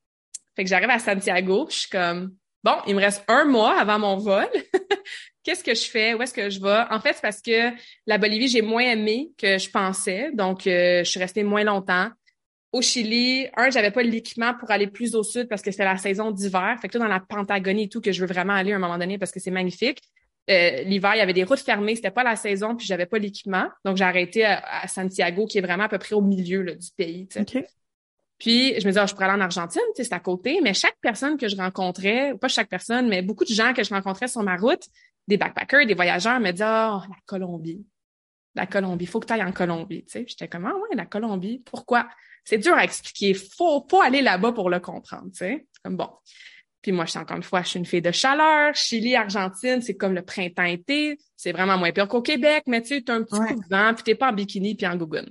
Fait 0.56 0.64
que 0.64 0.70
j'arrive 0.70 0.90
à 0.90 0.98
Santiago. 0.98 1.66
Je 1.70 1.76
suis 1.76 1.88
comme, 1.88 2.34
bon, 2.64 2.76
il 2.86 2.94
me 2.94 3.00
reste 3.00 3.24
un 3.28 3.44
mois 3.44 3.78
avant 3.78 3.98
mon 3.98 4.16
vol. 4.16 4.48
Qu'est-ce 5.42 5.64
que 5.64 5.74
je 5.74 5.90
fais? 5.90 6.14
Où 6.14 6.22
est-ce 6.22 6.32
que 6.32 6.50
je 6.50 6.60
vais? 6.60 6.84
En 6.90 7.00
fait, 7.00 7.14
c'est 7.14 7.22
parce 7.22 7.40
que 7.40 7.70
la 8.06 8.18
Bolivie, 8.18 8.48
j'ai 8.48 8.62
moins 8.62 8.82
aimé 8.82 9.30
que 9.36 9.58
je 9.58 9.68
pensais. 9.70 10.30
Donc, 10.32 10.66
euh, 10.66 11.02
je 11.04 11.10
suis 11.10 11.18
restée 11.20 11.42
moins 11.42 11.64
longtemps. 11.64 12.10
Au 12.70 12.80
Chili, 12.80 13.48
un, 13.56 13.68
j'avais 13.70 13.90
pas 13.90 14.02
l'équipement 14.02 14.54
pour 14.54 14.70
aller 14.70 14.86
plus 14.86 15.14
au 15.14 15.22
sud 15.22 15.48
parce 15.48 15.60
que 15.60 15.70
c'était 15.70 15.84
la 15.84 15.98
saison 15.98 16.30
d'hiver. 16.30 16.78
Fait 16.80 16.88
que 16.88 16.96
là, 16.96 17.04
dans 17.04 17.10
la 17.10 17.20
Pentagonie 17.20 17.84
et 17.84 17.88
tout, 17.88 18.00
que 18.00 18.12
je 18.12 18.20
veux 18.20 18.26
vraiment 18.26 18.54
aller 18.54 18.72
à 18.72 18.76
un 18.76 18.78
moment 18.78 18.98
donné 18.98 19.18
parce 19.18 19.30
que 19.32 19.40
c'est 19.40 19.50
magnifique. 19.50 20.00
Euh, 20.50 20.82
L'hiver, 20.82 21.14
il 21.14 21.18
y 21.18 21.20
avait 21.20 21.32
des 21.32 21.44
routes 21.44 21.60
fermées, 21.60 21.94
c'était 21.94 22.10
pas 22.10 22.24
la 22.24 22.34
saison, 22.34 22.74
puis 22.74 22.86
j'avais 22.86 23.06
pas 23.06 23.18
l'équipement. 23.18 23.66
Donc, 23.84 23.96
j'ai 23.96 24.04
arrêté 24.04 24.44
à, 24.44 24.62
à 24.82 24.88
Santiago, 24.88 25.46
qui 25.46 25.58
est 25.58 25.60
vraiment 25.60 25.84
à 25.84 25.88
peu 25.88 25.98
près 25.98 26.14
au 26.14 26.22
milieu 26.22 26.62
là, 26.62 26.74
du 26.74 26.88
pays. 26.96 27.28
tu 27.28 27.44
sais. 27.44 27.58
OK. 27.58 27.64
Puis, 28.38 28.70
je 28.80 28.86
me 28.86 28.90
disais, 28.90 28.98
ah, 28.98 29.06
je 29.06 29.12
pourrais 29.12 29.26
aller 29.26 29.40
en 29.40 29.44
Argentine, 29.44 29.82
c'est 29.94 30.12
à 30.12 30.18
côté. 30.18 30.60
Mais 30.62 30.74
chaque 30.74 30.96
personne 31.00 31.36
que 31.36 31.46
je 31.46 31.54
rencontrais, 31.54 32.32
ou 32.32 32.38
pas 32.38 32.48
chaque 32.48 32.68
personne, 32.68 33.08
mais 33.08 33.22
beaucoup 33.22 33.44
de 33.44 33.54
gens 33.54 33.72
que 33.72 33.84
je 33.84 33.94
rencontrais 33.94 34.26
sur 34.26 34.42
ma 34.42 34.56
route, 34.56 34.82
des 35.28 35.36
backpackers, 35.36 35.86
des 35.86 35.94
voyageurs, 35.94 36.40
me 36.40 36.50
disaient, 36.50 36.64
oh, 36.64 37.00
la 37.08 37.16
Colombie. 37.26 37.84
La 38.54 38.66
Colombie, 38.66 39.06
faut 39.06 39.20
que 39.20 39.26
tu 39.26 39.32
ailles 39.32 39.42
en 39.42 39.52
Colombie, 39.52 40.04
tu 40.04 40.10
sais. 40.12 40.24
J'étais 40.26 40.48
comme, 40.48 40.66
ah 40.66 40.74
ouais, 40.74 40.96
la 40.96 41.06
Colombie, 41.06 41.62
pourquoi? 41.64 42.08
C'est 42.44 42.58
dur 42.58 42.74
à 42.74 42.84
expliquer. 42.84 43.34
Faut, 43.34 43.86
faut 43.88 44.00
aller 44.02 44.20
là-bas 44.20 44.52
pour 44.52 44.68
le 44.68 44.80
comprendre, 44.80 45.30
tu 45.30 45.38
sais. 45.38 45.66
Comme 45.82 45.96
bon. 45.96 46.10
Puis 46.82 46.90
moi, 46.90 47.04
je 47.04 47.10
suis 47.10 47.18
encore 47.20 47.36
une 47.36 47.44
fois, 47.44 47.62
je 47.62 47.68
suis 47.68 47.78
une 47.78 47.86
fille 47.86 48.02
de 48.02 48.10
chaleur. 48.10 48.74
Chili, 48.74 49.14
Argentine, 49.14 49.80
c'est 49.80 49.96
comme 49.96 50.14
le 50.14 50.22
printemps-été. 50.22 51.16
C'est 51.36 51.52
vraiment 51.52 51.78
moins 51.78 51.92
pire 51.92 52.08
qu'au 52.08 52.22
Québec, 52.22 52.64
mais 52.66 52.82
tu 52.82 52.88
sais, 52.88 53.02
t'as 53.02 53.14
un 53.14 53.22
petit 53.22 53.38
Ouais. 53.38 53.54
coup 53.54 53.60
de 53.60 53.68
vent, 53.70 53.94
puis 53.94 54.02
t'es 54.02 54.14
pas 54.16 54.30
en 54.30 54.32
bikini 54.32 54.74
puis 54.74 54.86
en 54.86 54.96
gougoune. 54.96 55.30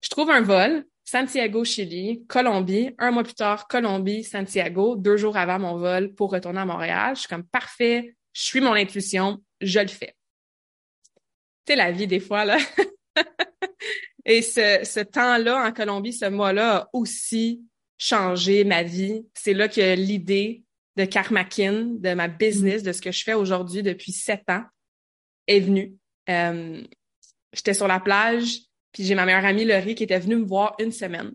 Je 0.00 0.08
trouve 0.08 0.30
un 0.30 0.40
vol, 0.40 0.86
Santiago, 1.04 1.64
Chili, 1.64 2.24
Colombie. 2.26 2.94
Un 2.98 3.10
mois 3.10 3.24
plus 3.24 3.34
tard, 3.34 3.68
Colombie, 3.68 4.24
Santiago. 4.24 4.96
Deux 4.96 5.18
jours 5.18 5.36
avant 5.36 5.58
mon 5.58 5.76
vol 5.76 6.14
pour 6.14 6.30
retourner 6.32 6.60
à 6.60 6.64
Montréal. 6.64 7.14
Je 7.14 7.20
suis 7.20 7.28
comme 7.28 7.44
parfait. 7.44 8.14
Je 8.32 8.42
suis 8.42 8.60
mon 8.60 8.72
intuition. 8.72 9.42
Je 9.60 9.80
le 9.80 9.88
fais. 9.88 10.14
Sais, 11.66 11.76
la 11.76 11.92
vie, 11.92 12.06
des 12.06 12.20
fois, 12.20 12.44
là. 12.44 12.58
Et 14.24 14.42
ce, 14.42 14.80
ce 14.84 15.00
temps-là 15.00 15.66
en 15.66 15.72
Colombie, 15.72 16.12
ce 16.12 16.26
mois-là 16.26 16.76
a 16.76 16.90
aussi 16.92 17.62
changé 17.98 18.64
ma 18.64 18.82
vie. 18.82 19.26
C'est 19.34 19.54
là 19.54 19.68
que 19.68 19.94
l'idée 19.94 20.62
de 20.96 21.04
Karmakin, 21.04 21.94
de 21.98 22.14
ma 22.14 22.28
business, 22.28 22.82
de 22.82 22.92
ce 22.92 23.00
que 23.00 23.12
je 23.12 23.24
fais 23.24 23.34
aujourd'hui 23.34 23.82
depuis 23.82 24.12
sept 24.12 24.48
ans, 24.48 24.64
est 25.46 25.60
venue. 25.60 25.94
Euh, 26.28 26.82
J'étais 27.52 27.74
sur 27.74 27.88
la 27.88 28.00
plage, 28.00 28.60
puis 28.92 29.04
j'ai 29.04 29.14
ma 29.14 29.26
meilleure 29.26 29.44
amie 29.44 29.64
Laurie 29.64 29.94
qui 29.94 30.04
était 30.04 30.18
venue 30.18 30.36
me 30.36 30.46
voir 30.46 30.74
une 30.78 30.92
semaine. 30.92 31.32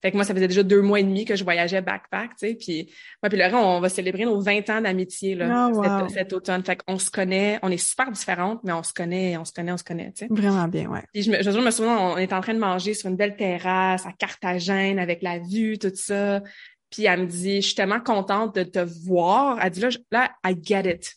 Fait 0.00 0.10
que 0.12 0.16
moi, 0.16 0.24
ça 0.24 0.32
faisait 0.32 0.46
déjà 0.48 0.62
deux 0.62 0.80
mois 0.80 1.00
et 1.00 1.02
demi 1.02 1.24
que 1.24 1.34
je 1.34 1.42
voyageais 1.42 1.80
backpack, 1.80 2.30
tu 2.38 2.46
sais. 2.48 2.54
Puis 2.54 2.92
moi 3.22 3.28
puis 3.30 3.38
Laurie, 3.38 3.54
on 3.54 3.80
va 3.80 3.88
célébrer 3.88 4.24
nos 4.24 4.40
20 4.40 4.70
ans 4.70 4.80
d'amitié 4.80 5.34
là, 5.34 5.68
Oh, 5.70 5.76
wow. 5.76 6.08
cet, 6.08 6.10
cet 6.10 6.32
automne. 6.32 6.62
Fait 6.64 6.76
qu'on 6.76 6.98
se 6.98 7.10
connaît, 7.10 7.58
on 7.62 7.70
est 7.70 7.76
super 7.78 8.10
différentes, 8.12 8.60
mais 8.62 8.72
on 8.72 8.82
se 8.84 8.92
connaît, 8.92 9.36
on 9.36 9.44
se 9.44 9.52
connaît, 9.52 9.72
on 9.72 9.76
se 9.76 9.84
connaît, 9.84 10.12
tu 10.12 10.26
sais. 10.26 10.28
Vraiment 10.30 10.68
bien, 10.68 10.88
ouais. 10.88 11.02
Puis 11.12 11.22
je 11.22 11.30
me, 11.32 11.42
je 11.42 11.50
me 11.50 11.70
souviens, 11.70 11.98
on 11.98 12.16
est 12.16 12.32
en 12.32 12.40
train 12.40 12.54
de 12.54 12.60
manger 12.60 12.94
sur 12.94 13.08
une 13.10 13.16
belle 13.16 13.36
terrasse 13.36 14.06
à 14.06 14.12
Carthagène 14.12 14.98
avec 15.00 15.20
la 15.22 15.38
vue, 15.40 15.78
tout 15.78 15.90
ça. 15.94 16.42
Puis 16.90 17.04
elle 17.04 17.20
me 17.22 17.26
dit, 17.26 17.56
je 17.60 17.66
suis 17.66 17.74
tellement 17.74 18.00
contente 18.00 18.54
de 18.54 18.62
te 18.62 18.78
voir. 19.04 19.58
Elle 19.62 19.70
dit 19.70 19.80
là, 19.80 19.90
je- 19.90 19.98
là, 20.10 20.30
I 20.46 20.54
get 20.62 20.88
it. 20.90 21.12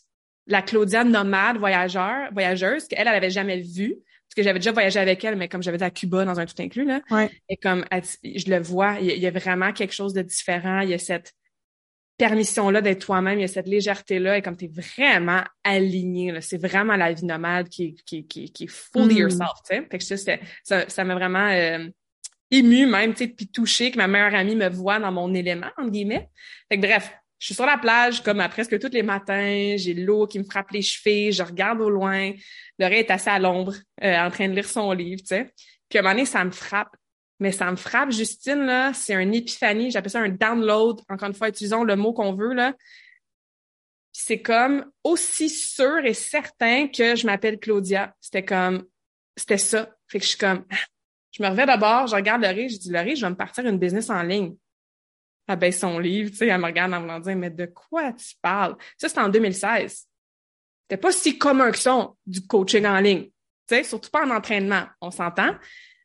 La 0.48 0.60
Claudia 0.60 1.04
nomade 1.04 1.56
voyageur, 1.58 2.30
voyageuse, 2.32 2.88
qu'elle, 2.88 3.06
elle 3.06 3.08
avait 3.14 3.30
jamais 3.30 3.60
vue. 3.60 3.94
Parce 4.34 4.36
que 4.36 4.42
j'avais 4.44 4.60
déjà 4.60 4.72
voyagé 4.72 4.98
avec 4.98 5.22
elle, 5.24 5.36
mais 5.36 5.46
comme 5.46 5.62
j'avais 5.62 5.76
été 5.76 5.84
à 5.84 5.90
Cuba 5.90 6.24
dans 6.24 6.40
un 6.40 6.46
tout 6.46 6.54
inclus, 6.58 6.86
là. 6.86 7.02
Ouais. 7.10 7.28
Et 7.50 7.58
comme, 7.58 7.84
elle 7.90 8.02
je 8.24 8.48
le 8.50 8.62
vois, 8.62 8.96
il 8.98 9.06
y, 9.06 9.10
a, 9.10 9.14
il 9.14 9.20
y 9.20 9.26
a 9.26 9.30
vraiment 9.30 9.72
quelque 9.74 9.92
chose 9.92 10.14
de 10.14 10.22
différent. 10.22 10.80
Il 10.80 10.88
y 10.88 10.94
a 10.94 10.98
cette 10.98 11.34
permission-là 12.16 12.80
d'être 12.80 13.00
toi-même, 13.04 13.38
il 13.38 13.42
y 13.42 13.44
a 13.44 13.48
cette 13.48 13.66
légèreté-là, 13.68 14.38
et 14.38 14.42
comme 14.42 14.56
t'es 14.56 14.70
vraiment 14.72 15.42
aligné, 15.64 16.32
là. 16.32 16.40
C'est 16.40 16.56
vraiment 16.56 16.96
la 16.96 17.12
vie 17.12 17.24
nomade 17.24 17.68
qui, 17.68 17.84
est- 17.84 18.02
qui, 18.04 18.26
qui, 18.26 18.50
qui 18.52 18.64
est 18.64 18.70
fully 18.70 19.16
Mm. 19.16 19.18
yourself, 19.18 19.50
tu 19.68 19.76
sais. 19.76 19.86
Fait 19.90 19.98
que 19.98 20.04
ça, 20.04 20.16
ça, 20.62 20.88
ça 20.88 21.04
m'a 21.04 21.14
vraiment 21.14 21.48
euh, 21.48 21.88
ému 22.50 22.86
même, 22.86 23.12
tu 23.12 23.24
sais, 23.24 23.28
puis 23.28 23.48
touché 23.48 23.90
que 23.90 23.96
ma 23.98 24.06
meilleure 24.06 24.34
amie 24.34 24.56
me 24.56 24.68
voit 24.68 24.98
dans 24.98 25.12
mon 25.12 25.34
élément, 25.34 25.68
entre 25.76 25.90
guillemets. 25.90 26.28
Fait 26.70 26.76
que 26.78 26.82
bref, 26.86 27.12
je 27.42 27.46
suis 27.46 27.54
sur 27.56 27.66
la 27.66 27.76
plage 27.76 28.22
comme 28.22 28.38
à 28.38 28.48
presque 28.48 28.78
tous 28.78 28.92
les 28.92 29.02
matins, 29.02 29.74
j'ai 29.76 29.94
l'eau 29.94 30.28
qui 30.28 30.38
me 30.38 30.44
frappe 30.44 30.70
les 30.70 30.80
chevilles, 30.80 31.32
je 31.32 31.42
regarde 31.42 31.80
au 31.80 31.90
loin, 31.90 32.30
l'oreille 32.78 33.00
est 33.00 33.10
assez 33.10 33.30
à 33.30 33.40
l'ombre, 33.40 33.74
euh, 34.00 34.16
en 34.16 34.30
train 34.30 34.48
de 34.48 34.54
lire 34.54 34.68
son 34.68 34.92
livre, 34.92 35.22
tu 35.22 35.26
sais. 35.26 35.52
Puis 35.88 35.98
à 35.98 36.02
un 36.02 36.04
moment 36.04 36.14
donné, 36.14 36.24
ça 36.24 36.44
me 36.44 36.52
frappe. 36.52 36.94
Mais 37.40 37.50
ça 37.50 37.68
me 37.72 37.74
frappe, 37.74 38.12
Justine, 38.12 38.64
là, 38.64 38.92
c'est 38.94 39.16
un 39.16 39.32
épiphanie, 39.32 39.90
j'appelle 39.90 40.12
ça 40.12 40.20
un 40.20 40.28
download, 40.28 41.00
encore 41.08 41.28
une 41.28 41.34
fois, 41.34 41.48
utilisons 41.48 41.82
le 41.82 41.96
mot 41.96 42.12
qu'on 42.12 42.32
veut, 42.32 42.54
là. 42.54 42.74
C'est 44.12 44.40
comme 44.40 44.88
aussi 45.02 45.48
sûr 45.50 45.98
et 46.04 46.14
certain 46.14 46.86
que 46.86 47.16
je 47.16 47.26
m'appelle 47.26 47.58
Claudia. 47.58 48.14
C'était 48.20 48.44
comme, 48.44 48.84
c'était 49.36 49.58
ça. 49.58 49.90
Fait 50.06 50.20
que 50.20 50.24
je 50.24 50.28
suis 50.28 50.38
comme, 50.38 50.64
je 51.32 51.42
me 51.42 51.48
reviens 51.48 51.66
d'abord, 51.66 52.06
je 52.06 52.14
regarde 52.14 52.42
Laurie, 52.42 52.68
je 52.68 52.78
dis, 52.78 52.92
Laurie, 52.92 53.16
je 53.16 53.26
vais 53.26 53.30
me 53.30 53.36
partir 53.36 53.66
une 53.66 53.78
business 53.78 54.10
en 54.10 54.22
ligne. 54.22 54.54
Elle 55.48 55.58
baisse 55.58 55.80
son 55.80 55.98
livre, 55.98 56.30
tu 56.30 56.36
sais, 56.36 56.46
elle 56.46 56.60
me 56.60 56.66
regarde 56.66 56.94
en 56.94 57.00
voulant 57.00 57.18
dire, 57.20 57.36
mais 57.36 57.50
de 57.50 57.66
quoi 57.66 58.12
tu 58.12 58.34
parles? 58.40 58.76
Ça, 58.96 59.08
c'était 59.08 59.20
en 59.20 59.28
2016. 59.28 60.06
C'était 60.82 61.00
pas 61.00 61.12
si 61.12 61.36
commun 61.38 61.70
que 61.72 61.78
ça, 61.78 62.10
du 62.26 62.46
coaching 62.46 62.86
en 62.86 62.98
ligne. 63.00 63.24
Tu 63.68 63.74
sais, 63.76 63.84
surtout 63.84 64.10
pas 64.10 64.24
en 64.24 64.30
entraînement, 64.30 64.86
on 65.00 65.10
s'entend? 65.10 65.54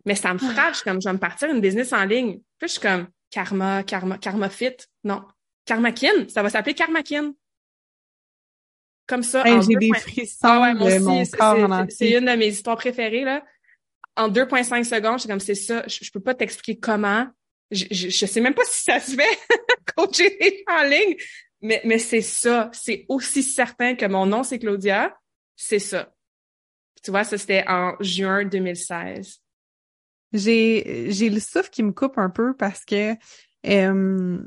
Mais 0.05 0.15
ça 0.15 0.33
me 0.33 0.39
frappe, 0.39 0.71
je 0.71 0.75
suis 0.79 0.83
comme, 0.83 1.01
je 1.01 1.07
vais 1.07 1.13
me 1.13 1.19
partir 1.19 1.49
une 1.49 1.61
business 1.61 1.93
en 1.93 2.03
ligne. 2.05 2.39
Puis 2.57 2.67
je 2.67 2.73
suis 2.73 2.81
comme, 2.81 3.07
Karma, 3.29 3.83
Karma, 3.83 4.17
Karma 4.17 4.49
Fit. 4.49 4.75
Non. 5.03 5.23
Karmakin, 5.65 6.29
ça 6.29 6.41
va 6.41 6.49
s'appeler 6.49 6.73
Karmakin. 6.73 7.33
Comme 9.05 9.23
ça. 9.23 9.43
Hey, 9.45 9.61
j'ai 9.61 9.75
des 9.75 9.93
frissons 9.93 10.37
ah 10.43 10.61
ouais, 10.61 10.73
de 10.73 10.83
aussi, 10.83 10.99
mon 10.99 11.25
c'est- 11.25 11.37
corps 11.37 11.55
une 11.55 12.25
de 12.25 12.35
mes 12.37 12.47
histoires 12.47 12.77
préférées, 12.77 13.23
là. 13.23 13.43
En 14.15 14.29
2.5 14.29 14.83
secondes, 14.83 15.19
j'étais 15.19 15.29
comme, 15.29 15.39
c'est 15.39 15.55
ça, 15.55 15.83
je, 15.87 15.99
je 16.03 16.11
peux 16.11 16.19
pas 16.19 16.33
t'expliquer 16.33 16.79
comment. 16.79 17.27
Je, 17.71 17.85
je, 17.91 18.09
je 18.09 18.25
sais 18.25 18.41
même 18.41 18.53
pas 18.53 18.63
si 18.65 18.83
ça 18.83 18.99
se 18.99 19.11
fait, 19.15 19.39
coacher 19.95 20.37
des 20.39 20.63
gens 20.67 20.79
en 20.79 20.83
ligne, 20.87 21.15
Mais, 21.61 21.81
mais 21.85 21.99
c'est 21.99 22.21
ça. 22.21 22.69
C'est 22.73 23.05
aussi 23.09 23.43
certain 23.43 23.95
que 23.95 24.05
mon 24.05 24.25
nom, 24.25 24.43
c'est 24.43 24.59
Claudia. 24.59 25.15
C'est 25.55 25.79
ça. 25.79 26.13
Tu 27.03 27.11
vois, 27.11 27.23
ça, 27.23 27.37
c'était 27.37 27.63
en 27.67 27.95
juin 27.99 28.45
2016. 28.45 29.41
J'ai, 30.33 31.07
j'ai 31.09 31.29
le 31.29 31.39
souffle 31.39 31.69
qui 31.69 31.83
me 31.83 31.91
coupe 31.91 32.17
un 32.17 32.29
peu 32.29 32.53
parce 32.55 32.83
que 32.85 33.13
euh, 33.65 34.39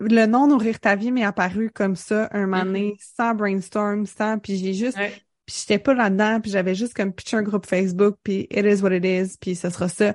le 0.00 0.26
nom 0.26 0.46
Nourrir 0.46 0.78
ta 0.80 0.94
vie 0.96 1.10
m'est 1.10 1.24
apparu 1.24 1.70
comme 1.70 1.96
ça 1.96 2.28
un 2.32 2.46
moment 2.46 2.64
donné, 2.64 2.92
Mm-hmm. 2.92 3.14
sans 3.16 3.34
brainstorm, 3.34 4.06
sans, 4.06 4.38
puis 4.38 4.56
j'ai 4.58 4.74
juste, 4.74 4.96
Ouais. 4.98 5.12
puis 5.46 5.56
j'étais 5.60 5.78
pas 5.78 5.94
là-dedans, 5.94 6.40
puis 6.40 6.50
j'avais 6.50 6.74
juste 6.74 6.94
comme 6.94 7.12
pitché 7.12 7.36
un 7.36 7.42
groupe 7.42 7.66
Facebook, 7.66 8.16
puis 8.22 8.46
it 8.50 8.64
is 8.66 8.82
what 8.82 8.92
it 8.94 9.04
is, 9.04 9.36
puis 9.40 9.54
ce 9.56 9.70
sera 9.70 9.88
ça. 9.88 10.14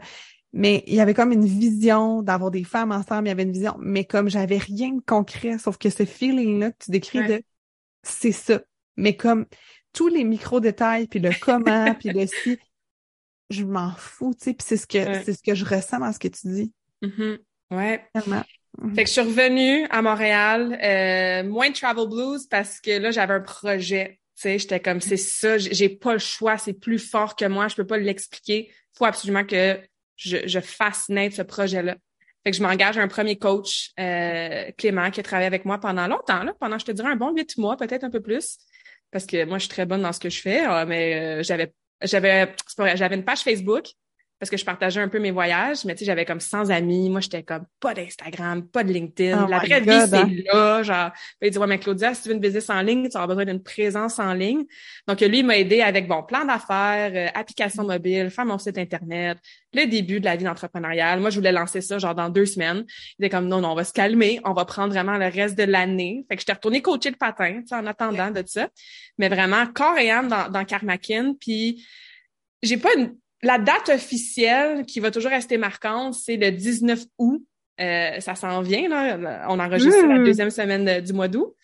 Mais 0.52 0.84
il 0.88 0.96
y 0.96 1.00
avait 1.00 1.14
comme 1.14 1.32
une 1.32 1.46
vision 1.46 2.24
d'avoir 2.24 2.50
des 2.52 2.64
femmes 2.64 2.92
ensemble, 2.92 3.28
il 3.28 3.30
y 3.30 3.32
avait 3.32 3.44
une 3.44 3.52
vision, 3.52 3.76
mais 3.80 4.06
comme 4.06 4.30
j'avais 4.30 4.58
rien 4.58 4.94
de 4.94 5.02
concret, 5.02 5.58
sauf 5.60 5.78
que 5.78 5.90
ce 5.90 6.06
feeling-là 6.06 6.72
que 6.72 6.86
tu 6.86 6.92
décris 6.92 7.20
Ouais. 7.20 7.28
de 7.40 7.44
c'est 8.04 8.32
ça. 8.32 8.62
Mais 8.98 9.16
comme 9.16 9.46
tous 9.94 10.08
les 10.08 10.24
micro-détails, 10.24 11.08
puis 11.08 11.20
le 11.20 11.32
comment, 11.40 11.94
puis 12.00 12.10
le 12.10 12.26
si, 12.26 12.58
je 13.50 13.64
m'en 13.64 13.92
fous, 13.96 14.34
tu 14.34 14.46
sais, 14.46 14.54
puis 14.54 14.66
c'est 14.68 14.78
ce 14.78 14.88
que 14.88 14.98
Ouais. 14.98 15.24
c'est 15.24 15.34
ce 15.34 15.44
que 15.44 15.54
je 15.56 15.66
ressens 15.66 16.00
dans 16.00 16.12
ce 16.12 16.20
que 16.20 16.28
tu 16.28 16.48
dis. 16.48 16.74
Mhm. 17.02 17.38
Ouais. 17.72 18.04
Tellement. 18.14 18.44
Fait 18.96 19.04
que 19.04 19.08
je 19.08 19.14
suis 19.14 19.22
revenue 19.22 19.86
à 19.90 20.02
Montréal, 20.02 20.80
euh, 20.82 21.44
moins 21.50 21.70
de 21.70 21.76
travel 21.76 22.08
blues 22.08 22.48
parce 22.48 22.80
que 22.80 22.98
là, 23.00 23.12
j'avais 23.12 23.34
un 23.34 23.42
projet. 23.42 24.20
Tu 24.36 24.44
sais, 24.44 24.60
j'étais 24.60 24.80
comme, 24.80 25.02
c'est 25.02 25.18
ça, 25.18 25.58
j'ai 25.58 25.90
pas 25.90 26.14
le 26.14 26.20
choix, 26.20 26.58
c'est 26.58 26.74
plus 26.74 27.00
fort 27.00 27.36
que 27.36 27.46
moi, 27.46 27.68
je 27.68 27.76
peux 27.76 27.86
pas 27.86 27.98
l'expliquer. 27.98 28.72
faut 28.98 29.06
absolument 29.06 29.44
que 29.44 29.80
je, 30.20 30.38
je 30.46 30.60
fasse 30.60 31.10
naître 31.10 31.36
ce 31.36 31.42
projet-là. 31.42 31.96
Fait 32.44 32.52
que 32.52 32.58
je 32.58 32.64
m'engage 32.64 32.98
à 32.98 33.02
un 33.02 33.08
premier 33.08 33.38
coach, 33.38 33.92
euh, 34.00 34.72
Clément, 34.78 35.12
qui 35.12 35.20
a 35.20 35.24
travaillé 35.24 35.48
avec 35.48 35.66
moi 35.66 35.78
pendant 35.78 36.08
longtemps, 36.08 36.44
là, 36.44 36.54
pendant, 36.60 36.78
je 36.78 36.86
te 36.86 36.92
dirais, 36.92 37.10
un 37.10 37.16
bon 37.16 37.34
huit 37.34 37.58
mois, 37.58 37.76
peut-être 37.76 38.04
un 38.04 38.10
peu 38.10 38.22
plus. 38.22 38.58
Parce 39.12 39.26
que 39.26 39.44
moi, 39.46 39.58
je 39.58 39.64
suis 39.64 39.70
très 39.70 39.86
bonne 39.86 40.02
dans 40.02 40.14
ce 40.14 40.20
que 40.20 40.30
je 40.30 40.40
fais, 40.40 40.66
euh, 40.66 40.86
mais 40.86 41.40
euh, 41.40 41.44
j'avais 41.44 41.74
j'avais 42.02 42.56
j'avais 42.96 43.16
une 43.16 43.26
page 43.26 43.40
Facebook 43.40 43.88
parce 44.40 44.50
que 44.50 44.56
je 44.56 44.64
partageais 44.64 45.02
un 45.02 45.10
peu 45.10 45.20
mes 45.20 45.32
voyages, 45.32 45.84
mais 45.84 45.94
tu 45.96 46.00
sais, 46.00 46.06
j'avais 46.06 46.24
comme 46.24 46.40
100 46.40 46.70
amis. 46.70 47.10
Moi, 47.10 47.20
j'étais 47.20 47.44
comme 47.44 47.66
pas 47.82 47.94
d'Instagram, 47.94 48.66
pas 48.66 48.86
de 48.86 48.94
LinkedIn. 48.94 49.44
Oh 49.46 49.50
La 49.50 49.58
vraie 49.58 49.82
God, 49.82 49.84
vie, 49.84 50.08
c'est 50.08 50.16
hein. 50.16 50.30
là. 50.54 50.82
Genre, 50.82 51.12
il 51.42 51.52
dit, 51.52 51.58
ouais, 51.58 51.68
mais 51.68 51.78
Claudia, 51.78 52.14
si 52.14 52.24
tu 52.24 52.30
veux 52.30 52.36
une 52.36 52.40
business 52.40 52.70
en 52.70 52.82
ligne, 52.82 53.10
tu 53.10 53.18
auras 53.18 53.28
besoin 53.28 53.44
d'une 53.44 53.62
présence 53.62 54.18
en 54.18 54.34
ligne. 54.34 54.64
Donc, 55.08 55.20
lui, 55.20 55.40
il 55.40 55.46
m'a 55.46 55.58
aidé 55.58 55.82
avec, 55.82 56.08
bon, 56.08 56.24
plan 56.24 56.46
d'affaires, 56.46 57.12
euh, 57.14 57.28
application 57.38 57.84
mobile, 57.84 58.30
faire 58.30 58.46
mon 58.46 58.58
site 58.58 58.78
Internet, 58.78 59.38
le 59.74 59.86
début 59.88 60.22
de 60.22 60.26
la 60.26 60.38
vie 60.38 60.46
d'entrepreneuriale. 60.46 61.20
Moi, 61.20 61.32
je 61.32 61.36
voulais 61.36 61.52
lancer 61.52 61.82
ça, 61.82 61.98
genre, 61.98 62.16
dans 62.16 62.30
deux 62.30 62.46
semaines. 62.46 62.86
Il 63.18 63.26
était 63.26 63.36
comme, 63.36 63.48
non, 63.50 63.60
non, 63.60 63.72
on 63.72 63.76
va 63.76 63.84
se 63.84 63.94
calmer. 63.94 64.40
On 64.46 64.54
va 64.54 64.64
prendre 64.64 64.94
vraiment 64.94 65.18
le 65.18 65.28
reste 65.28 65.58
de 65.58 65.64
l'année. 65.64 66.26
Fait 66.30 66.38
que 66.38 66.42
j'étais 66.42 66.54
retournée 66.54 66.82
coacher 66.82 67.10
le 67.10 67.18
patin, 67.18 67.60
tu 67.60 67.68
sais, 67.68 67.76
en 67.76 67.86
attendant 67.86 68.32
de 68.32 68.42
ça. 68.46 68.70
Mais 69.18 69.28
vraiment, 69.28 69.68
corps 69.68 69.98
et 69.98 70.10
âme 70.10 70.30
dans, 70.30 70.50
dans 70.50 70.64
Karmakin. 70.64 71.34
Puis, 71.38 71.86
j'ai 72.64 72.78
pas 72.78 72.94
une 72.98 73.18
la 73.44 73.58
date 73.58 73.90
officielle 73.90 74.86
qui 74.86 75.00
va 75.00 75.12
toujours 75.12 75.32
rester 75.32 75.58
marquante, 75.58 76.14
c'est 76.14 76.38
le 76.38 76.52
19 76.52 77.04
août. 77.18 77.44
Euh, 77.80 78.20
ça 78.20 78.36
s'en 78.36 78.62
vient, 78.62 78.90
là. 78.90 79.46
On 79.50 79.60
enregistre 79.60 80.06
Mmh. 80.06 80.10
la 80.18 80.24
deuxième 80.24 80.50
semaine 80.50 80.84
de- 80.86 81.00
du 81.06 81.14
mois 81.14 81.28
d'août. 81.30 81.56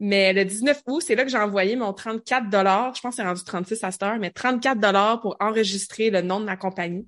Mais 0.00 0.32
le 0.32 0.44
19 0.44 0.82
août, 0.86 1.02
c'est 1.04 1.14
là 1.14 1.24
que 1.24 1.30
j'ai 1.30 1.38
envoyé 1.38 1.76
mon 1.76 1.92
34 1.92 2.48
dollars. 2.50 2.94
Je 2.94 3.00
pense 3.00 3.16
que 3.16 3.22
c'est 3.22 3.26
rendu 3.28 3.42
36 3.44 3.82
à 3.84 3.90
cette 3.90 4.02
heure, 4.02 4.18
mais 4.18 4.30
34 4.30 4.78
dollars 4.78 5.20
pour 5.20 5.36
enregistrer 5.40 6.10
le 6.10 6.20
nom 6.20 6.40
de 6.40 6.44
ma 6.44 6.56
compagnie. 6.56 7.06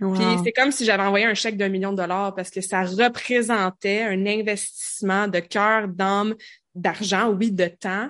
Wow. 0.00 0.14
Puis 0.14 0.24
c'est 0.44 0.52
comme 0.52 0.70
si 0.70 0.84
j'avais 0.84 1.02
envoyé 1.02 1.26
un 1.26 1.34
chèque 1.34 1.56
d'un 1.56 1.68
million 1.68 1.90
de 1.92 1.96
dollars 1.96 2.34
parce 2.34 2.50
que 2.50 2.60
ça 2.60 2.82
représentait 2.82 4.02
un 4.02 4.24
investissement 4.26 5.26
de 5.28 5.40
cœur, 5.40 5.88
d'âme, 5.88 6.34
d'argent, 6.74 7.30
oui, 7.30 7.50
de 7.50 7.66
temps. 7.66 8.08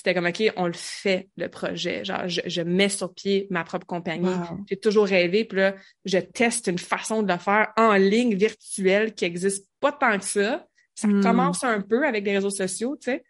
C'était 0.00 0.14
comme, 0.14 0.24
OK, 0.24 0.42
on 0.56 0.66
le 0.66 0.72
fait, 0.72 1.28
le 1.36 1.48
projet. 1.48 2.06
Genre, 2.06 2.26
je, 2.26 2.40
je 2.46 2.62
mets 2.62 2.88
sur 2.88 3.12
pied 3.12 3.46
ma 3.50 3.64
propre 3.64 3.84
compagnie. 3.84 4.24
Wow. 4.24 4.60
J'ai 4.66 4.78
toujours 4.78 5.04
rêvé. 5.06 5.44
Puis 5.44 5.58
là, 5.58 5.74
je 6.06 6.16
teste 6.16 6.68
une 6.68 6.78
façon 6.78 7.22
de 7.22 7.30
le 7.30 7.38
faire 7.38 7.68
en 7.76 7.92
ligne 7.96 8.34
virtuelle 8.34 9.12
qui 9.12 9.26
existe 9.26 9.68
pas 9.78 9.92
tant 9.92 10.18
que 10.18 10.24
ça. 10.24 10.66
Ça 10.94 11.06
Hmm. 11.06 11.22
commence 11.22 11.64
un 11.64 11.82
peu 11.82 12.06
avec 12.06 12.24
les 12.24 12.32
réseaux 12.34 12.48
sociaux, 12.48 12.96
tu 12.96 13.10
sais. 13.10 13.22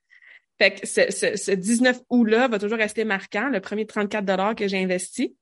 Fait 0.58 0.74
que 0.74 0.86
ce, 0.86 1.10
ce, 1.10 1.36
ce 1.36 1.50
19 1.50 1.98
août-là 2.08 2.46
va 2.46 2.60
toujours 2.60 2.78
rester 2.78 3.04
marquant, 3.04 3.48
le 3.48 3.60
premier 3.60 3.84
34 3.84 4.24
dollars 4.24 4.54
que 4.54 4.68
j'ai 4.68 4.80
investi. 4.80 5.34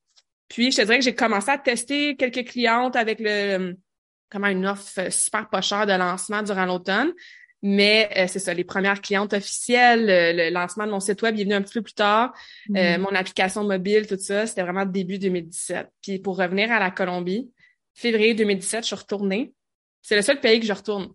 Puis, 0.48 0.72
je 0.72 0.78
te 0.78 0.82
dirais 0.82 0.98
que 0.98 1.04
j'ai 1.04 1.14
commencé 1.14 1.50
à 1.50 1.58
tester 1.58 2.16
quelques 2.16 2.48
clientes 2.48 2.96
avec 2.96 3.18
le 3.20 3.76
comment 4.30 4.46
une 4.46 4.66
offre 4.66 5.12
super 5.12 5.50
pas 5.50 5.60
chère 5.60 5.84
de 5.84 5.92
lancement 5.92 6.42
durant 6.42 6.64
l'automne. 6.64 7.12
Mais 7.62 8.08
euh, 8.16 8.26
c'est 8.28 8.38
ça, 8.38 8.54
les 8.54 8.62
premières 8.64 9.00
clientes 9.00 9.32
officielles, 9.32 10.06
le, 10.06 10.44
le 10.44 10.50
lancement 10.50 10.86
de 10.86 10.92
mon 10.92 11.00
site 11.00 11.20
web 11.22 11.34
il 11.36 11.40
est 11.40 11.44
venu 11.44 11.54
un 11.54 11.62
petit 11.62 11.74
peu 11.74 11.82
plus 11.82 11.94
tard. 11.94 12.32
Euh, 12.76 12.96
Mm. 12.98 13.00
mon 13.02 13.14
application 13.14 13.64
mobile, 13.64 14.06
tout 14.06 14.18
ça, 14.18 14.46
c'était 14.46 14.62
vraiment 14.62 14.84
début 14.86 15.18
2017. 15.18 15.88
Puis 16.02 16.18
pour 16.20 16.36
revenir 16.38 16.70
à 16.70 16.78
la 16.78 16.90
Colombie, 16.92 17.50
février 17.94 18.34
2017, 18.34 18.82
je 18.84 18.86
suis 18.86 18.96
retournée. 18.96 19.52
C'est 20.02 20.14
le 20.16 20.22
seul 20.22 20.38
pays 20.40 20.60
que 20.60 20.66
je 20.66 20.72
retourne. 20.72 21.08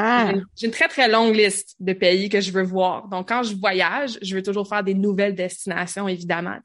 Ah, 0.00 0.32
J'ai 0.56 0.66
une- 0.66 0.72
très, 0.72 0.86
très 0.86 1.08
longue 1.08 1.34
liste 1.34 1.74
de 1.80 1.92
pays 1.92 2.28
que 2.28 2.40
je 2.40 2.52
veux 2.52 2.62
voir. 2.62 3.08
Donc, 3.08 3.28
quand 3.28 3.42
je 3.42 3.56
voyage, 3.56 4.16
je 4.22 4.34
veux 4.36 4.42
toujours 4.44 4.68
faire 4.68 4.84
des 4.84 4.94
nouvelles 4.94 5.34
destinations, 5.34 6.06
évidemment. 6.06 6.56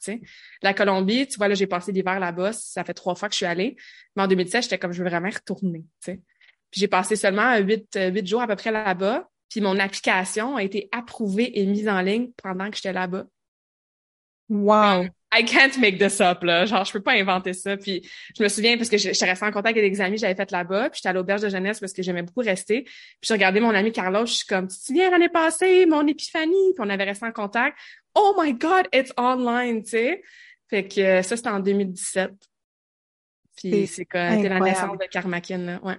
La 0.62 0.74
Colombie, 0.76 1.28
tu 1.28 1.38
vois, 1.38 1.48
là, 1.48 1.56
j'ai 1.56 1.66
passé 1.66 1.92
l'hiver 1.92 2.20
là-bas. 2.20 2.54
Ça 2.54 2.84
fait 2.84 2.94
trois 2.94 3.16
fois 3.16 3.30
que 3.30 3.34
je 3.34 3.38
suis 3.38 3.46
allée. 3.48 3.76
Mais 4.16 4.22
en 4.24 4.28
2017, 4.28 4.64
j'étais 4.64 4.78
comme, 4.78 4.92
je 4.92 5.02
veux 5.04 5.10
vraiment 5.10 5.30
retourner. 5.32 5.84
Puis 6.74 6.82
j'ai 6.82 6.88
passé 6.88 7.16
seulement 7.16 7.56
huit, 7.58 7.96
euh, 7.98 8.10
huit 8.10 8.26
jours 8.26 8.42
à 8.42 8.48
peu 8.48 8.56
près 8.56 8.72
là-bas. 8.72 9.30
Puis 9.48 9.62
mon 9.62 9.78
application 9.78 10.56
a 10.56 10.64
été 10.64 10.90
approuvée 10.92 11.60
et 11.60 11.68
mise 11.68 11.88
en 11.88 12.02
ligne 12.02 12.32
pendant 12.42 12.72
que 12.72 12.78
j'étais 12.78 12.94
là-bas. 12.94 13.26
wow. 14.50 15.06
I 15.32 15.44
can't 15.44 15.78
make 15.80 16.00
this 16.00 16.20
up, 16.20 16.44
là. 16.44 16.66
Genre, 16.66 16.84
je 16.84 16.92
peux 16.92 17.02
pas 17.02 17.14
inventer 17.14 17.54
ça. 17.54 17.78
Puis 17.78 18.10
je 18.36 18.42
me 18.42 18.48
souviens 18.48 18.76
parce 18.76 18.90
que 18.90 18.98
je, 18.98 19.14
j'étais 19.14 19.26
restée 19.26 19.46
en 19.46 19.52
contact 19.52 19.78
avec 19.78 19.92
des 19.92 20.02
amis 20.02 20.16
que 20.16 20.22
j'avais 20.22 20.34
fait 20.34 20.50
là-bas. 20.50 20.90
Puis 20.90 20.98
j'étais 20.98 21.10
à 21.10 21.14
l'auberge 21.14 21.42
de 21.42 21.50
jeunesse 21.50 21.80
parce 21.80 21.94
que 21.94 22.02
j'aimais 22.02 22.24
beaucoup 22.24 22.42
rester. 22.42 22.82
Puis 22.82 22.94
j'ai 23.22 23.34
regardé 23.36 23.60
mon 23.60 23.76
ami 23.76 23.92
Carlos, 23.92 24.26
je 24.26 24.34
suis 24.34 24.48
comme, 24.48 24.68
tu 24.68 24.76
te 24.76 24.84
souviens 24.84 25.12
l'année 25.12 25.30
passée, 25.30 25.86
mon 25.86 26.08
épiphanie? 26.08 26.74
Puis 26.74 26.80
on 26.80 26.90
avait 26.90 27.04
resté 27.04 27.28
en 27.28 27.32
contact. 27.32 27.78
Oh 28.16 28.34
my 28.40 28.54
God, 28.56 28.88
it's 28.92 29.14
online, 29.18 29.84
tu 29.84 29.92
sais. 29.92 30.24
Fait 30.72 30.88
que 30.88 31.02
euh, 31.02 31.22
ça, 31.22 31.38
c'était 31.38 31.50
en 31.50 31.60
2017. 31.60 32.32
Puis 33.56 33.70
C'est 33.72 33.88
c'était 33.88 34.50
la 34.50 34.60
naissance 34.60 34.98
de 34.98 35.06
Karmakin, 35.06 35.60
là. 35.60 35.80
Ouais. 35.84 35.98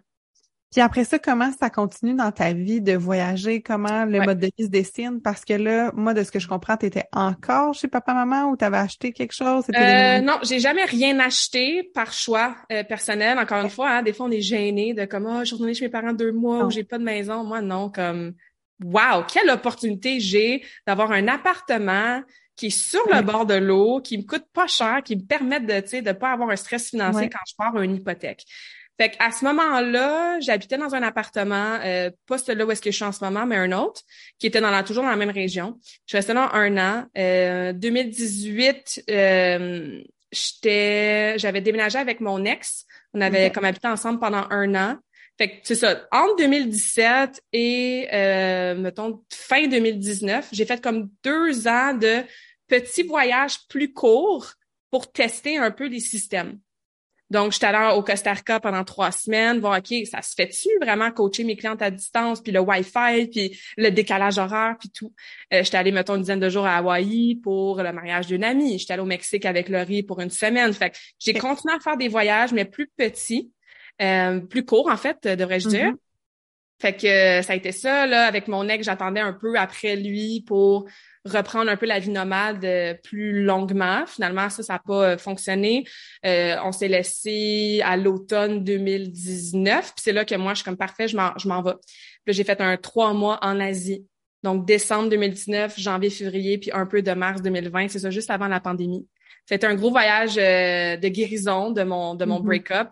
Puis 0.74 0.82
après 0.82 1.04
ça, 1.04 1.20
comment 1.20 1.52
ça 1.52 1.70
continue 1.70 2.14
dans 2.14 2.32
ta 2.32 2.52
vie 2.52 2.80
de 2.80 2.96
voyager? 2.96 3.62
Comment 3.62 4.04
le 4.04 4.18
Ouais. 4.18 4.26
mode 4.26 4.40
de 4.40 4.50
vie 4.58 4.64
se 4.64 4.70
dessine? 4.70 5.20
Parce 5.22 5.44
que 5.44 5.52
là, 5.54 5.92
moi, 5.94 6.14
de 6.14 6.24
ce 6.24 6.32
que 6.32 6.40
je 6.40 6.48
comprends, 6.48 6.76
tu 6.76 6.86
étais 6.86 7.04
encore 7.12 7.74
chez 7.74 7.86
papa-maman 7.86 8.50
ou 8.50 8.56
tu 8.56 8.64
avais 8.64 8.78
acheté 8.78 9.12
quelque 9.12 9.32
chose? 9.32 9.64
Euh, 9.72 10.20
non, 10.20 10.38
j'ai 10.42 10.58
jamais 10.58 10.84
rien 10.84 11.20
acheté 11.20 11.84
par 11.94 12.12
choix 12.12 12.56
euh, 12.72 12.82
personnel. 12.82 13.38
Encore 13.38 13.62
une 13.62 13.70
fois, 13.70 13.88
hein, 13.90 14.02
des 14.02 14.12
fois 14.12 14.26
on 14.26 14.30
est 14.32 14.40
gêné 14.40 14.94
de 14.94 15.04
comme 15.04 15.26
oh, 15.26 15.40
je 15.40 15.44
suis 15.44 15.54
retournée 15.54 15.74
chez 15.74 15.84
mes 15.84 15.90
parents 15.92 16.12
deux 16.12 16.32
mois 16.32 16.64
ou 16.64 16.70
j'ai 16.70 16.82
pas 16.84 16.98
de 16.98 17.04
maison. 17.04 17.44
Moi 17.44 17.60
non, 17.62 17.88
comme 17.90 18.34
wow, 18.82 19.22
quelle 19.32 19.50
opportunité 19.50 20.18
j'ai 20.18 20.64
d'avoir 20.88 21.12
un 21.12 21.28
appartement 21.28 22.20
qui 22.56 22.66
est 22.66 22.70
sur 22.70 23.00
le 23.08 23.16
Ouais. 23.16 23.22
bord 23.22 23.46
de 23.46 23.54
l'eau, 23.54 24.00
qui 24.00 24.18
me 24.18 24.22
coûte 24.24 24.46
pas 24.52 24.66
cher, 24.68 25.02
qui 25.04 25.16
me 25.16 25.22
permet 25.22 25.60
de 25.60 25.80
tu 25.80 25.88
sais 25.88 26.02
de 26.02 26.12
pas 26.12 26.32
avoir 26.32 26.50
un 26.50 26.56
stress 26.56 26.90
financier 26.90 27.22
Ouais. 27.22 27.28
quand 27.28 27.38
je 27.48 27.54
pars 27.56 27.80
une 27.80 27.96
hypothèque. 27.96 28.44
Fait 28.96 29.10
qu'à 29.10 29.32
ce 29.32 29.44
moment-là, 29.44 30.38
j'habitais 30.40 30.78
dans 30.78 30.94
un 30.94 31.02
appartement, 31.02 31.78
euh, 31.84 32.10
pas 32.26 32.38
celui-là 32.38 32.64
où 32.64 32.70
est-ce 32.70 32.80
que 32.80 32.90
je 32.90 32.96
suis 32.96 33.04
en 33.04 33.10
ce 33.10 33.24
moment, 33.24 33.44
mais 33.44 33.56
un 33.56 33.72
autre, 33.72 34.02
qui 34.38 34.46
était 34.46 34.60
dans 34.60 34.70
la, 34.70 34.84
toujours 34.84 35.02
dans 35.02 35.10
la 35.10 35.16
même 35.16 35.30
région. 35.30 35.78
Je 35.82 35.90
suis 36.06 36.16
restée 36.16 36.32
là 36.32 36.50
un 36.54 36.76
an. 36.76 37.06
Euh, 37.18 37.72
2018, 37.72 39.04
euh, 39.10 40.00
j'étais, 40.30 41.38
j'avais 41.38 41.60
déménagé 41.60 41.98
avec 41.98 42.20
mon 42.20 42.44
ex. 42.44 42.86
On 43.14 43.20
avait 43.20 43.50
comme 43.50 43.64
habité 43.64 43.88
ensemble 43.88 44.20
pendant 44.20 44.46
un 44.50 44.74
an. 44.74 44.98
Fait 45.36 45.48
que 45.48 45.54
c'est 45.64 45.74
ça, 45.74 46.06
entre 46.12 46.36
2017 46.36 47.42
et, 47.52 48.08
euh, 48.12 48.76
mettons, 48.76 49.24
fin 49.32 49.66
2019, 49.66 50.48
j'ai 50.52 50.64
fait 50.64 50.80
comme 50.80 51.10
deux 51.24 51.66
ans 51.66 51.94
de 51.94 52.22
petits 52.68 53.02
voyages 53.02 53.66
plus 53.68 53.92
courts 53.92 54.52
pour 54.90 55.10
tester 55.10 55.56
un 55.56 55.72
peu 55.72 55.88
les 55.88 55.98
systèmes. 55.98 56.60
Donc, 57.34 57.50
j'étais 57.50 57.66
allée 57.66 57.96
au 57.96 58.02
Costa 58.04 58.32
Rica 58.32 58.60
pendant 58.60 58.84
trois 58.84 59.10
semaines, 59.10 59.58
voir, 59.58 59.80
OK, 59.80 59.92
ça 60.06 60.22
se 60.22 60.34
fait-tu 60.36 60.68
vraiment 60.80 61.10
coacher 61.10 61.42
mes 61.42 61.56
clientes 61.56 61.82
à 61.82 61.90
distance, 61.90 62.40
puis 62.40 62.52
le 62.52 62.60
Wi-Fi, 62.60 63.26
puis 63.26 63.58
le 63.76 63.90
décalage 63.90 64.38
horaire, 64.38 64.76
puis 64.78 64.88
tout? 64.88 65.12
Euh, 65.52 65.64
j'étais 65.64 65.76
allée, 65.76 65.90
mettons, 65.90 66.14
une 66.14 66.20
dizaine 66.20 66.38
de 66.38 66.48
jours 66.48 66.64
à 66.64 66.76
Hawaï 66.76 67.34
pour 67.42 67.82
le 67.82 67.92
mariage 67.92 68.28
d'une 68.28 68.44
amie. 68.44 68.78
J'étais 68.78 68.92
allée 68.92 69.02
au 69.02 69.06
Mexique 69.06 69.46
avec 69.46 69.68
Laurie 69.68 70.04
pour 70.04 70.20
une 70.20 70.30
semaine. 70.30 70.72
Fait 70.72 70.90
que 70.90 70.96
j'ai 71.18 71.34
continué 71.34 71.74
à 71.74 71.80
faire 71.80 71.96
des 71.96 72.06
voyages, 72.06 72.52
mais 72.52 72.66
plus 72.66 72.86
petits, 72.96 73.50
euh, 74.00 74.38
plus 74.38 74.64
courts, 74.64 74.88
en 74.88 74.96
fait, 74.96 75.26
devrais-je 75.26 75.68
dire. 75.68 75.86
Mhm. 75.86 75.96
Fait 76.80 76.92
que 76.92 77.06
euh, 77.08 77.42
ça 77.42 77.54
a 77.54 77.56
été 77.56 77.72
ça, 77.72 78.06
là, 78.06 78.26
avec 78.26 78.46
mon 78.46 78.68
ex, 78.68 78.84
j'attendais 78.84 79.20
un 79.20 79.32
peu 79.32 79.58
après 79.58 79.96
lui 79.96 80.44
pour 80.46 80.86
reprendre 81.24 81.70
un 81.70 81.76
peu 81.76 81.86
la 81.86 81.98
vie 81.98 82.10
nomade 82.10 82.64
euh, 82.64 82.94
plus 83.02 83.42
longuement. 83.42 84.04
Finalement, 84.06 84.50
ça, 84.50 84.62
ça 84.62 84.74
n'a 84.74 84.78
pas 84.78 85.10
euh, 85.12 85.18
fonctionné. 85.18 85.84
Euh, 86.26 86.56
on 86.64 86.72
s'est 86.72 86.88
laissé 86.88 87.80
à 87.84 87.96
l'automne 87.96 88.62
2019. 88.62 89.84
Puis 89.84 89.92
c'est 89.96 90.12
là 90.12 90.24
que 90.24 90.34
moi, 90.34 90.52
je 90.52 90.58
suis 90.58 90.64
comme 90.64 90.76
parfait, 90.76 91.08
je 91.08 91.16
m'en, 91.16 91.32
je 91.38 91.48
m'en 91.48 91.62
vais. 91.62 91.72
Puis 91.72 92.26
là, 92.26 92.32
j'ai 92.32 92.44
fait 92.44 92.60
un 92.60 92.76
trois 92.76 93.12
mois 93.12 93.38
en 93.42 93.58
Asie. 93.60 94.06
Donc, 94.42 94.66
décembre 94.66 95.08
2019, 95.08 95.78
janvier, 95.80 96.10
février, 96.10 96.58
puis 96.58 96.70
un 96.72 96.84
peu 96.84 97.00
de 97.00 97.12
mars 97.12 97.40
2020. 97.40 97.88
C'est 97.88 98.00
ça, 98.00 98.10
juste 98.10 98.30
avant 98.30 98.48
la 98.48 98.60
pandémie. 98.60 99.06
C'était 99.46 99.66
un 99.66 99.74
gros 99.74 99.90
voyage 99.90 100.36
euh, 100.38 100.96
de 100.96 101.08
guérison 101.08 101.70
de 101.70 101.82
mon, 101.82 102.14
de 102.14 102.24
mon 102.24 102.40
Mhm. 102.40 102.44
break-up. 102.46 102.88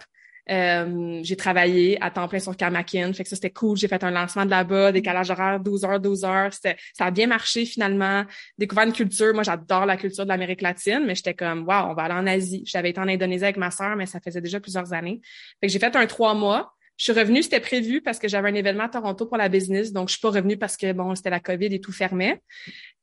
Euh, 0.50 1.20
j'ai 1.22 1.36
travaillé 1.36 2.02
à 2.02 2.10
temps 2.10 2.26
plein 2.26 2.40
sur 2.40 2.56
Kamakin, 2.56 3.12
fait 3.12 3.22
que 3.22 3.28
ça 3.28 3.36
c'était 3.36 3.50
cool. 3.50 3.76
J'ai 3.76 3.88
fait 3.88 4.02
un 4.02 4.10
lancement 4.10 4.44
de 4.44 4.50
là-bas, 4.50 4.92
décalage 4.92 5.30
horaire 5.30 5.60
12 5.60 5.84
heures, 5.84 6.00
12 6.00 6.24
heures. 6.24 6.52
C'était, 6.52 6.76
ça 6.94 7.06
a 7.06 7.10
bien 7.10 7.26
marché 7.26 7.64
finalement. 7.64 8.24
Découvert 8.58 8.84
une 8.84 8.92
culture. 8.92 9.32
Moi, 9.34 9.44
j'adore 9.44 9.86
la 9.86 9.96
culture 9.96 10.24
de 10.24 10.28
l'Amérique 10.28 10.62
latine, 10.62 11.04
mais 11.06 11.14
j'étais 11.14 11.34
comme, 11.34 11.66
waouh, 11.66 11.90
on 11.90 11.94
va 11.94 12.04
aller 12.04 12.14
en 12.14 12.26
Asie. 12.26 12.62
J'avais 12.66 12.90
été 12.90 13.00
en 13.00 13.08
Indonésie 13.08 13.44
avec 13.44 13.56
ma 13.56 13.70
sœur, 13.70 13.94
mais 13.96 14.06
ça 14.06 14.20
faisait 14.20 14.40
déjà 14.40 14.60
plusieurs 14.60 14.92
années. 14.92 15.20
Fait 15.60 15.68
que 15.68 15.72
j'ai 15.72 15.78
fait 15.78 15.94
un 15.94 16.06
trois 16.06 16.34
mois. 16.34 16.74
Je 16.98 17.04
suis 17.04 17.12
revenue, 17.18 17.42
c'était 17.42 17.60
prévu 17.60 18.02
parce 18.02 18.18
que 18.18 18.28
j'avais 18.28 18.50
un 18.50 18.54
événement 18.54 18.84
à 18.84 18.88
Toronto 18.88 19.26
pour 19.26 19.36
la 19.36 19.48
business, 19.48 19.92
donc 19.92 20.08
je 20.08 20.14
suis 20.14 20.20
pas 20.20 20.30
revenue 20.30 20.56
parce 20.56 20.76
que 20.76 20.92
bon, 20.92 21.14
c'était 21.14 21.30
la 21.30 21.40
COVID 21.40 21.66
et 21.66 21.80
tout 21.80 21.90
fermait. 21.90 22.40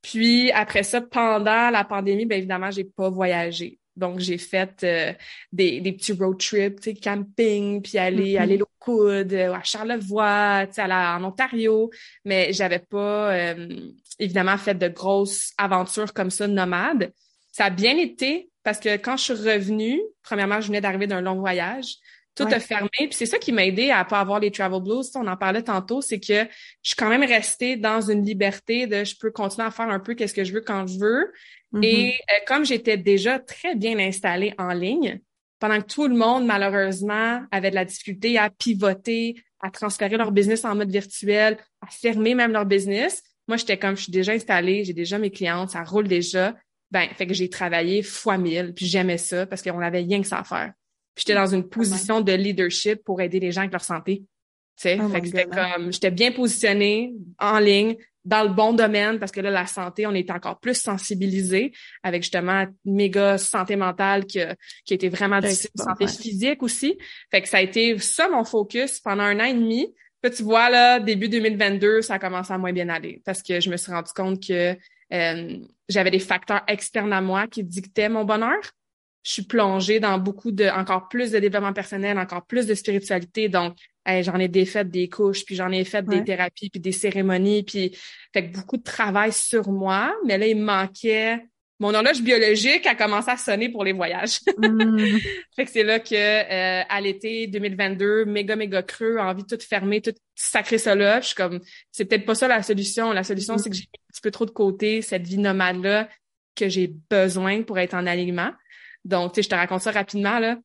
Puis 0.02 0.52
après 0.52 0.84
ça, 0.84 1.02
pendant 1.02 1.70
la 1.70 1.84
pandémie, 1.84 2.26
bien 2.26 2.38
évidemment, 2.38 2.72
j'ai 2.72 2.86
pas 2.86 3.10
voyagé. 3.10 3.79
Donc 4.00 4.20
j'ai 4.20 4.38
fait 4.38 4.84
euh, 4.84 5.14
des, 5.52 5.82
des 5.82 5.92
petits 5.92 6.14
road 6.14 6.40
trips, 6.40 6.80
tu 6.82 6.92
sais, 6.92 6.96
camping, 6.96 7.82
puis 7.82 7.98
aller 7.98 8.34
Mhm. 8.36 8.42
aller 8.42 8.58
l'eau 8.58 8.70
coude 8.80 9.34
euh, 9.34 9.54
à 9.54 9.62
Charlevoix, 9.64 10.66
tu 10.68 10.74
sais, 10.76 10.82
aller 10.82 10.94
en 10.94 11.24
Ontario, 11.24 11.90
mais 12.26 12.52
j'avais 12.54 12.80
pas 12.80 13.34
euh, 13.34 13.68
évidemment 14.18 14.58
fait 14.58 14.76
de 14.76 14.88
grosses 14.88 15.52
aventures 15.58 16.14
comme 16.14 16.32
ça 16.32 16.48
nomades. 16.48 17.12
Ça 17.52 17.66
a 17.66 17.70
bien 17.70 17.98
été 17.98 18.50
parce 18.64 18.80
que 18.80 18.98
quand 18.98 19.18
je 19.18 19.24
suis 19.24 19.34
revenue, 19.34 20.00
premièrement, 20.24 20.62
je 20.62 20.68
venais 20.68 20.82
d'arriver 20.82 21.08
d'un 21.08 21.22
long 21.22 21.36
voyage. 21.40 21.96
Tout 22.36 22.46
Ouais. 22.46 22.54
a 22.54 22.60
fermé. 22.62 22.90
Puis 22.98 23.14
c'est 23.14 23.26
ça 23.26 23.38
qui 23.38 23.52
m'a 23.52 23.66
aidé 23.66 23.90
à 23.90 24.06
pas 24.06 24.20
avoir 24.22 24.40
les 24.40 24.50
travel 24.52 24.82
blues. 24.82 25.12
On 25.16 25.28
en 25.28 25.36
parlait 25.36 25.64
tantôt, 25.64 26.00
c'est 26.02 26.20
que 26.22 26.46
je 26.46 26.90
suis 26.90 26.96
quand 26.96 27.10
même 27.10 27.24
restée 27.24 27.76
dans 27.76 28.00
une 28.00 28.24
liberté 28.24 28.88
de 28.88 29.04
je 29.04 29.16
peux 29.20 29.30
continuer 29.32 29.68
à 29.68 29.72
faire 29.72 29.90
un 29.90 30.00
peu 30.00 30.14
qu'est-ce 30.14 30.34
que 30.34 30.46
je 30.46 30.54
veux 30.54 30.62
quand 30.62 30.88
je 30.88 31.00
veux. 31.00 31.34
Et 31.82 32.14
euh, 32.14 32.34
comme 32.48 32.66
j'étais 32.66 32.98
déjà 32.98 33.40
très 33.40 33.76
bien 33.76 33.98
installée 34.00 34.54
en 34.58 34.74
ligne, 34.74 35.20
pendant 35.60 35.80
que 35.82 35.88
tout 35.88 36.08
le 36.08 36.16
monde, 36.16 36.46
malheureusement, 36.46 37.42
avait 37.52 37.70
de 37.70 37.76
la 37.76 37.86
difficulté 37.86 38.38
à 38.38 38.50
pivoter, 38.50 39.36
à 39.60 39.70
transférer 39.70 40.18
leur 40.18 40.32
business 40.32 40.66
en 40.66 40.76
mode 40.76 40.90
virtuel, 40.90 41.58
à 41.82 41.88
fermer 41.88 42.34
même 42.34 42.54
leur 42.54 42.66
business, 42.66 43.22
moi, 43.50 43.58
j'étais 43.58 43.80
comme, 43.80 43.98
je 43.98 44.04
suis 44.04 44.12
déjà 44.12 44.34
installée, 44.34 44.84
j'ai 44.84 44.94
déjà 44.94 45.18
mes 45.18 45.32
clientes, 45.32 45.72
ça 45.72 45.84
roule 45.84 46.08
déjà. 46.08 46.56
Ben, 46.92 47.10
fait 47.16 47.26
que 47.26 47.34
j'ai 47.34 47.50
travaillé 47.50 48.04
fois 48.04 48.38
mille, 48.38 48.74
puis 48.76 48.86
j'aimais 48.86 49.18
ça 49.18 49.48
parce 49.48 49.64
qu'on 49.64 49.80
avait 49.80 50.02
rien 50.02 50.22
que 50.22 50.28
ça 50.28 50.38
à 50.38 50.44
faire. 50.44 50.72
Puis 51.16 51.26
j'étais 51.26 51.34
dans 51.34 51.48
une 51.48 51.68
position 51.68 52.22
de 52.22 52.32
leadership 52.32 53.04
pour 53.04 53.20
aider 53.22 53.40
les 53.40 53.52
gens 53.52 53.62
avec 53.62 53.72
leur 53.72 53.84
santé. 53.84 54.20
Tu 54.20 54.26
sais, 54.84 55.00
Oh 55.04 55.10
fait 55.10 55.22
que 55.22 55.28
c'était 55.28 55.48
comme, 55.48 55.92
j'étais 55.92 56.12
bien 56.12 56.32
positionnée 56.32 57.16
en 57.40 57.58
ligne, 57.58 57.98
dans 58.26 58.44
le 58.44 58.50
bon 58.50 58.74
domaine, 58.74 59.18
parce 59.20 59.32
que 59.32 59.40
là, 59.40 59.50
la 59.50 59.66
santé, 59.66 60.06
on 60.06 60.14
était 60.14 60.34
encore 60.34 60.60
plus 60.60 60.80
sensibilisés 60.80 61.72
avec 62.04 62.24
justement 62.24 62.66
méga 62.86 63.38
santé 63.38 63.76
mentale 63.76 64.26
qui 64.26 64.42
a, 64.42 64.56
qui 64.86 64.94
a 64.94 64.96
été 64.96 65.10
vraiment 65.10 65.40
que 65.40 65.48
difficile, 65.48 65.72
bon, 65.76 65.84
santé 65.86 66.06
ouais. 66.06 66.12
physique 66.12 66.64
aussi. 66.64 66.98
Fait 67.32 67.42
que 67.42 67.48
ça 67.48 67.58
a 67.58 67.62
été 67.62 67.98
ça 68.00 68.30
mon 68.30 68.44
focus 68.44 69.00
pendant 69.00 69.24
un 69.24 69.40
an 69.40 69.46
et 69.46 69.54
demi. 69.54 69.94
Puis 70.22 70.32
tu 70.32 70.44
vois, 70.44 70.70
là, 70.70 71.00
début 71.00 71.30
2022, 71.30 72.02
ça 72.02 72.16
a 72.16 72.20
commencé 72.20 72.52
à 72.52 72.58
moins 72.58 72.74
bien 72.74 72.90
aller 72.90 73.22
parce 73.26 73.42
que 73.42 73.60
je 73.60 73.70
me 73.70 73.78
suis 73.78 73.92
rendu 73.92 74.12
compte 74.14 74.46
que 74.46 74.76
euh, 75.14 75.58
j'avais 75.88 76.12
des 76.12 76.20
facteurs 76.20 76.62
externes 76.68 77.14
à 77.14 77.22
moi 77.22 77.48
qui 77.48 77.64
dictaient 77.64 78.10
mon 78.10 78.26
bonheur. 78.26 78.60
Je 79.24 79.32
suis 79.32 79.42
plongée 79.44 80.00
dans 80.00 80.18
beaucoup 80.18 80.52
de, 80.52 80.66
encore 80.66 81.10
plus 81.10 81.32
de 81.32 81.40
développement 81.40 81.74
personnel, 81.74 82.18
encore 82.18 82.46
plus 82.46 82.66
de 82.68 82.74
spiritualité. 82.74 83.50
Donc, 83.50 83.76
hey, 84.06 84.24
j'en 84.24 84.36
ai 84.40 84.48
défait 84.48 84.86
des 84.86 85.10
couches, 85.10 85.44
puis 85.46 85.56
j'en 85.56 85.72
ai 85.72 85.84
fait 85.84 86.08
Ouais. 86.08 86.20
des 86.20 86.24
thérapies, 86.24 86.70
puis 86.70 86.80
des 86.80 86.92
cérémonies, 86.94 87.64
puis 87.64 87.98
fait 88.34 88.50
que 88.50 88.54
beaucoup 88.58 88.78
de 88.78 88.84
travail 88.84 89.34
sur 89.34 89.70
moi. 89.70 90.16
Mais 90.26 90.38
là, 90.38 90.48
il 90.48 90.58
me 90.58 90.64
manquait 90.66 91.46
mon 91.82 91.94
horloge 91.94 92.22
biologique 92.22 92.86
a 92.88 92.94
commencé 92.96 93.32
à 93.32 93.38
sonner 93.38 93.70
pour 93.70 93.86
les 93.86 93.94
voyages. 93.94 94.40
Mhm. 94.58 95.18
Fait 95.56 95.64
que 95.64 95.72
c'est 95.72 95.84
là 95.84 96.00
que 96.02 96.14
euh, 96.14 96.84
à 96.90 97.00
l'été 97.00 97.48
2022, 97.48 98.26
méga 98.26 98.58
méga 98.58 98.84
creux, 98.84 99.18
envie 99.18 99.44
de 99.44 99.56
tout 99.56 99.66
fermer, 99.66 100.02
tout 100.02 100.12
sacrer 100.36 100.78
ça 100.78 100.94
là. 100.94 101.22
Je 101.22 101.28
suis 101.28 101.36
comme 101.36 101.62
c'est 101.90 102.04
peut-être 102.04 102.26
pas 102.26 102.36
ça 102.36 102.50
la 102.50 102.64
solution. 102.64 103.14
La 103.14 103.24
solution 103.24 103.54
Mhm. 103.54 103.60
c'est 103.60 103.70
que 103.70 103.76
j'ai 103.78 103.84
un 103.84 104.12
petit 104.12 104.22
peu 104.22 104.30
trop 104.30 104.46
de 104.46 104.52
côté 104.52 105.02
cette 105.02 105.26
vie 105.26 105.38
nomade 105.38 105.82
là 105.82 106.10
que 106.54 106.68
j'ai 106.68 106.94
besoin 107.10 107.62
pour 107.64 107.80
être 107.80 107.94
en 107.94 108.06
alignement. 108.06 108.52
Donc 109.06 109.34
tu 109.34 109.38
sais, 109.38 109.44
je 109.44 109.50
te 109.50 109.56
raconte 109.56 109.82
ça 109.82 109.92
rapidement 109.92 110.40
là. 110.40 110.58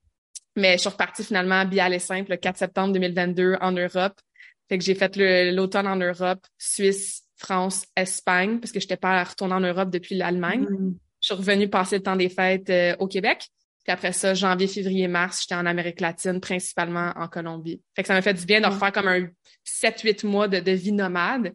Mais 0.56 0.74
je 0.74 0.78
suis 0.78 0.88
repartie 0.88 1.24
finalement 1.24 1.64
bien 1.64 1.86
aller 1.86 1.98
simple 1.98 2.30
le 2.30 2.36
4 2.36 2.56
septembre 2.56 2.92
2022 2.94 3.56
en 3.60 3.72
Europe. 3.72 4.20
Fait 4.68 4.78
que 4.78 4.84
j'ai 4.84 4.94
fait 4.94 5.16
l'automne 5.52 5.86
en 5.86 5.96
Europe, 5.96 6.46
Suisse, 6.58 7.22
France, 7.36 7.84
Espagne 7.96 8.60
parce 8.60 8.72
que 8.72 8.80
j'étais 8.80 8.96
pas 8.96 9.22
retournée 9.24 9.54
en 9.54 9.60
Europe 9.60 9.90
depuis 9.90 10.14
l'Allemagne. 10.14 10.66
Mhm. 10.70 10.96
Je 11.20 11.26
suis 11.26 11.34
revenue 11.34 11.68
passer 11.68 11.96
le 11.96 12.02
temps 12.02 12.16
des 12.16 12.28
fêtes 12.28 12.70
euh, 12.70 12.94
au 12.98 13.08
Québec. 13.08 13.48
Puis 13.84 13.92
après 13.92 14.12
ça, 14.12 14.32
janvier, 14.32 14.66
février, 14.66 15.08
mars, 15.08 15.40
j'étais 15.42 15.54
en 15.56 15.66
Amérique 15.66 16.00
latine, 16.00 16.40
principalement 16.40 17.12
en 17.16 17.28
Colombie. 17.28 17.82
Fait 17.94 18.02
que 18.02 18.06
ça 18.08 18.14
m'a 18.14 18.22
fait 18.22 18.32
du 18.34 18.46
bien 18.46 18.60
de 18.60 18.66
Ouais. 18.66 18.72
refaire 18.72 18.92
comme 18.92 19.08
un 19.08 19.28
7-8 19.66 20.24
mois 20.26 20.48
de, 20.48 20.60
de 20.60 20.72
vie 20.72 20.92
nomade. 20.92 21.52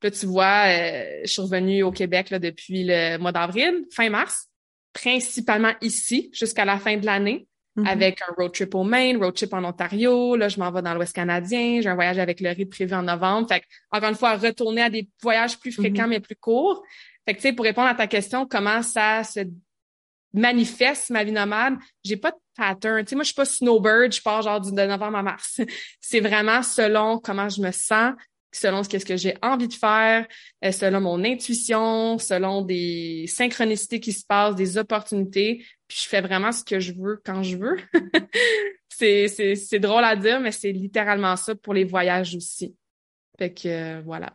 Puis 0.00 0.10
là, 0.10 0.10
tu 0.10 0.26
vois, 0.26 0.64
euh, 0.68 1.20
je 1.24 1.30
suis 1.30 1.40
revenue 1.42 1.82
au 1.82 1.90
Québec 1.92 2.28
là, 2.30 2.38
depuis 2.38 2.84
le 2.84 3.16
mois 3.18 3.32
d'avril, 3.32 3.84
fin 3.94 4.10
mars, 4.10 4.48
principalement 4.92 5.72
ici, 5.80 6.30
jusqu'à 6.32 6.64
la 6.64 6.78
fin 6.78 6.96
de 6.96 7.06
l'année, 7.06 7.46
Mhm. 7.76 7.86
avec 7.86 8.20
un 8.22 8.32
road 8.36 8.52
trip 8.52 8.74
au 8.74 8.82
Maine, 8.82 9.16
road 9.18 9.32
trip 9.34 9.54
en 9.54 9.62
Ontario. 9.64 10.34
Là, 10.34 10.48
je 10.48 10.58
m'en 10.58 10.72
vais 10.72 10.82
dans 10.82 10.92
l'Ouest 10.92 11.14
canadien. 11.14 11.80
J'ai 11.80 11.88
un 11.88 11.94
voyage 11.94 12.18
avec 12.18 12.40
le 12.40 12.50
RID 12.50 12.68
prévu 12.68 12.94
en 12.94 13.02
novembre. 13.02 13.46
Fait 13.48 13.60
que, 13.60 13.66
encore 13.92 14.08
une 14.08 14.16
fois, 14.16 14.36
retourner 14.36 14.82
à 14.82 14.90
des 14.90 15.08
voyages 15.22 15.56
plus 15.58 15.70
fréquents, 15.70 16.08
mais 16.08 16.18
plus 16.18 16.34
courts. 16.34 16.82
Fait 17.24 17.32
que, 17.34 17.38
tu 17.38 17.42
sais, 17.42 17.52
pour 17.52 17.64
répondre 17.64 17.86
à 17.86 17.94
ta 17.94 18.08
question, 18.08 18.44
comment 18.46 18.82
ça 18.82 19.22
se 19.22 19.40
manifeste 20.32 21.10
ma 21.10 21.24
vie 21.24 21.32
nomade, 21.32 21.74
j'ai 22.04 22.16
pas 22.16 22.30
de 22.32 22.36
pattern. 22.56 23.04
Tu 23.04 23.10
sais, 23.10 23.14
moi, 23.14 23.22
je 23.22 23.28
suis 23.28 23.34
pas 23.34 23.44
snowbird, 23.44 24.12
je 24.12 24.22
pars 24.22 24.42
genre 24.42 24.60
du 24.60 24.72
de 24.72 24.82
novembre 24.82 25.18
à 25.18 25.22
mars. 25.22 25.60
C'est 26.00 26.20
vraiment 26.20 26.62
selon 26.62 27.18
comment 27.18 27.48
je 27.48 27.60
me 27.60 27.70
sens, 27.72 28.14
selon 28.52 28.82
ce 28.82 28.88
que 28.88 29.16
j'ai 29.16 29.36
envie 29.42 29.68
de 29.68 29.74
faire, 29.74 30.26
euh, 30.64 30.72
selon 30.72 31.00
mon 31.00 31.24
intuition, 31.24 32.18
selon 32.18 32.62
des 32.62 33.26
synchronicités 33.28 34.00
qui 34.00 34.12
se 34.12 34.24
passent, 34.24 34.56
des 34.56 34.76
opportunités. 34.78 35.64
Puis 35.86 35.98
je 36.02 36.08
fais 36.08 36.20
vraiment 36.20 36.52
ce 36.52 36.64
que 36.64 36.80
je 36.80 36.92
veux 36.92 37.20
quand 37.24 37.42
je 37.42 37.56
veux. 37.56 37.76
c'est 38.88 39.78
drôle 39.78 40.04
à 40.04 40.16
dire, 40.16 40.40
mais 40.40 40.52
c'est 40.52 40.72
littéralement 40.72 41.36
ça 41.36 41.54
pour 41.54 41.74
les 41.74 41.84
voyages 41.84 42.34
aussi. 42.34 42.74
Fait 43.38 43.52
que 43.52 43.68
euh, 43.68 44.02
voilà. 44.04 44.34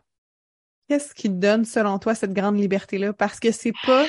Qu'est-ce 0.88 1.14
qui 1.14 1.28
te 1.28 1.34
donne, 1.34 1.64
selon 1.64 1.98
toi, 1.98 2.14
cette 2.14 2.32
grande 2.32 2.58
liberté-là? 2.58 3.12
Parce 3.12 3.40
que 3.40 3.50
c'est 3.50 3.72
pas, 3.84 4.06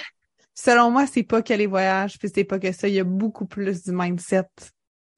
selon 0.54 0.92
moi, 0.92 1.08
c'est 1.08 1.24
pas 1.24 1.42
que 1.42 1.54
les 1.54 1.66
voyages, 1.66 2.20
puis 2.20 2.30
c'est 2.34 2.44
pas 2.44 2.60
que 2.60 2.72
ça. 2.72 2.88
Il 2.88 2.94
y 2.94 3.00
a 3.00 3.04
beaucoup 3.04 3.46
plus 3.46 3.84
du 3.84 3.92
mindset. 3.92 4.46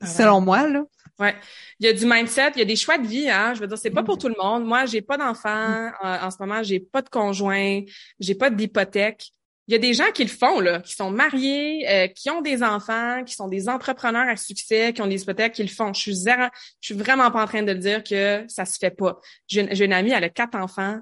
Ah 0.02 0.06
ouais. 0.06 0.12
Selon 0.12 0.41
moi, 0.41 0.68
là. 0.68 0.84
Ouais, 1.20 1.36
il 1.80 1.86
y 1.86 1.89
a 1.89 1.93
du 1.93 2.06
mindset, 2.06 2.52
il 2.56 2.60
y 2.60 2.62
a 2.62 2.66
des 2.66 2.78
choix 2.78 2.97
de 2.97 3.06
vie, 3.06 3.30
hein. 3.30 3.54
Je 3.54 3.60
veux 3.60 3.68
dire, 3.68 3.78
c'est 3.78 3.89
pas 3.91 4.02
Mhm. 4.02 4.06
pour 4.08 4.18
tout 4.18 4.30
le 4.30 4.36
monde. 4.41 4.66
Moi, 4.66 4.86
j'ai 4.86 5.02
pas 5.02 5.18
d'enfant 5.18 5.89
en, 6.02 6.08
en 6.26 6.32
ce 6.32 6.38
moment, 6.39 6.64
j'ai 6.64 6.80
pas 6.80 7.02
de 7.02 7.10
conjoint, 7.10 7.82
j'ai 8.20 8.36
pas 8.36 8.50
d'hypothèque. 8.50 9.32
Il 9.68 9.74
y 9.74 9.76
a 9.76 9.80
des 9.80 9.93
gens 9.93 10.10
qui 10.14 10.24
le 10.24 10.30
font 10.30 10.62
là, 10.62 10.80
qui 10.80 10.95
sont 10.95 11.12
mariés, 11.12 11.86
euh, 11.88 12.08
qui 12.08 12.30
ont 12.32 12.41
des 12.41 12.64
enfants, 12.64 13.24
qui 13.26 13.36
sont 13.36 13.47
des 13.47 13.70
entrepreneurs 13.70 14.28
à 14.28 14.36
succès, 14.36 14.93
qui 14.93 15.02
ont 15.02 15.08
des 15.08 15.22
hypothèques, 15.22 15.54
qui 15.54 15.62
le 15.62 15.70
font. 15.70 15.93
Je 15.93 16.00
suis 16.00 16.16
zéro, 16.16 16.43
je 16.82 16.88
suis 16.88 16.95
vraiment 16.95 17.30
pas 17.30 17.43
en 17.43 17.45
train 17.45 17.62
de 17.62 17.72
le 17.74 17.78
dire 17.78 18.02
que 18.04 18.45
ça 18.47 18.66
se 18.66 18.78
fait 18.80 18.89
pas. 18.89 19.20
J'ai 19.47 19.62
une, 19.62 19.76
j'ai 19.76 19.86
une 19.86 19.93
amie, 19.93 20.10
elle 20.12 20.24
a 20.24 20.30
quatre 20.30 20.56
enfants, 20.56 21.00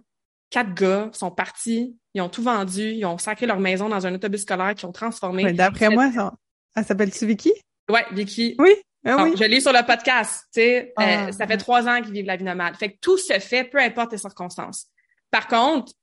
quatre 0.50 0.74
gars 0.74 1.10
sont 1.14 1.32
partis, 1.32 1.95
ils 2.14 2.22
ont 2.22 2.28
tout 2.28 2.43
vendu, 2.43 2.89
ils 2.91 3.06
ont 3.06 3.18
sacré 3.20 3.45
leur 3.45 3.60
maison 3.60 3.88
dans 3.88 4.06
un 4.06 4.14
autobus 4.16 4.41
scolaire, 4.41 4.74
qui 4.76 4.84
ont 4.86 4.91
transformé. 4.91 5.54
D'après 5.54 5.89
moi, 5.89 6.12
ça... 6.12 6.34
elle 6.76 6.84
s'appelle-tu 6.84 7.26
Vicky? 7.26 7.54
Ouais, 7.89 8.05
Vicky, 8.11 8.55
Oui. 8.59 8.71
Ah 9.05 9.15
Bon, 9.17 9.23
oui. 9.23 9.35
Je 9.38 9.43
l'ai 9.45 9.61
sur 9.61 9.71
le 9.71 9.85
podcast, 9.85 10.45
tu 10.53 10.59
sais, 10.61 10.93
Ah. 10.97 11.27
euh, 11.27 11.31
ça 11.31 11.47
fait 11.47 11.57
trois 11.57 11.88
ans 11.88 12.01
qu'ils 12.01 12.11
vivent 12.11 12.25
la 12.25 12.35
vie 12.35 12.43
nomade. 12.43 12.75
Fait 12.75 12.91
que 12.91 12.97
tout 12.99 13.17
se 13.17 13.39
fait, 13.39 13.63
peu 13.63 13.79
importe 13.79 14.11
les 14.11 14.17
circonstances. 14.17 14.88
Par 15.31 15.47
contre, 15.47 15.93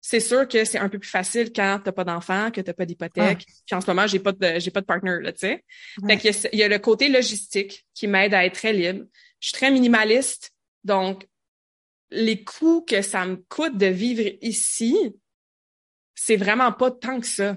c'est 0.00 0.20
sûr 0.20 0.46
que 0.48 0.64
c'est 0.64 0.78
un 0.78 0.88
peu 0.88 0.98
plus 0.98 1.10
facile 1.10 1.52
quand 1.52 1.80
t'as 1.84 1.92
pas 1.92 2.04
d'enfant, 2.04 2.50
que 2.50 2.60
t'as 2.60 2.72
pas 2.72 2.86
d'hypothèque. 2.86 3.44
Puis 3.66 3.74
en 3.74 3.80
ce 3.80 3.86
moment, 3.88 4.06
j'ai 4.06 4.20
pas 4.20 4.32
de, 4.32 4.58
j'ai 4.58 4.70
pas 4.70 4.80
de 4.80 4.86
partner, 4.86 5.18
là, 5.20 5.32
tu 5.32 5.40
sais. 5.40 5.64
Ouais. 6.02 6.16
Fait 6.18 6.32
qu'il 6.32 6.58
y 6.58 6.62
a 6.62 6.68
le 6.68 6.78
côté 6.78 7.08
logistique 7.08 7.84
qui 7.92 8.06
m'aide 8.06 8.32
à 8.32 8.44
être 8.46 8.54
très 8.54 8.72
libre. 8.72 9.04
Je 9.40 9.48
suis 9.48 9.52
très 9.58 9.70
minimaliste, 9.70 10.52
donc 10.84 11.26
les 12.10 12.42
coûts 12.44 12.82
que 12.82 13.02
ça 13.02 13.26
me 13.26 13.36
coûte 13.48 13.76
de 13.76 13.86
vivre 13.86 14.30
ici, 14.40 14.96
c'est 16.14 16.36
vraiment 16.36 16.72
pas 16.72 16.90
tant 16.92 17.20
que 17.20 17.26
ça. 17.26 17.56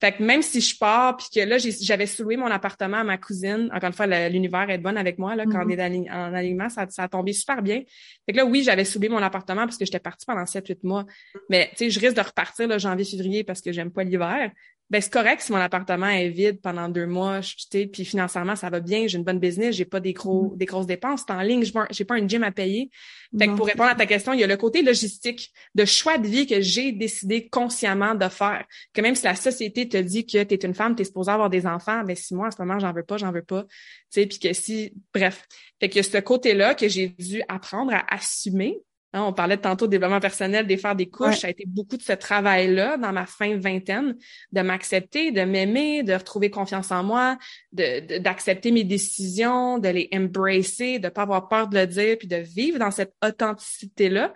Fait 0.00 0.12
que 0.12 0.22
même 0.22 0.42
si 0.42 0.60
je 0.60 0.78
pars, 0.78 1.16
puis 1.16 1.26
que 1.34 1.40
là, 1.40 1.56
j'avais 1.58 2.06
sous 2.06 2.24
mon 2.30 2.46
appartement 2.46 2.98
à 2.98 3.04
ma 3.04 3.18
cousine, 3.18 3.68
encore 3.74 3.88
une 3.88 3.92
fois, 3.92 4.06
l'univers 4.28 4.70
est 4.70 4.78
bon 4.78 4.96
avec 4.96 5.18
moi, 5.18 5.34
là, 5.34 5.44
quand 5.44 5.64
on 5.64 5.68
est 5.68 5.76
d'align- 5.76 6.08
en 6.10 6.32
alignement, 6.32 6.68
ça, 6.68 6.86
ça 6.88 7.02
a 7.02 7.08
tombé 7.08 7.32
super 7.32 7.62
bien. 7.62 7.82
Fait 8.24 8.32
que 8.32 8.36
là, 8.36 8.44
oui, 8.44 8.62
j'avais 8.62 8.84
sous 8.84 9.00
mon 9.00 9.16
appartement 9.18 9.62
parce 9.64 9.76
que 9.76 9.84
j'étais 9.84 9.98
partie 9.98 10.24
pendant 10.24 10.46
7-8 10.46 10.84
mois. 10.84 11.04
Mais, 11.50 11.70
tu 11.70 11.78
sais, 11.78 11.90
je 11.90 11.98
risque 11.98 12.14
de 12.16 12.20
repartir, 12.20 12.68
là, 12.68 12.78
janvier, 12.78 13.04
février, 13.04 13.42
parce 13.42 13.60
que 13.60 13.72
j'aime 13.72 13.90
pas 13.90 14.04
l'hiver. 14.04 14.52
Ben 14.90 15.02
c'est 15.02 15.12
correct 15.12 15.42
si 15.42 15.52
mon 15.52 15.58
appartement 15.58 16.08
est 16.08 16.30
vide 16.30 16.60
pendant 16.62 16.88
deux 16.88 17.06
mois, 17.06 17.40
je, 17.42 17.54
puis 17.86 18.04
financièrement 18.04 18.56
ça 18.56 18.70
va 18.70 18.80
bien, 18.80 19.06
j'ai 19.06 19.18
une 19.18 19.24
bonne 19.24 19.38
business, 19.38 19.76
j'ai 19.76 19.84
pas 19.84 20.00
des 20.00 20.14
gros 20.14 20.46
mm-hmm. 20.46 20.56
des 20.56 20.64
grosses 20.64 20.86
dépenses, 20.86 21.24
c'est 21.26 21.34
en 21.34 21.42
ligne, 21.42 21.62
j'ai 21.90 22.04
pas 22.04 22.14
un 22.14 22.26
gym 22.26 22.42
à 22.42 22.52
payer. 22.52 22.90
Fait 23.38 23.46
que 23.46 23.54
pour 23.54 23.66
répondre 23.66 23.90
à 23.90 23.94
ta 23.94 24.06
question, 24.06 24.32
il 24.32 24.40
y 24.40 24.44
a 24.44 24.46
le 24.46 24.56
côté 24.56 24.80
logistique 24.80 25.52
de 25.74 25.84
choix 25.84 26.16
de 26.16 26.26
vie 26.26 26.46
que 26.46 26.62
j'ai 26.62 26.92
décidé 26.92 27.48
consciemment 27.48 28.14
de 28.14 28.28
faire. 28.28 28.64
Que 28.94 29.02
même 29.02 29.14
si 29.14 29.24
la 29.24 29.34
société 29.34 29.86
te 29.86 29.98
dit 29.98 30.24
que 30.24 30.42
tu 30.42 30.54
es 30.54 30.58
une 30.64 30.74
femme, 30.74 30.96
tu 30.96 31.02
es 31.02 31.04
supposée 31.04 31.32
avoir 31.32 31.50
des 31.50 31.66
enfants, 31.66 32.02
ben 32.04 32.16
si 32.16 32.34
moi 32.34 32.46
en 32.46 32.50
ce 32.50 32.56
moment 32.58 32.78
j'en 32.78 32.92
veux 32.92 33.04
pas, 33.04 33.18
j'en 33.18 33.32
veux 33.32 33.42
pas, 33.42 33.64
tu 33.64 33.68
sais, 34.10 34.26
puis 34.26 34.38
que 34.38 34.52
si 34.54 34.94
bref, 35.12 35.46
fait 35.80 35.90
que 35.90 36.00
ce 36.00 36.18
côté-là 36.18 36.74
que 36.74 36.88
j'ai 36.88 37.08
dû 37.08 37.42
apprendre 37.48 37.92
à 37.92 38.04
assumer 38.14 38.78
Hein, 39.14 39.22
on 39.22 39.32
parlait 39.32 39.56
tantôt 39.56 39.86
de 39.86 39.92
développement 39.92 40.20
personnel, 40.20 40.66
des 40.66 40.76
faire 40.76 40.94
des 40.94 41.08
couches. 41.08 41.38
Ça 41.38 41.46
a 41.46 41.50
été 41.50 41.64
beaucoup 41.66 41.96
de 41.96 42.02
ce 42.02 42.12
travail-là 42.12 42.98
dans 42.98 43.12
ma 43.12 43.24
fin 43.24 43.56
vingtaine, 43.56 44.16
de 44.52 44.60
m'accepter, 44.60 45.32
de 45.32 45.42
m'aimer, 45.42 46.02
de 46.02 46.12
retrouver 46.12 46.50
confiance 46.50 46.90
en 46.90 47.02
moi, 47.02 47.38
d'accepter 47.72 48.70
mes 48.70 48.84
décisions, 48.84 49.78
de 49.78 49.88
les 49.88 50.10
embracer, 50.12 50.98
de 50.98 51.08
pas 51.08 51.22
avoir 51.22 51.48
peur 51.48 51.68
de 51.68 51.78
le 51.78 51.86
dire, 51.86 52.18
puis 52.18 52.28
de 52.28 52.36
vivre 52.36 52.78
dans 52.78 52.90
cette 52.90 53.14
authenticité-là. 53.24 54.34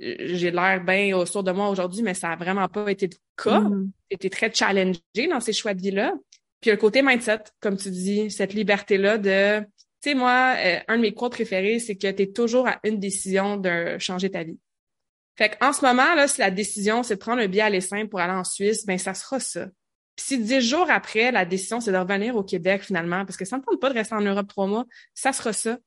J'ai 0.00 0.50
l'air 0.50 0.82
bien 0.84 1.16
autour 1.16 1.44
de 1.44 1.52
moi 1.52 1.68
aujourd'hui, 1.68 2.02
mais 2.02 2.14
ça 2.14 2.30
a 2.30 2.36
vraiment 2.36 2.68
pas 2.68 2.90
été 2.90 3.06
le 3.06 3.16
cas. 3.36 3.60
Mm-hmm. 3.60 3.90
J'ai 4.10 4.14
été 4.14 4.30
très 4.30 4.52
challengée 4.52 5.28
dans 5.30 5.40
ces 5.40 5.52
choix 5.52 5.74
de 5.74 5.80
vie-là. 5.80 6.14
Puis 6.60 6.72
le 6.72 6.76
côté 6.76 7.02
mindset, 7.02 7.44
comme 7.60 7.76
tu 7.76 7.90
dis, 7.90 8.30
cette 8.32 8.52
liberté-là 8.52 9.18
de 9.18 9.64
tu 10.02 10.10
sais, 10.10 10.14
moi, 10.14 10.54
euh, 10.58 10.78
un 10.88 10.96
de 10.96 11.02
mes 11.02 11.14
quotes 11.14 11.32
préférés, 11.32 11.78
c'est 11.80 11.96
que 11.96 12.10
tu 12.10 12.22
es 12.22 12.26
toujours 12.32 12.68
à 12.68 12.78
une 12.84 12.98
décision 12.98 13.56
de 13.56 13.96
changer 13.98 14.30
ta 14.30 14.44
vie. 14.44 14.58
Fait 15.36 15.56
qu'en 15.56 15.72
ce 15.72 15.84
moment, 15.84 16.14
là, 16.14 16.26
si 16.26 16.40
la 16.40 16.50
décision, 16.50 17.02
c'est 17.02 17.14
de 17.14 17.20
prendre 17.20 17.40
un 17.40 17.46
billet 17.46 17.62
à 17.62 17.70
l'essaim 17.70 18.06
pour 18.06 18.20
aller 18.20 18.32
en 18.32 18.44
Suisse, 18.44 18.84
ben 18.86 18.98
ça 18.98 19.14
sera 19.14 19.38
ça. 19.38 19.66
Puis 20.16 20.26
si 20.26 20.38
dix 20.38 20.60
jours 20.60 20.90
après, 20.90 21.30
la 21.30 21.44
décision, 21.44 21.80
c'est 21.80 21.92
de 21.92 21.96
revenir 21.96 22.34
au 22.34 22.42
Québec 22.42 22.82
finalement, 22.82 23.24
parce 23.24 23.36
que 23.36 23.44
ça 23.44 23.56
ne 23.56 23.60
me 23.60 23.66
tente 23.66 23.80
pas 23.80 23.90
de 23.90 23.94
rester 23.94 24.16
en 24.16 24.20
Europe 24.20 24.48
trois 24.48 24.66
mois, 24.66 24.84
ça 25.14 25.32
sera 25.32 25.52
ça. 25.52 25.78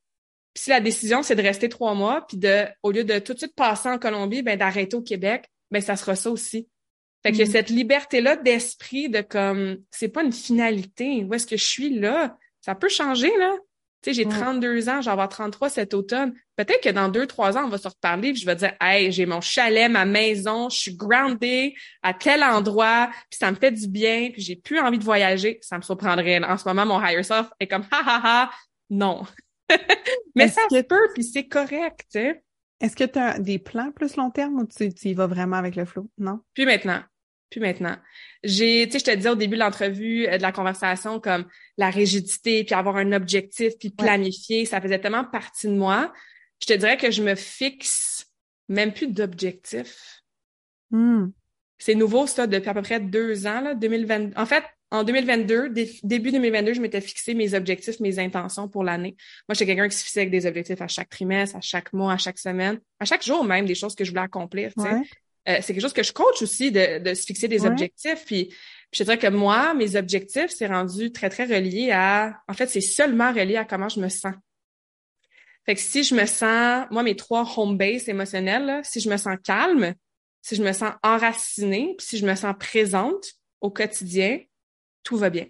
Puis 0.53 0.63
si 0.63 0.69
la 0.69 0.79
décision, 0.79 1.21
c'est 1.21 1.35
de 1.35 1.41
rester 1.41 1.67
trois 1.67 1.93
mois, 1.93 2.25
puis 2.27 2.37
de, 2.37 2.65
au 2.83 2.91
lieu 2.91 3.03
de 3.03 3.19
tout 3.19 3.33
de 3.33 3.39
suite 3.39 3.55
passer 3.55 3.89
en 3.89 3.99
Colombie, 3.99 4.41
ben 4.41 4.57
d'arrêter 4.57 4.95
au 4.95 5.01
Québec, 5.01 5.49
ben 5.69 5.81
ça 5.81 5.97
sera 5.97 6.15
ça 6.15 6.31
aussi. 6.31 6.69
Fait 7.23 7.31
que 7.31 7.43
mm. 7.43 7.45
cette 7.45 7.69
liberté-là 7.69 8.37
d'esprit 8.37 9.09
de 9.09 9.21
comme, 9.21 9.77
c'est 9.91 10.09
pas 10.09 10.23
une 10.23 10.33
finalité. 10.33 11.25
Où 11.25 11.33
est-ce 11.33 11.45
que 11.45 11.57
je 11.57 11.65
suis 11.65 11.99
là? 11.99 12.37
Ça 12.61 12.75
peut 12.75 12.89
changer, 12.89 13.31
là. 13.37 13.53
Tu 14.01 14.09
sais, 14.09 14.13
j'ai 14.13 14.27
32 14.27 14.89
ans, 14.89 15.01
j'en 15.01 15.11
vais 15.11 15.13
avoir 15.13 15.29
33 15.29 15.69
cet 15.69 15.93
automne. 15.93 16.33
Peut-être 16.55 16.81
que 16.81 16.89
dans 16.89 17.07
deux, 17.07 17.27
trois 17.27 17.57
ans, 17.57 17.65
on 17.65 17.69
va 17.69 17.77
se 17.77 17.87
reparler, 17.87 18.31
puis 18.31 18.41
je 18.41 18.45
vais 18.45 18.55
dire, 18.55 18.73
hey, 18.81 19.11
j'ai 19.11 19.27
mon 19.27 19.41
chalet, 19.41 19.91
ma 19.91 20.05
maison, 20.05 20.69
je 20.69 20.77
suis 20.77 20.95
grounded 20.95 21.73
à 22.01 22.13
tel 22.13 22.43
endroit, 22.43 23.09
puis 23.29 23.37
ça 23.37 23.51
me 23.51 23.55
fait 23.55 23.71
du 23.71 23.87
bien, 23.87 24.29
puis 24.31 24.41
j'ai 24.41 24.55
plus 24.55 24.79
envie 24.79 24.97
de 24.97 25.03
voyager. 25.03 25.59
Ça 25.61 25.77
me 25.77 25.83
surprendrait. 25.83 26.43
En 26.43 26.57
ce 26.57 26.67
moment, 26.67 26.85
mon 26.85 26.99
higher 26.99 27.23
self 27.23 27.49
est 27.59 27.67
comme, 27.67 27.85
ha 27.91 28.01
ha 28.05 28.21
ha, 28.23 28.51
non. 28.89 29.23
Mais 30.35 30.47
ça 30.47 30.61
se 30.71 30.81
peut, 30.81 31.09
puis 31.13 31.23
c'est 31.23 31.47
correct, 31.47 32.01
tu 32.11 32.19
sais. 32.19 32.43
Est-ce 32.81 32.95
que 32.95 33.03
tu 33.03 33.19
as 33.19 33.37
des 33.37 33.59
plans 33.59 33.91
plus 33.91 34.15
long 34.15 34.31
terme 34.31 34.55
ou 34.59 34.65
tu, 34.65 34.91
tu 34.91 35.09
y 35.09 35.13
vas 35.13 35.27
vraiment 35.27 35.57
avec 35.57 35.75
le 35.75 35.85
flow? 35.85 36.09
Non? 36.17 36.39
Puis 36.55 36.65
maintenant. 36.65 37.03
Puis 37.51 37.59
maintenant. 37.59 37.95
J'ai, 38.43 38.87
tu 38.87 38.93
sais, 38.93 38.99
je 38.99 39.05
te 39.05 39.15
disais 39.15 39.29
au 39.29 39.35
début 39.35 39.55
de 39.55 39.59
l'entrevue, 39.59 40.27
euh, 40.27 40.37
de 40.37 40.41
la 40.41 40.51
conversation, 40.51 41.19
comme 41.19 41.45
la 41.77 41.89
rigidité, 41.89 42.63
puis 42.63 42.73
avoir 42.73 42.97
un 42.97 43.11
objectif, 43.11 43.73
puis 43.79 43.91
planifier, 43.91 44.65
ça 44.65 44.81
faisait 44.81 44.99
tellement 44.99 45.25
partie 45.25 45.67
de 45.67 45.73
moi. 45.73 46.11
Je 46.59 46.67
te 46.67 46.73
dirais 46.73 46.97
que 46.97 47.11
je 47.11 47.21
me 47.21 47.35
fixe 47.35 48.27
même 48.67 48.93
plus 48.93 49.07
d'objectif. 49.07 50.21
Hmm. 50.89 51.27
C'est 51.77 51.95
nouveau, 51.95 52.27
ça, 52.27 52.47
depuis 52.47 52.69
à 52.69 52.73
peu 52.73 52.81
près 52.81 52.99
deux 52.99 53.47
ans, 53.47 53.61
là, 53.61 53.75
2020. 53.75 54.37
En 54.37 54.45
fait, 54.45 54.63
en 54.91 55.03
2022, 55.03 55.69
début 56.03 56.31
2022, 56.31 56.73
je 56.73 56.81
m'étais 56.81 56.99
fixé 56.99 57.33
mes 57.33 57.53
objectifs, 57.53 57.99
mes 58.01 58.19
intentions 58.19 58.67
pour 58.67 58.83
l'année. 58.83 59.15
Moi, 59.47 59.53
j'étais 59.53 59.67
quelqu'un 59.67 59.87
qui 59.87 59.95
se 59.95 60.03
fixait 60.03 60.21
avec 60.21 60.31
des 60.31 60.45
objectifs 60.45 60.81
à 60.81 60.87
chaque 60.87 61.09
trimestre, 61.09 61.55
à 61.55 61.61
chaque 61.61 61.93
mois, 61.93 62.13
à 62.13 62.17
chaque 62.17 62.37
semaine, 62.37 62.79
à 62.99 63.05
chaque 63.05 63.23
jour 63.23 63.43
même, 63.45 63.65
des 63.65 63.75
choses 63.75 63.95
que 63.95 64.03
je 64.03 64.11
voulais 64.11 64.21
accomplir, 64.21 64.73
tu 64.77 64.83
sais. 64.83 65.01
Euh, 65.49 65.57
c'est 65.61 65.73
quelque 65.73 65.81
chose 65.81 65.93
que 65.93 66.03
je 66.03 66.13
coach 66.13 66.41
aussi 66.41 66.71
de, 66.71 66.99
de 66.99 67.13
se 67.13 67.23
fixer 67.23 67.47
des 67.47 67.65
objectifs. 67.65 68.25
Puis, 68.25 68.53
je 68.93 69.03
dirais 69.03 69.17
que 69.17 69.27
moi, 69.27 69.73
mes 69.73 69.95
objectifs, 69.95 70.49
c'est 70.49 70.67
rendu 70.67 71.11
très, 71.11 71.29
très 71.29 71.45
relié 71.45 71.91
à. 71.91 72.41
En 72.47 72.53
fait, 72.53 72.67
c'est 72.67 72.81
seulement 72.81 73.31
relié 73.31 73.55
à 73.55 73.65
comment 73.65 73.89
je 73.89 73.99
me 73.99 74.09
sens. 74.09 74.35
Fait 75.65 75.75
que 75.75 75.81
si 75.81 76.03
je 76.03 76.15
me 76.15 76.25
sens, 76.25 76.85
moi, 76.91 77.03
mes 77.03 77.15
trois 77.15 77.47
home 77.57 77.77
base 77.77 78.09
émotionnels, 78.09 78.81
si 78.83 78.99
je 78.99 79.09
me 79.09 79.17
sens 79.17 79.37
calme, 79.43 79.93
si 80.41 80.55
je 80.55 80.63
me 80.63 80.73
sens 80.73 80.93
enracinée, 81.03 81.95
puis 81.97 82.05
si 82.05 82.17
je 82.17 82.25
me 82.25 82.35
sens 82.35 82.55
présente 82.59 83.33
au 83.61 83.69
quotidien, 83.69 84.39
tout 85.03 85.17
va 85.17 85.29
bien 85.29 85.47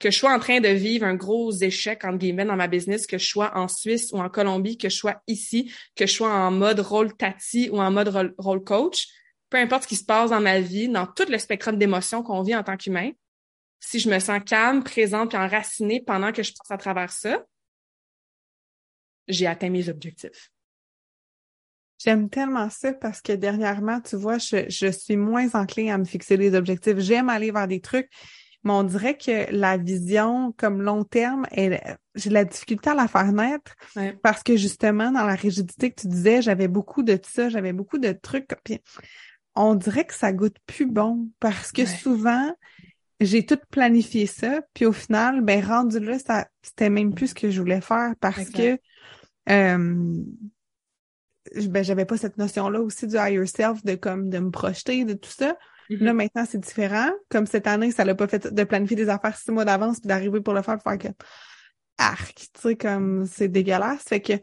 que 0.00 0.10
je 0.10 0.18
sois 0.18 0.32
en 0.32 0.38
train 0.38 0.60
de 0.60 0.68
vivre 0.68 1.04
un 1.06 1.14
gros 1.14 1.52
échec, 1.52 2.04
entre 2.04 2.16
guillemets, 2.16 2.46
dans 2.46 2.56
ma 2.56 2.68
business, 2.68 3.06
que 3.06 3.18
je 3.18 3.28
sois 3.28 3.56
en 3.56 3.68
Suisse 3.68 4.12
ou 4.12 4.18
en 4.18 4.30
Colombie, 4.30 4.78
que 4.78 4.88
je 4.88 4.96
sois 4.96 5.22
ici, 5.26 5.72
que 5.94 6.06
je 6.06 6.12
sois 6.12 6.32
en 6.32 6.50
mode 6.50 6.80
rôle 6.80 7.14
tati 7.14 7.68
ou 7.70 7.80
en 7.80 7.90
mode 7.90 8.34
rôle 8.38 8.64
coach, 8.64 9.08
peu 9.50 9.58
importe 9.58 9.84
ce 9.84 9.88
qui 9.88 9.96
se 9.96 10.04
passe 10.04 10.30
dans 10.30 10.40
ma 10.40 10.58
vie, 10.58 10.88
dans 10.88 11.06
tout 11.06 11.26
le 11.28 11.38
spectrum 11.38 11.76
d'émotions 11.76 12.22
qu'on 12.22 12.42
vit 12.42 12.56
en 12.56 12.62
tant 12.62 12.78
qu'humain, 12.78 13.10
si 13.78 13.98
je 13.98 14.08
me 14.08 14.18
sens 14.18 14.40
calme, 14.44 14.82
présente 14.82 15.34
et 15.34 15.36
enracinée 15.36 16.02
pendant 16.06 16.32
que 16.32 16.42
je 16.42 16.52
passe 16.52 16.70
à 16.70 16.78
travers 16.78 17.12
ça, 17.12 17.44
j'ai 19.28 19.46
atteint 19.46 19.70
mes 19.70 19.88
objectifs. 19.88 20.50
J'aime 21.98 22.30
tellement 22.30 22.70
ça 22.70 22.94
parce 22.94 23.20
que 23.20 23.32
dernièrement, 23.32 24.00
tu 24.00 24.16
vois, 24.16 24.38
je, 24.38 24.64
je 24.70 24.90
suis 24.90 25.18
moins 25.18 25.48
enclin 25.52 25.94
à 25.94 25.98
me 25.98 26.04
fixer 26.06 26.38
des 26.38 26.54
objectifs. 26.54 26.98
J'aime 26.98 27.28
aller 27.28 27.50
vers 27.50 27.68
des 27.68 27.80
trucs 27.80 28.08
mais 28.62 28.72
on 28.72 28.82
dirait 28.82 29.16
que 29.16 29.50
la 29.54 29.76
vision 29.76 30.52
comme 30.56 30.82
long 30.82 31.04
terme, 31.04 31.46
j'ai 32.14 32.30
la 32.30 32.44
difficulté 32.44 32.90
à 32.90 32.94
la 32.94 33.08
faire 33.08 33.32
naître 33.32 33.74
parce 34.22 34.42
que 34.42 34.56
justement, 34.56 35.10
dans 35.10 35.24
la 35.24 35.34
rigidité 35.34 35.90
que 35.90 36.02
tu 36.02 36.08
disais, 36.08 36.42
j'avais 36.42 36.68
beaucoup 36.68 37.02
de 37.02 37.18
ça, 37.22 37.48
j'avais 37.48 37.72
beaucoup 37.72 37.98
de 37.98 38.12
trucs. 38.12 38.48
Puis 38.64 38.80
on 39.54 39.74
dirait 39.74 40.04
que 40.04 40.14
ça 40.14 40.32
goûte 40.32 40.56
plus 40.66 40.86
bon 40.86 41.30
parce 41.40 41.72
que 41.72 41.86
souvent, 41.86 42.54
j'ai 43.20 43.44
tout 43.44 43.58
planifié 43.70 44.26
ça, 44.26 44.60
puis 44.74 44.86
au 44.86 44.92
final, 44.92 45.42
ben 45.42 45.64
rendu 45.64 46.00
là, 46.00 46.18
ça 46.18 46.46
c'était 46.62 46.90
même 46.90 47.14
plus 47.14 47.28
ce 47.28 47.34
que 47.34 47.50
je 47.50 47.60
voulais 47.60 47.82
faire 47.82 48.14
parce 48.20 48.48
que 48.48 48.78
euh, 49.48 50.22
ben 51.68 51.82
j'avais 51.82 52.04
pas 52.04 52.16
cette 52.16 52.38
notion-là 52.38 52.80
aussi 52.80 53.06
du 53.06 53.16
higher 53.16 53.46
self, 53.46 53.84
de 53.84 53.94
comme 53.94 54.28
de 54.28 54.38
me 54.38 54.50
projeter, 54.50 55.04
de 55.04 55.14
tout 55.14 55.30
ça. 55.30 55.56
Là, 55.90 56.12
mm-hmm. 56.12 56.16
maintenant, 56.16 56.44
c'est 56.48 56.60
différent. 56.60 57.10
Comme 57.28 57.46
cette 57.46 57.66
année, 57.66 57.90
ça 57.90 58.04
l'a 58.04 58.14
pas 58.14 58.28
fait 58.28 58.52
de 58.52 58.64
planifier 58.64 58.96
des 58.96 59.08
affaires 59.08 59.36
six 59.36 59.50
mois 59.50 59.64
d'avance 59.64 59.98
puis 59.98 60.06
d'arriver 60.06 60.40
pour 60.40 60.54
le 60.54 60.62
faire, 60.62 60.78
pour 60.78 60.84
faire 60.84 60.98
que 60.98 61.08
arc, 61.98 62.34
tu 62.36 62.60
sais, 62.60 62.76
comme 62.76 63.26
c'est 63.26 63.48
dégueulasse. 63.48 64.04
Fait 64.04 64.20
que 64.20 64.34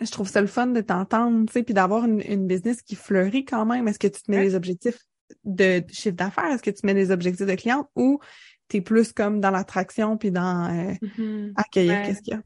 je 0.00 0.10
trouve 0.10 0.28
ça 0.28 0.40
le 0.40 0.46
fun 0.46 0.68
de 0.68 0.80
t'entendre, 0.82 1.46
tu 1.46 1.52
sais, 1.54 1.62
puis 1.62 1.74
d'avoir 1.74 2.04
une, 2.04 2.46
business 2.46 2.82
qui 2.82 2.94
fleurit 2.94 3.44
quand 3.44 3.64
même. 3.64 3.88
Est-ce 3.88 3.98
que 3.98 4.06
tu 4.06 4.22
te 4.22 4.30
mets 4.30 4.42
des 4.42 4.54
objectifs 4.54 4.98
de 5.44 5.82
chiffre 5.90 6.16
d'affaires? 6.16 6.52
Est-ce 6.52 6.62
que 6.62 6.70
tu 6.70 6.84
mets 6.84 6.94
des 6.94 7.10
objectifs 7.10 7.46
de 7.46 7.54
clients 7.54 7.88
ou 7.96 8.20
t'es 8.68 8.82
plus 8.82 9.12
comme 9.12 9.40
dans 9.40 9.50
l'attraction 9.50 10.16
puis 10.16 10.30
dans 10.30 10.66
euh, 10.66 10.92
mm-hmm. 11.02 11.52
accueillir 11.56 12.02
qu'est-ce 12.02 12.22
qu'il 12.22 12.34
y 12.34 12.36
a? 12.36 12.42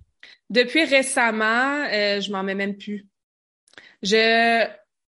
Depuis 0.48 0.84
récemment, 0.84 1.84
euh, 1.92 2.20
je 2.20 2.30
m'en 2.30 2.42
mets 2.42 2.54
même 2.54 2.76
plus. 2.76 3.06
Je 4.02 4.66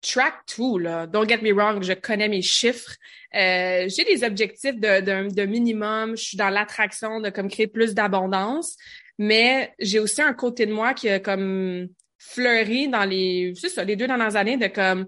track 0.07 0.45
tout, 0.47 0.77
là. 0.77 1.07
Don't 1.07 1.27
get 1.27 1.41
me 1.41 1.51
wrong, 1.53 1.83
je 1.83 1.93
connais 1.93 2.29
mes 2.29 2.41
chiffres. 2.41 2.95
Euh, 3.35 3.87
j'ai 3.89 4.03
des 4.05 4.23
objectifs 4.23 4.79
de, 4.79 5.29
de, 5.29 5.45
minimum. 5.45 6.15
Je 6.15 6.23
suis 6.23 6.37
dans 6.37 6.49
l'attraction 6.49 7.19
de 7.19 7.29
comme 7.29 7.49
créer 7.49 7.67
plus 7.67 7.93
d'abondance. 7.93 8.77
Mais 9.17 9.73
j'ai 9.79 9.99
aussi 9.99 10.21
un 10.21 10.33
côté 10.33 10.65
de 10.65 10.73
moi 10.73 10.93
qui 10.93 11.09
a 11.09 11.19
comme 11.19 11.87
fleuri 12.17 12.87
dans 12.87 13.03
les, 13.03 13.53
c'est 13.55 13.69
ça, 13.69 13.83
les 13.83 13.95
deux 13.95 14.07
dernières 14.07 14.35
années 14.35 14.57
de 14.57 14.67
comme, 14.67 15.07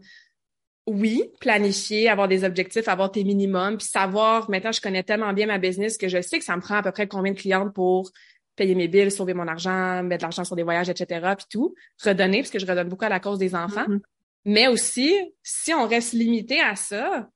oui, 0.87 1.23
planifier, 1.39 2.09
avoir 2.09 2.27
des 2.27 2.43
objectifs, 2.43 2.87
avoir 2.87 3.11
tes 3.11 3.23
minimums, 3.23 3.77
puis 3.77 3.87
savoir, 3.87 4.49
maintenant, 4.49 4.71
je 4.71 4.81
connais 4.81 5.03
tellement 5.03 5.33
bien 5.33 5.45
ma 5.45 5.59
business 5.59 5.97
que 5.97 6.07
je 6.07 6.21
sais 6.21 6.39
que 6.39 6.45
ça 6.45 6.55
me 6.55 6.61
prend 6.61 6.75
à 6.75 6.83
peu 6.83 6.91
près 6.91 7.07
combien 7.07 7.33
de 7.33 7.37
clientes 7.37 7.73
pour 7.73 8.09
payer 8.55 8.75
mes 8.75 8.87
billes, 8.87 9.11
sauver 9.11 9.33
mon 9.33 9.47
argent, 9.47 10.03
mettre 10.03 10.21
de 10.21 10.23
l'argent 10.23 10.43
sur 10.43 10.55
des 10.55 10.63
voyages, 10.63 10.89
etc., 10.89 11.33
puis 11.37 11.45
tout, 11.49 11.75
redonner, 12.03 12.39
parce 12.39 12.49
que 12.49 12.59
je 12.59 12.65
redonne 12.65 12.89
beaucoup 12.89 13.05
à 13.05 13.09
la 13.09 13.19
cause 13.19 13.37
des 13.37 13.55
enfants. 13.55 13.85
Mm-hmm. 13.87 14.01
Mais 14.45 14.67
aussi, 14.67 15.15
si 15.43 15.73
on 15.73 15.87
reste 15.87 16.13
limité 16.13 16.61
à 16.61 16.75
ça, 16.75 17.27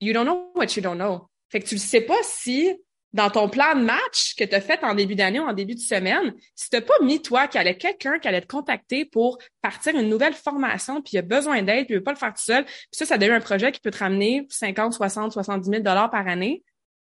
you 0.00 0.12
don't 0.12 0.24
know 0.24 0.52
what 0.54 0.66
you 0.76 0.82
don't 0.82 0.96
know. 0.96 1.28
Fait 1.50 1.60
que 1.60 1.66
tu 1.66 1.74
ne 1.76 1.80
sais 1.80 2.00
pas 2.00 2.22
si 2.22 2.76
dans 3.12 3.30
ton 3.30 3.48
plan 3.48 3.74
de 3.74 3.80
match 3.80 4.34
que 4.36 4.44
tu 4.44 4.54
as 4.54 4.60
fait 4.60 4.84
en 4.84 4.94
début 4.94 5.14
d'année 5.14 5.40
ou 5.40 5.44
en 5.44 5.54
début 5.54 5.74
de 5.74 5.80
semaine, 5.80 6.34
si 6.54 6.68
tu 6.68 6.76
n'as 6.76 6.82
pas 6.82 6.98
mis 7.02 7.22
toi 7.22 7.48
qu'il 7.48 7.58
y 7.58 7.60
allait 7.62 7.76
quelqu'un 7.76 8.18
qui 8.18 8.28
allait 8.28 8.42
te 8.42 8.46
contacter 8.46 9.06
pour 9.06 9.38
partir 9.62 9.96
une 9.96 10.10
nouvelle 10.10 10.34
formation, 10.34 11.00
puis 11.00 11.12
il 11.14 11.18
a 11.18 11.22
besoin 11.22 11.62
d'aide, 11.62 11.86
puis 11.86 11.94
il 11.94 11.98
veut 11.98 12.04
pas 12.04 12.12
le 12.12 12.18
faire 12.18 12.34
tout 12.34 12.42
seul, 12.42 12.64
puis 12.64 12.74
ça, 12.92 13.06
ça 13.06 13.16
devient 13.16 13.32
un 13.32 13.40
projet 13.40 13.72
qui 13.72 13.80
peut 13.80 13.90
te 13.90 13.98
ramener 13.98 14.46
50, 14.50 14.92
60, 14.92 15.32
70 15.32 15.68
000 15.68 15.82
dollars 15.82 16.10
par 16.10 16.28
année. 16.28 16.62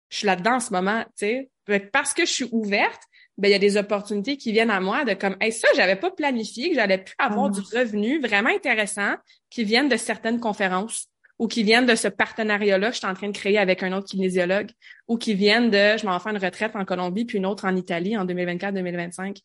Je 0.09 0.17
suis 0.17 0.27
là-dedans 0.27 0.55
en 0.55 0.59
ce 0.61 0.71
moment, 0.71 1.03
tu 1.17 1.27
sais. 1.27 1.49
Parce 1.91 2.13
que 2.13 2.25
je 2.25 2.31
suis 2.31 2.47
ouverte, 2.53 3.01
ben 3.37 3.49
il 3.49 3.51
y 3.51 3.55
a 3.55 3.59
des 3.59 3.77
opportunités 3.77 4.37
qui 4.37 4.51
viennent 4.51 4.71
à 4.71 4.79
moi 4.79 5.05
de 5.05 5.13
comme 5.13 5.35
hey, 5.39 5.51
ça 5.51 5.67
j'avais 5.75 5.95
pas 5.95 6.11
planifié 6.11 6.69
que 6.69 6.75
j'allais 6.75 6.99
plus 6.99 7.15
avoir 7.19 7.47
ah 7.47 7.49
du 7.49 7.59
revenu 7.59 8.19
vraiment 8.19 8.49
intéressant 8.49 9.15
qui 9.49 9.63
viennent 9.63 9.89
de 9.89 9.97
certaines 9.97 10.39
conférences 10.39 11.07
ou 11.39 11.47
qui 11.47 11.63
viennent 11.63 11.85
de 11.85 11.95
ce 11.95 12.07
partenariat-là 12.07 12.87
que 12.87 12.93
je 12.93 12.99
suis 12.99 13.07
en 13.07 13.13
train 13.13 13.27
de 13.27 13.37
créer 13.37 13.59
avec 13.59 13.83
un 13.83 13.93
autre 13.93 14.07
kinésiologue, 14.07 14.71
ou 15.07 15.17
qui 15.17 15.35
viennent 15.35 15.69
de, 15.69 15.95
je 15.95 16.03
m'en 16.03 16.19
faire 16.19 16.31
une 16.31 16.43
retraite 16.43 16.75
en 16.75 16.83
Colombie, 16.83 17.25
puis 17.25 17.37
une 17.37 17.45
autre 17.45 17.65
en 17.65 17.75
Italie 17.75 18.17
en 18.17 18.25
2024-2025. 18.25 19.37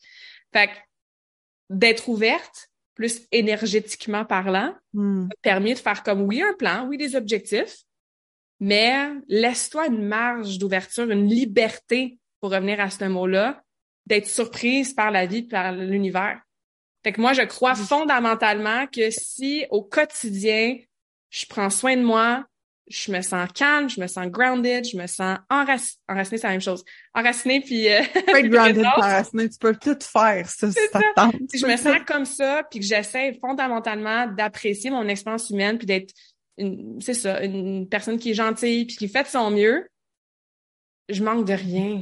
Fait 0.51 0.67
que 0.67 0.71
d'être 1.69 2.09
ouverte, 2.09 2.69
plus 2.95 3.27
énergétiquement 3.31 4.25
parlant, 4.25 4.73
Hmm. 4.93 5.27
permis 5.41 5.73
de 5.73 5.79
faire 5.79 6.03
comme 6.03 6.21
oui 6.21 6.43
un 6.43 6.53
plan, 6.53 6.85
oui 6.87 6.97
des 6.97 7.15
objectifs, 7.15 7.77
mais 8.59 9.09
laisse-toi 9.27 9.87
une 9.87 10.03
marge 10.03 10.59
d'ouverture, 10.59 11.09
une 11.09 11.27
liberté, 11.27 12.19
pour 12.39 12.51
revenir 12.51 12.79
à 12.79 12.91
ce 12.91 13.05
mot-là, 13.05 13.62
d'être 14.05 14.27
surprise 14.27 14.93
par 14.93 15.11
la 15.11 15.25
vie, 15.25 15.43
par 15.43 15.71
l'univers. 15.71 16.41
Fait 17.03 17.11
que 17.11 17.21
moi, 17.21 17.33
je 17.33 17.41
crois 17.41 17.75
fondamentalement 17.75 18.87
que 18.87 19.09
si 19.11 19.65
au 19.69 19.83
quotidien, 19.83 20.77
je 21.29 21.45
prends 21.45 21.69
soin 21.69 21.97
de 21.97 22.03
moi, 22.03 22.45
je 22.87 23.11
me 23.11 23.21
sens 23.21 23.49
calme, 23.53 23.89
je 23.89 23.99
me 23.99 24.07
sens 24.07 24.27
grounded, 24.27 24.85
je 24.85 24.97
me 24.97 25.07
sens 25.07 25.37
enracinée, 25.49 25.99
enracinée, 26.09 26.37
c'est 26.37 26.47
la 26.47 26.51
même 26.53 26.61
chose. 26.61 26.83
Enracinée, 27.13 27.61
puis... 27.61 27.87
Euh, 27.89 28.01
Être 28.15 28.47
grounded 28.49 28.85
semaine, 29.25 29.49
tu 29.49 29.57
peux 29.57 29.75
tout 29.75 29.97
faire, 30.01 30.49
ça, 30.49 30.69
si 30.69 30.79
ça 30.91 30.99
si 31.49 31.59
je 31.59 31.65
me 31.65 31.77
sens 31.77 31.97
comme 32.05 32.25
ça, 32.25 32.63
puis 32.69 32.79
que 32.81 32.85
j'essaie 32.85 33.37
fondamentalement 33.39 34.27
d'apprécier 34.27 34.89
mon 34.89 35.07
expérience 35.07 35.49
humaine, 35.49 35.77
puis 35.77 35.87
d'être, 35.87 36.13
une- 36.57 36.99
c'est 37.01 37.13
ça, 37.13 37.41
une 37.41 37.87
personne 37.87 38.19
qui 38.19 38.31
est 38.31 38.35
gentille, 38.35 38.85
puis 38.85 38.97
qui 38.97 39.07
fait 39.07 39.23
de 39.23 39.27
son 39.29 39.49
mieux, 39.49 39.87
je 41.09 41.23
manque 41.23 41.45
de 41.45 41.53
rien. 41.53 42.01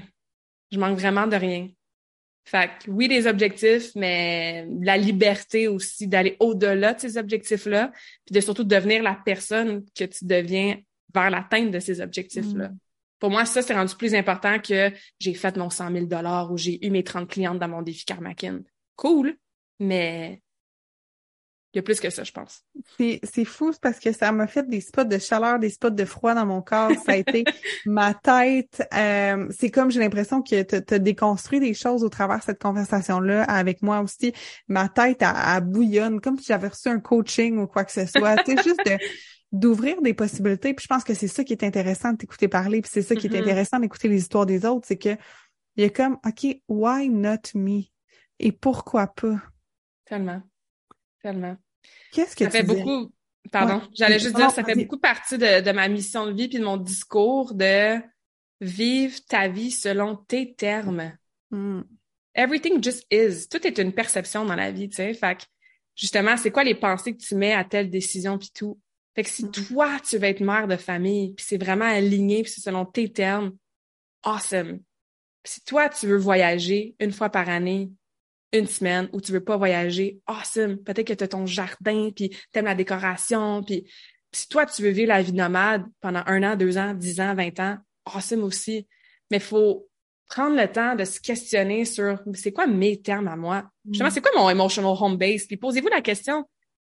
Je 0.71 0.79
manque 0.79 0.97
vraiment 0.97 1.27
de 1.27 1.35
rien. 1.35 1.69
Fait 2.43 2.71
que 2.83 2.89
oui, 2.89 3.07
des 3.07 3.27
objectifs, 3.27 3.91
mais 3.95 4.67
la 4.81 4.97
liberté 4.97 5.67
aussi 5.67 6.07
d'aller 6.07 6.37
au-delà 6.39 6.93
de 6.93 6.99
ces 6.99 7.17
objectifs-là, 7.17 7.91
puis 8.25 8.33
de 8.33 8.39
surtout 8.39 8.63
devenir 8.63 9.03
la 9.03 9.17
personne 9.25 9.85
que 9.95 10.05
tu 10.05 10.25
deviens 10.25 10.77
vers 11.13 11.29
l'atteinte 11.29 11.71
de 11.71 11.79
ces 11.79 12.01
objectifs-là. 12.01 12.69
Mm. 12.69 12.77
Pour 13.19 13.29
moi, 13.29 13.45
ça, 13.45 13.61
c'est 13.61 13.75
rendu 13.75 13.95
plus 13.95 14.15
important 14.15 14.59
que 14.59 14.91
j'ai 15.19 15.33
fait 15.35 15.55
mon 15.55 15.69
100 15.69 15.91
000 15.91 16.07
ou 16.49 16.57
j'ai 16.57 16.83
eu 16.85 16.89
mes 16.89 17.03
30 17.03 17.29
clientes 17.29 17.59
dans 17.59 17.67
mon 17.67 17.83
défi 17.83 18.03
Karmakin. 18.03 18.61
Cool, 18.95 19.37
mais 19.79 20.41
il 21.73 21.77
y 21.77 21.79
a 21.79 21.83
plus 21.83 21.99
que 22.01 22.09
ça, 22.09 22.23
je 22.25 22.31
pense. 22.33 22.65
C'est, 22.97 23.19
c'est 23.23 23.45
fou 23.45 23.71
parce 23.81 23.99
que 23.99 24.11
ça 24.11 24.31
m'a 24.33 24.45
fait 24.47 24.67
des 24.67 24.81
spots 24.81 25.05
de 25.05 25.17
chaleur, 25.17 25.57
des 25.57 25.69
spots 25.69 25.91
de 25.91 26.03
froid 26.03 26.33
dans 26.33 26.45
mon 26.45 26.61
corps. 26.61 26.91
Ça 27.05 27.13
a 27.13 27.15
été 27.17 27.45
ma 27.85 28.13
tête. 28.13 28.83
euh, 28.93 29.47
c'est 29.51 29.71
comme 29.71 29.89
j'ai 29.89 29.99
l'impression 30.01 30.41
que 30.41 30.63
tu 30.63 30.93
as 30.93 30.99
déconstruit 30.99 31.59
des 31.61 31.73
choses 31.73 32.03
au 32.03 32.09
travers 32.09 32.39
de 32.39 32.43
cette 32.43 32.61
conversation-là 32.61 33.43
avec 33.43 33.81
moi 33.81 34.01
aussi. 34.01 34.33
Ma 34.67 34.89
tête, 34.89 35.21
elle, 35.21 35.33
elle 35.55 35.61
bouillonne 35.63 36.19
comme 36.19 36.37
si 36.37 36.45
j'avais 36.47 36.67
reçu 36.67 36.89
un 36.89 36.99
coaching 36.99 37.57
ou 37.57 37.67
quoi 37.67 37.85
que 37.85 37.91
ce 37.93 38.05
soit. 38.05 38.37
tu 38.39 38.51
sais, 38.57 38.57
juste 38.63 38.85
de, 38.85 38.97
d'ouvrir 39.53 40.01
des 40.01 40.13
possibilités. 40.13 40.73
Puis 40.73 40.83
je 40.83 40.87
pense 40.87 41.05
que 41.05 41.13
c'est 41.13 41.27
ça 41.29 41.43
qui 41.45 41.53
est 41.53 41.63
intéressant 41.63 42.11
de 42.11 42.17
t'écouter 42.17 42.49
parler. 42.49 42.81
Puis 42.81 42.91
c'est 42.93 43.01
ça 43.01 43.15
qui 43.15 43.27
est 43.27 43.33
Mhm. 43.33 43.39
intéressant 43.43 43.79
d'écouter 43.79 44.09
les 44.09 44.17
histoires 44.17 44.45
des 44.45 44.65
autres. 44.65 44.85
C'est 44.87 44.97
que 44.97 45.15
il 45.77 45.83
y 45.83 45.85
a 45.85 45.89
comme, 45.89 46.17
OK, 46.25 46.47
why 46.67 47.07
not 47.07 47.37
me? 47.55 47.83
Et 48.39 48.51
pourquoi 48.51 49.07
pas? 49.07 49.41
Tellement. 50.03 50.41
Tellement. 51.23 51.57
Qu'est-ce 52.11 52.35
que 52.35 52.45
Ça 52.45 52.51
tu 52.51 52.57
fait 52.57 52.63
disais? 52.63 52.83
beaucoup. 52.83 53.11
Pardon, 53.51 53.75
Ouais. 53.77 53.89
j'allais 53.97 54.19
juste 54.19 54.35
dire, 54.35 54.51
ça 54.51 54.63
fait 54.63 54.75
beaucoup 54.75 54.99
partie 54.99 55.37
de, 55.37 55.61
de 55.61 55.71
ma 55.71 55.87
mission 55.87 56.25
de 56.27 56.31
vie 56.33 56.47
puis 56.47 56.59
de 56.59 56.63
mon 56.63 56.77
discours 56.77 57.53
de 57.55 57.97
vivre 58.61 59.19
ta 59.27 59.47
vie 59.47 59.71
selon 59.71 60.15
tes 60.15 60.53
termes. 60.53 61.11
Hmm. 61.49 61.81
Everything 62.35 62.81
just 62.83 63.05
is. 63.11 63.47
Tout 63.49 63.65
est 63.65 63.77
une 63.79 63.91
perception 63.93 64.45
dans 64.45 64.55
la 64.55 64.71
vie, 64.71 64.87
tu 64.89 64.97
sais. 64.97 65.13
Fait 65.13 65.35
que, 65.37 65.43
justement, 65.95 66.37
c'est 66.37 66.51
quoi 66.51 66.63
les 66.63 66.75
pensées 66.75 67.13
que 67.13 67.21
tu 67.21 67.35
mets 67.35 67.53
à 67.53 67.63
telle 67.65 67.89
décision 67.89 68.37
puis 68.37 68.51
tout? 68.53 68.79
Fait 69.15 69.23
que 69.23 69.29
si 69.29 69.45
Mhm. 69.45 69.51
toi, 69.51 69.99
tu 70.07 70.17
veux 70.17 70.23
être 70.25 70.39
mère 70.41 70.67
de 70.67 70.77
famille 70.77 71.33
puis 71.33 71.45
c'est 71.47 71.57
vraiment 71.61 71.85
aligné 71.85 72.43
puis 72.43 72.51
c'est 72.51 72.61
selon 72.61 72.85
tes 72.85 73.11
termes, 73.11 73.51
awesome. 74.23 74.79
Si 75.43 75.61
toi, 75.65 75.89
tu 75.89 76.05
veux 76.07 76.17
voyager 76.17 76.95
une 76.99 77.11
fois 77.11 77.29
par 77.29 77.49
année, 77.49 77.91
une 78.53 78.67
semaine, 78.67 79.09
ou 79.13 79.21
tu 79.21 79.31
veux 79.31 79.43
pas 79.43 79.57
voyager, 79.57 80.19
awesome. 80.27 80.77
Peut-être 80.77 81.07
que 81.07 81.13
tu 81.13 81.23
as 81.23 81.27
ton 81.27 81.45
jardin 81.45 82.09
puis 82.15 82.35
t'aimes 82.51 82.65
la 82.65 82.75
décoration 82.75 83.63
puis 83.63 83.89
si 84.33 84.47
toi, 84.47 84.65
tu 84.65 84.81
veux 84.81 84.89
vivre 84.91 85.09
la 85.09 85.21
vie 85.21 85.33
nomade 85.33 85.83
pendant 85.99 86.23
un 86.25 86.43
an, 86.43 86.55
deux 86.55 86.77
ans, 86.77 86.93
dix 86.93 87.19
ans, 87.19 87.33
vingt 87.35 87.59
ans, 87.59 87.77
awesome 88.05 88.43
aussi. 88.43 88.87
Mais 89.29 89.39
faut 89.39 89.87
prendre 90.29 90.55
le 90.55 90.71
temps 90.71 90.95
de 90.95 91.03
se 91.03 91.19
questionner 91.19 91.83
sur 91.83 92.17
c'est 92.33 92.53
quoi 92.53 92.65
mes 92.65 93.01
termes 93.01 93.27
à 93.27 93.35
moi? 93.35 93.69
Justement, 93.89 94.07
Mm. 94.07 94.11
c'est 94.11 94.21
quoi 94.21 94.31
mon 94.37 94.49
emotional 94.49 94.95
home 94.97 95.17
base? 95.17 95.45
Puis 95.45 95.57
posez-vous 95.57 95.89
la 95.89 96.01
question, 96.01 96.45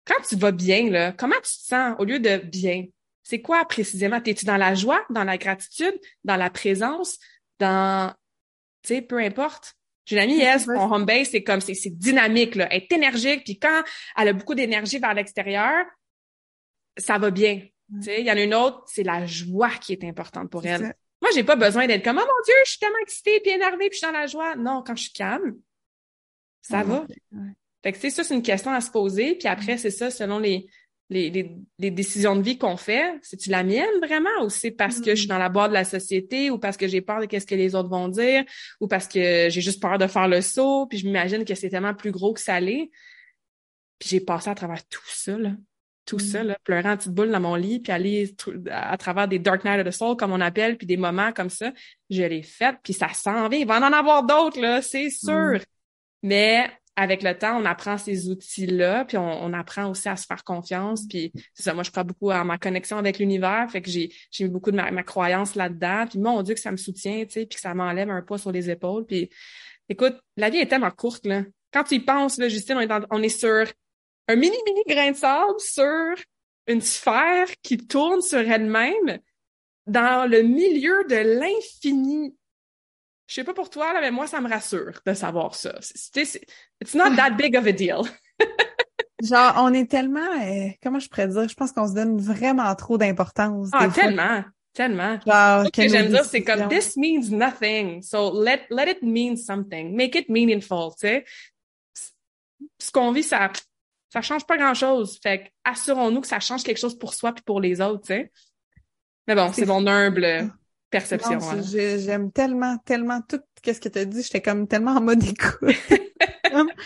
quand 0.05 0.21
tu 0.29 0.35
vas 0.37 0.51
bien, 0.51 0.91
là, 0.91 1.13
comment 1.13 1.37
tu 1.37 1.43
te 1.43 1.67
sens 1.69 1.95
au 2.01 2.05
lieu 2.05 2.19
de 2.19 2.39
bien? 2.39 2.87
C'est 3.23 3.41
quoi 3.41 3.65
précisément? 3.67 4.21
T'es-tu 4.21 4.45
dans 4.45 4.57
la 4.57 4.75
joie, 4.75 5.05
dans 5.11 5.23
la 5.25 5.39
gratitude, 5.39 5.95
dans 6.25 6.37
la 6.37 6.51
présence, 6.51 7.19
dans, 7.61 8.13
tu 8.83 8.95
sais, 8.95 9.03
peu 9.03 9.19
importe? 9.19 9.75
J'ai 10.09 10.17
une 10.17 10.23
amie, 10.23 10.41
elle, 10.41 10.59
son 10.59 10.71
home 10.71 11.05
base, 11.05 11.29
c'est 11.29 11.43
comme, 11.43 11.61
c'est, 11.61 11.75
dynamique, 11.91 12.55
là. 12.55 12.67
Elle 12.71 12.83
est 12.83 12.93
énergique, 12.93 13.45
puis 13.45 13.59
quand 13.59 13.83
elle 14.17 14.29
a 14.29 14.33
beaucoup 14.33 14.55
d'énergie 14.55 14.99
vers 14.99 15.13
l'extérieur, 15.13 15.85
ça 16.97 17.19
va 17.19 17.31
bien. 17.31 17.61
Il 18.07 18.25
y 18.25 18.31
en 18.31 18.37
a 18.37 18.43
une 18.43 18.55
autre, 18.55 18.85
c'est 18.87 19.03
la 19.03 19.27
joie 19.27 19.71
qui 19.71 19.93
est 19.93 20.05
importante 20.05 20.49
pour 20.51 20.65
elle. 20.65 20.81
ça. 20.81 20.93
Moi, 21.21 21.31
j'ai 21.35 21.45
pas 21.45 21.57
besoin 21.57 21.87
d'être 21.87 22.03
comme, 22.03 22.17
oh 22.17 22.27
mon 22.27 22.45
Dieu, 22.45 22.55
je 22.65 22.71
suis 22.71 22.79
tellement 22.79 22.99
excitée, 23.03 23.41
puis 23.41 23.51
énervée, 23.51 23.91
puis 23.91 23.99
je 23.99 23.99
suis 23.99 24.07
dans 24.07 24.19
la 24.19 24.27
joie. 24.27 24.57
Non, 24.57 24.83
quand 24.87 24.97
je 24.97 25.03
suis 25.03 25.13
calme, 25.13 25.57
ça 26.63 26.79
Ah, 26.81 26.85
va. 26.85 27.07
Fait 27.83 27.93
que, 27.93 27.97
tu 27.99 28.03
sais, 28.03 28.11
ça, 28.11 28.25
c'est 28.25 28.35
une 28.35 28.43
question 28.43 28.73
à 28.73 28.81
se 28.81 28.91
poser. 28.91 29.35
Puis 29.35 29.47
après, 29.47 29.77
c'est 29.77 29.91
ça, 29.91 30.11
selon 30.11 30.39
les, 30.39 30.69
les, 31.11 31.31
les, 31.31 31.57
les 31.79 31.91
décisions 31.91 32.37
de 32.37 32.43
vie 32.43 32.59
qu'on 32.59 32.77
fait, 32.77 33.19
c'est-tu 33.23 33.49
la 33.51 33.63
mienne 33.65 33.99
vraiment 34.03 34.45
ou 34.45 34.51
c'est 34.51 34.71
parce 34.71 35.01
que 35.01 35.11
je 35.11 35.21
suis 35.21 35.27
dans 35.27 35.39
la 35.39 35.49
boîte 35.49 35.71
de 35.71 35.75
la 35.75 35.85
société 35.85 36.51
ou 36.51 36.59
parce 36.59 36.77
que 36.77 36.87
j'ai 36.87 37.01
peur 37.01 37.21
de 37.21 37.27
qu'est-ce 37.27 37.47
que 37.47 37.55
les 37.55 37.75
autres 37.75 37.89
vont 37.89 38.09
dire 38.09 38.45
ou 38.81 38.89
parce 38.89 39.09
que 39.09 39.49
j'ai 39.49 39.61
juste 39.61 39.81
peur 39.81 39.97
de 39.99 40.07
faire 40.07 40.29
le 40.29 40.43
saut 40.43 40.87
puis 40.87 40.99
je 40.99 41.07
m'imagine 41.07 41.45
que 41.45 41.55
c'est 41.55 41.71
tellement 41.71 41.95
plus 41.95 42.11
gros 42.13 42.35
que 42.35 42.41
ça 42.41 42.61
l'est. 42.61 42.91
Puis 43.99 44.11
j'ai 44.11 44.21
passé 44.21 44.51
à 44.51 44.55
travers 44.55 44.87
tout 44.89 45.01
ça, 45.07 45.37
là. 45.37 45.53
Tout 46.05 46.17
Mm. 46.17 46.21
ça, 46.21 46.43
là, 46.43 46.57
pleurant 46.65 46.93
en 46.93 46.97
petite 46.97 47.13
boule 47.13 47.31
dans 47.31 47.41
mon 47.41 47.55
lit, 47.55 47.81
puis 47.81 47.93
aller 47.93 48.35
à 48.71 48.97
travers 48.97 49.29
des 49.29 49.39
dark 49.39 49.65
night 49.65 49.81
of 49.81 49.87
the 49.87 49.91
soul, 49.97 50.17
comme 50.17 50.33
on 50.33 50.41
appelle, 50.41 50.79
puis 50.79 50.87
des 50.87 50.97
moments 50.97 51.33
comme 51.33 51.51
ça. 51.51 51.73
Je 52.09 52.23
l'ai 52.23 52.43
fait, 52.43 52.77
puis 52.83 52.93
ça 52.95 53.09
s'en 53.13 53.49
vient. 53.49 53.59
Il 53.59 53.67
va 53.67 53.79
en 53.79 53.93
avoir 53.93 54.23
d'autres, 54.25 54.61
là, 54.61 54.81
c'est 54.83 55.11
sûr. 55.11 55.61
Mais 56.23 56.71
avec 57.01 57.23
le 57.23 57.39
temps, 57.39 57.57
on 57.61 57.65
apprend 57.65 57.97
ces 57.97 58.29
outils-là, 58.29 59.05
puis 59.05 59.17
on, 59.19 59.45
on 59.45 59.53
apprend 59.53 59.89
aussi 59.89 60.09
à 60.09 60.17
se 60.17 60.27
faire 60.27 60.43
confiance. 60.43 61.07
Puis 61.09 61.33
c'est 61.55 61.63
ça, 61.63 61.73
moi, 61.73 61.85
je 61.85 61.93
crois 61.93 62.03
beaucoup 62.03 62.33
à 62.33 62.43
ma 62.43 62.59
connexion 62.59 62.99
avec 62.99 63.21
l'univers, 63.21 63.69
fait 63.71 63.81
que 63.81 63.89
j'ai 63.89 64.11
mis 64.41 64.49
beaucoup 64.49 64.73
de 64.73 64.77
ma, 64.77 64.91
ma 64.91 65.05
croyance 65.05 65.55
là-dedans. 65.55 66.07
Puis 66.11 66.19
mon 66.19 66.43
Dieu, 66.43 66.55
que 66.55 66.61
ça 66.61 66.73
me 66.73 66.77
soutient, 66.77 67.25
tu 67.25 67.31
sais, 67.31 67.47
puis 67.47 67.55
que 67.55 67.61
ça 67.61 67.73
m'enlève 67.73 68.11
un 68.11 68.21
poids 68.23 68.39
sur 68.39 68.51
les 68.51 68.69
épaules. 68.69 69.07
Puis 69.07 69.31
écoute, 69.89 70.17
la 70.37 70.51
vie 70.51 70.59
est 70.59 70.67
tellement 70.67 70.91
courte, 70.91 71.25
là. 71.25 71.45
Quand 71.73 71.85
tu 71.85 71.95
y 71.95 72.01
penses, 72.01 72.37
là, 72.39 72.49
Justine, 72.49 72.79
on 72.79 72.81
est, 72.81 72.89
dans- 72.89 73.07
on 73.11 73.23
est 73.23 73.29
sur 73.29 73.65
un 74.27 74.35
mini, 74.35 74.57
mini 74.67 74.83
grain 74.89 75.13
de 75.13 75.17
sable 75.17 75.61
sur 75.61 76.15
une 76.67 76.81
sphère 76.81 77.47
qui 77.63 77.79
tourne 77.79 78.23
sur 78.23 78.41
elle-même 78.41 79.21
dans 79.87 80.29
le 80.29 80.43
milieu 80.43 81.05
de 81.09 81.39
l'infini. 81.39 82.35
Je 83.29 83.35
sais 83.35 83.45
pas 83.45 83.53
pour 83.53 83.69
toi, 83.69 83.93
là, 83.93 84.01
mais 84.01 84.11
moi, 84.11 84.27
ça 84.27 84.41
me 84.41 84.49
rassure 84.49 85.01
de 85.05 85.13
savoir 85.13 85.55
ça. 85.55 85.77
C'est, 85.81 86.25
c'est- 86.25 86.47
it's 86.83 86.95
not 86.95 87.15
that 87.15 87.33
big 87.33 87.55
of 87.57 87.67
a 87.67 87.73
deal. 87.73 88.01
Genre, 89.23 89.53
on 89.59 89.73
est 89.75 89.91
tellement, 89.91 90.21
euh, 90.43 90.69
comment 90.83 90.99
je 90.99 91.09
pourrais 91.09 91.29
dire, 91.29 91.47
je 91.49 91.55
pense 91.55 91.73
qu'on 91.73 91.87
se 91.87 91.93
donne 91.93 92.19
vraiment 92.19 92.75
trop 92.75 92.97
d'importance. 92.97 93.69
Ah, 93.73 93.91
fois. 93.91 94.03
tellement, 94.03 94.45
tellement. 94.73 95.19
Genre, 95.27 95.67
Ce 95.67 95.71
que 95.71 95.89
j'aime 95.89 96.09
dire, 96.09 96.25
c'est 96.25 96.43
comme 96.43 96.69
this 96.69 96.97
means 96.97 97.29
nothing. 97.31 98.01
So 98.01 98.33
let, 98.43 98.63
let 98.71 98.91
it 98.91 99.03
mean 99.03 99.37
something. 99.37 99.95
Make 99.95 100.15
it 100.15 100.29
meaningful, 100.31 100.93
tu 100.99 101.09
sais. 101.09 101.25
Ce 102.81 102.91
qu'on 102.91 103.13
vit, 103.13 103.25
ça, 103.25 103.51
ça 104.11 104.23
change 104.23 104.47
pas 104.47 104.57
grand 104.57 104.75
chose. 104.75 105.19
Fait 105.23 105.41
que 105.45 105.49
assurons-nous 105.65 106.23
que 106.23 106.29
ça 106.29 106.41
change 106.41 106.63
quelque 106.63 106.79
chose 106.81 106.97
pour 106.99 107.13
soi 107.13 107.33
puis 107.33 107.43
pour 107.45 107.61
les 107.61 107.81
autres, 107.83 108.03
tu 108.07 108.15
sais. 108.15 108.33
Mais 109.27 109.35
bon, 109.35 109.49
C'est 109.53 109.63
c'est 109.63 109.67
mon 109.67 109.87
humble 109.87 110.51
perception. 110.91 111.39
Je- 111.41 111.99
J'aime 111.99 112.31
tellement, 112.33 112.77
tellement 112.85 113.21
tout 113.23 113.41
ce 113.65 113.73
que 113.73 113.89
tu 113.89 113.99
as 113.99 114.05
dit. 114.05 114.23
J'étais 114.23 114.43
comme 114.43 114.67
tellement 114.67 114.93
en 114.93 115.01
mode 115.01 115.23
écoute. 115.25 115.75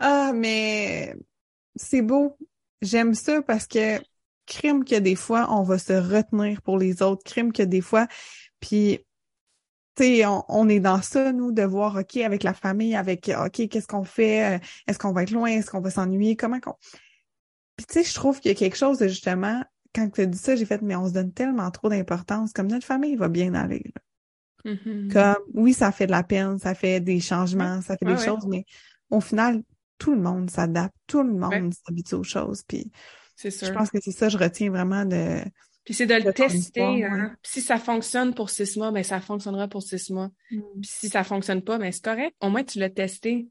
Ah, 0.00 0.32
mais 0.32 1.16
c'est 1.74 2.02
beau. 2.02 2.38
J'aime 2.82 3.14
ça 3.14 3.42
parce 3.42 3.66
que 3.66 3.98
crime 4.46 4.84
que 4.84 4.94
des 4.96 5.16
fois, 5.16 5.48
on 5.50 5.64
va 5.64 5.78
se 5.78 5.92
retenir 5.92 6.62
pour 6.62 6.78
les 6.78 7.02
autres. 7.02 7.24
Crime 7.24 7.52
que 7.52 7.64
des 7.64 7.80
fois, 7.80 8.06
puis 8.60 9.00
tu 9.96 10.04
sais, 10.04 10.26
on, 10.26 10.44
on 10.48 10.68
est 10.68 10.78
dans 10.78 11.02
ça, 11.02 11.32
nous, 11.32 11.50
de 11.50 11.62
voir, 11.64 11.96
OK, 11.96 12.16
avec 12.18 12.44
la 12.44 12.54
famille, 12.54 12.94
avec, 12.94 13.28
OK, 13.44 13.68
qu'est-ce 13.68 13.88
qu'on 13.88 14.04
fait? 14.04 14.56
Euh, 14.56 14.58
Est-ce 14.86 15.00
qu'on 15.00 15.12
va 15.12 15.24
être 15.24 15.32
loin? 15.32 15.48
Est-ce 15.48 15.70
qu'on 15.70 15.80
va 15.80 15.90
s'ennuyer? 15.90 16.36
Comment 16.36 16.60
qu'on... 16.60 16.74
Puis 17.76 17.86
tu 17.86 17.94
sais, 17.94 18.04
je 18.04 18.14
trouve 18.14 18.38
qu'il 18.38 18.52
y 18.52 18.54
a 18.54 18.56
quelque 18.56 18.76
chose 18.76 18.98
de 18.98 19.08
justement, 19.08 19.64
quand 19.94 20.08
tu 20.10 20.20
as 20.22 20.26
dit 20.26 20.38
ça, 20.38 20.54
j'ai 20.56 20.64
fait, 20.64 20.82
mais 20.82 20.96
on 20.96 21.08
se 21.08 21.12
donne 21.14 21.32
tellement 21.32 21.70
trop 21.70 21.88
d'importance. 21.88 22.52
Comme 22.52 22.66
notre 22.68 22.86
famille 22.86 23.16
va 23.16 23.28
bien 23.28 23.54
aller. 23.54 23.82
là. 24.64 24.72
Mhm. 24.72 25.08
Comme, 25.12 25.36
oui, 25.54 25.72
ça 25.72 25.92
fait 25.92 26.06
de 26.06 26.10
la 26.12 26.22
peine, 26.24 26.58
ça 26.58 26.74
fait 26.74 27.00
des 27.00 27.20
changements, 27.20 27.80
ça 27.80 27.96
fait 27.96 28.04
Ouais, 28.06 28.14
des 28.14 28.18
ouais. 28.20 28.24
choses, 28.26 28.46
mais 28.46 28.64
au 29.10 29.20
final, 29.20 29.62
tout 29.98 30.14
le 30.14 30.20
monde 30.20 30.50
s'adapte, 30.50 30.94
tout 31.06 31.22
le 31.22 31.32
monde 31.32 31.50
Ouais. 31.52 31.70
s'habitue 31.86 32.14
aux 32.16 32.22
choses. 32.24 32.62
Puis 32.66 32.90
sûr. 33.36 33.50
Je 33.50 33.72
pense 33.72 33.90
que 33.90 33.98
c'est 34.00 34.10
ça, 34.12 34.28
je 34.28 34.36
retiens 34.36 34.70
vraiment 34.70 35.04
de. 35.04 35.40
Puis 35.84 35.94
c'est 35.94 36.06
de 36.06 36.14
le 36.14 36.24
de 36.24 36.30
tester. 36.32 37.04
hein. 37.04 37.34
Puis 37.42 37.52
si 37.52 37.60
ça 37.62 37.78
fonctionne 37.78 38.34
pour 38.34 38.50
six 38.50 38.76
mois, 38.76 38.90
ben 38.90 39.02
ça 39.02 39.20
fonctionnera 39.20 39.68
pour 39.68 39.82
six 39.82 40.10
mois. 40.10 40.30
Puis 40.50 40.60
si 40.82 41.08
ça 41.08 41.24
fonctionne 41.24 41.62
pas, 41.62 41.78
ben 41.78 41.90
c'est 41.90 42.04
correct. 42.04 42.34
Au 42.40 42.50
moins, 42.50 42.62
tu 42.64 42.78
l'as 42.78 42.90
testé. 42.90 43.48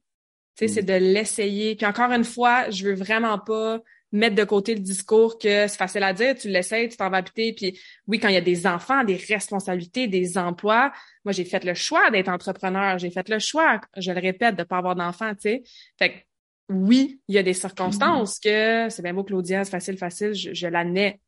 Tu 0.55 0.67
sais, 0.67 0.71
Mm. 0.71 0.75
c'est 0.75 0.83
de 0.83 0.93
l'essayer. 0.93 1.75
Puis 1.75 1.85
encore 1.85 2.11
une 2.11 2.23
fois, 2.25 2.69
je 2.69 2.85
veux 2.85 2.95
vraiment 2.95 3.39
pas 3.39 3.79
mettre 4.17 4.35
de 4.35 4.43
côté 4.43 4.75
le 4.75 4.81
discours 4.81 5.37
que 5.37 5.67
c'est 5.67 5.77
facile 5.77 6.03
à 6.03 6.13
dire, 6.13 6.35
tu 6.35 6.49
l'essayes, 6.49 6.89
tu 6.89 6.97
t'en 6.97 7.09
vas 7.09 7.17
habiter. 7.17 7.53
Puis 7.53 7.79
oui, 8.07 8.19
quand 8.19 8.27
il 8.27 8.33
y 8.33 8.37
a 8.37 8.41
des 8.41 8.67
enfants, 8.67 9.03
des 9.03 9.15
responsabilités, 9.15 10.07
des 10.07 10.37
emplois, 10.37 10.91
moi, 11.23 11.31
j'ai 11.31 11.45
fait 11.45 11.63
le 11.63 11.73
choix 11.73 12.09
d'être 12.11 12.29
entrepreneur. 12.29 12.97
J'ai 12.97 13.11
fait 13.11 13.27
le 13.29 13.39
choix, 13.39 13.79
je 13.95 14.11
le 14.11 14.19
répète, 14.19 14.55
de 14.55 14.63
pas 14.63 14.77
avoir 14.77 14.95
d'enfants, 14.95 15.33
tu 15.33 15.41
sais. 15.41 15.63
Fait 15.97 16.09
que 16.09 16.15
oui, 16.69 17.21
il 17.27 17.35
y 17.35 17.37
a 17.37 17.43
des 17.43 17.53
circonstances 17.53 18.39
que 18.39 18.89
c'est 18.89 19.01
bien 19.01 19.13
beau, 19.13 19.23
Claudia, 19.23 19.63
c'est 19.63 19.71
facile, 19.71 19.97
facile, 19.97 20.33
je, 20.33 20.53
je 20.53 20.67
l'admets. 20.67 21.19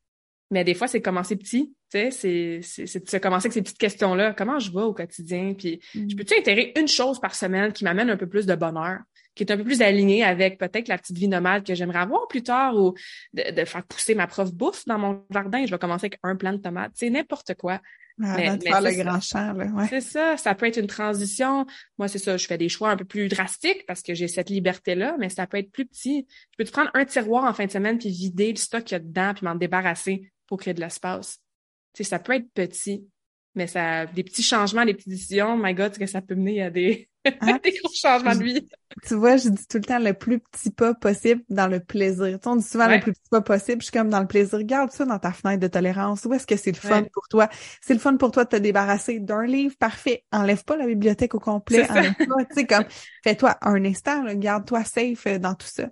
Mais 0.50 0.64
des 0.64 0.74
fois, 0.74 0.88
c'est 0.88 1.00
commencer 1.00 1.36
petit, 1.36 1.72
tu 1.92 1.98
sais, 1.98 2.10
c'est, 2.10 2.60
c'est, 2.62 2.86
c'est 2.86 3.04
de 3.04 3.08
se 3.08 3.16
commencer 3.18 3.46
avec 3.46 3.52
ces 3.52 3.62
petites 3.62 3.78
questions-là. 3.78 4.34
Comment 4.36 4.58
je 4.58 4.72
vais 4.72 4.82
au 4.82 4.92
quotidien? 4.92 5.54
Puis, 5.54 5.80
je 5.94 6.14
peux-tu 6.16 6.34
intégrer 6.34 6.72
une 6.76 6.88
chose 6.88 7.20
par 7.20 7.34
semaine 7.36 7.72
qui 7.72 7.84
m'amène 7.84 8.10
un 8.10 8.16
peu 8.16 8.28
plus 8.28 8.46
de 8.46 8.54
bonheur, 8.56 8.98
qui 9.34 9.44
est 9.44 9.52
un 9.52 9.56
peu 9.56 9.64
plus 9.64 9.80
alignée 9.82 10.24
avec 10.24 10.58
peut-être 10.58 10.88
la 10.88 10.98
petite 10.98 11.16
vie 11.16 11.28
nomade 11.28 11.64
que 11.64 11.74
j'aimerais 11.74 12.00
avoir 12.00 12.26
plus 12.28 12.42
tard 12.42 12.76
ou 12.76 12.94
de, 13.32 13.50
de 13.52 13.64
faire 13.64 13.84
pousser 13.84 14.14
ma 14.14 14.26
prof 14.26 14.52
bouffe 14.52 14.84
dans 14.86 14.98
mon 14.98 15.24
jardin. 15.30 15.64
Je 15.64 15.70
vais 15.70 15.78
commencer 15.78 16.06
avec 16.06 16.18
un 16.22 16.36
plant 16.36 16.52
de 16.52 16.58
tomates. 16.58 16.92
C'est 16.94 17.10
n'importe 17.10 17.54
quoi. 17.54 17.80
Avant 18.22 18.36
Mais- 18.36 18.56
de 18.58 18.64
mais 18.64 18.70
faire 18.70 18.80
le 18.82 18.90
c'est 18.90 18.96
ça. 18.96 19.04
grand 19.04 19.20
champ, 19.20 19.52
là. 19.54 19.64
Ouais. 19.66 19.86
C'est 19.88 20.00
ça, 20.02 20.36
ça 20.36 20.54
peut 20.54 20.66
être 20.66 20.76
une 20.78 20.86
transition. 20.88 21.64
Moi, 21.96 22.06
c'est 22.08 22.18
ça, 22.18 22.36
je 22.36 22.46
fais 22.46 22.58
des 22.58 22.68
choix 22.68 22.90
un 22.90 22.96
peu 22.96 23.06
plus 23.06 23.28
drastiques 23.28 23.86
parce 23.86 24.02
que 24.02 24.12
j'ai 24.12 24.28
cette 24.28 24.50
liberté-là, 24.50 25.16
mais 25.18 25.30
ça 25.30 25.46
peut 25.46 25.56
être 25.56 25.70
plus 25.72 25.86
petit. 25.86 26.26
Je 26.50 26.56
peux 26.58 26.64
te 26.64 26.70
prendre 26.72 26.90
un 26.92 27.06
tiroir 27.06 27.44
en 27.44 27.54
fin 27.54 27.64
de 27.64 27.70
semaine 27.70 27.96
puis 27.98 28.10
vider 28.10 28.50
le 28.50 28.56
stock 28.58 28.84
qu'il 28.84 28.94
y 28.94 28.96
a 28.96 28.98
dedans 28.98 29.32
puis 29.34 29.46
m'en 29.46 29.54
débarrasser 29.54 30.30
pour 30.46 30.58
créer 30.58 30.74
de 30.74 30.80
l'espace. 30.80 31.38
Tu 31.94 32.04
sais, 32.04 32.10
ça 32.10 32.18
peut 32.18 32.34
être 32.34 32.50
petit, 32.52 33.06
mais 33.54 33.66
ça, 33.66 34.06
des 34.06 34.22
petits 34.24 34.42
changements, 34.42 34.84
des 34.84 34.94
petites 34.94 35.08
décisions, 35.08 35.56
my 35.56 35.74
God, 35.74 35.96
que 35.98 36.06
ça 36.06 36.20
peut 36.22 36.34
mener 36.34 36.62
à 36.62 36.70
des, 36.70 37.08
Hein? 37.40 37.58
des 37.62 37.72
gros 37.72 37.92
changements 37.94 38.34
de 38.34 38.42
vie. 38.44 38.66
Tu 39.06 39.14
vois, 39.14 39.36
je 39.36 39.50
dis 39.50 39.66
tout 39.68 39.76
le 39.78 39.84
temps 39.84 39.98
le 39.98 40.14
plus 40.14 40.40
petit 40.40 40.70
pas 40.70 40.94
possible 40.94 41.42
dans 41.48 41.66
le 41.68 41.78
plaisir. 41.80 42.24
Tu 42.26 42.32
sais, 42.44 42.48
on 42.48 42.56
dit 42.56 42.64
souvent 42.66 42.88
Ouais. 42.88 42.96
le 42.96 43.02
plus 43.02 43.12
petit 43.12 43.28
pas 43.30 43.40
possible. 43.42 43.82
Je 43.82 43.86
suis 43.86 43.92
comme 43.92 44.08
dans 44.08 44.20
le 44.20 44.26
plaisir. 44.26 44.62
Garde 44.64 44.90
ça 44.90 45.04
dans 45.04 45.18
ta 45.18 45.32
fenêtre 45.32 45.60
de 45.60 45.68
tolérance. 45.68 46.24
Où 46.24 46.32
est-ce 46.34 46.46
que 46.46 46.56
c'est 46.56 46.72
le 46.72 46.78
fun 46.78 47.02
Ouais. 47.02 47.10
pour 47.12 47.28
toi? 47.28 47.48
C'est 47.82 47.92
le 47.94 48.00
fun 48.00 48.16
pour 48.16 48.30
toi 48.32 48.44
de 48.44 48.48
te 48.48 48.56
débarrasser 48.56 49.20
d'un 49.20 49.44
livre? 49.44 49.76
Parfait. 49.78 50.24
Enlève 50.32 50.64
pas 50.64 50.76
la 50.76 50.86
bibliothèque 50.86 51.34
au 51.34 51.40
complet. 51.40 51.88
Enlève 51.90 52.14
pas. 52.14 52.44
Tu 52.46 52.54
sais, 52.54 52.66
comme, 52.66 52.84
fais-toi 53.22 53.56
un 53.62 53.84
instant, 53.84 54.22
là, 54.24 54.34
garde-toi 54.34 54.82
safe 54.84 55.26
euh, 55.26 55.38
dans 55.38 55.54
tout 55.54 55.68
ça. 55.68 55.90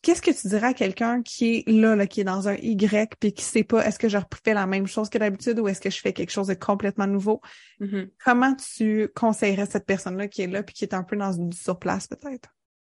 Qu'est-ce 0.00 0.22
que 0.22 0.30
tu 0.30 0.46
dirais 0.46 0.68
à 0.68 0.74
quelqu'un 0.74 1.22
qui 1.22 1.56
est 1.56 1.68
là, 1.68 1.96
là, 1.96 2.06
qui 2.06 2.20
est 2.20 2.24
dans 2.24 2.48
un 2.48 2.54
Y 2.54 3.16
puis 3.18 3.32
qui 3.32 3.42
sait 3.42 3.64
pas 3.64 3.84
est-ce 3.84 3.98
que 3.98 4.08
je 4.08 4.16
refais 4.16 4.54
la 4.54 4.66
même 4.66 4.86
chose 4.86 5.10
que 5.10 5.18
d'habitude 5.18 5.58
ou 5.58 5.66
est-ce 5.66 5.80
que 5.80 5.90
je 5.90 6.00
fais 6.00 6.12
quelque 6.12 6.30
chose 6.30 6.46
de 6.46 6.54
complètement 6.54 7.08
nouveau? 7.08 7.40
Mhm. 7.80 8.08
Comment 8.24 8.54
tu 8.54 9.08
conseillerais 9.16 9.66
cette 9.66 9.86
personne-là 9.86 10.28
qui 10.28 10.42
est 10.42 10.46
là 10.46 10.62
puis 10.62 10.74
qui 10.74 10.84
est 10.84 10.94
un 10.94 11.02
peu 11.02 11.16
dans 11.16 11.32
une 11.32 11.52
surplace 11.52 12.06
peut-être? 12.06 12.54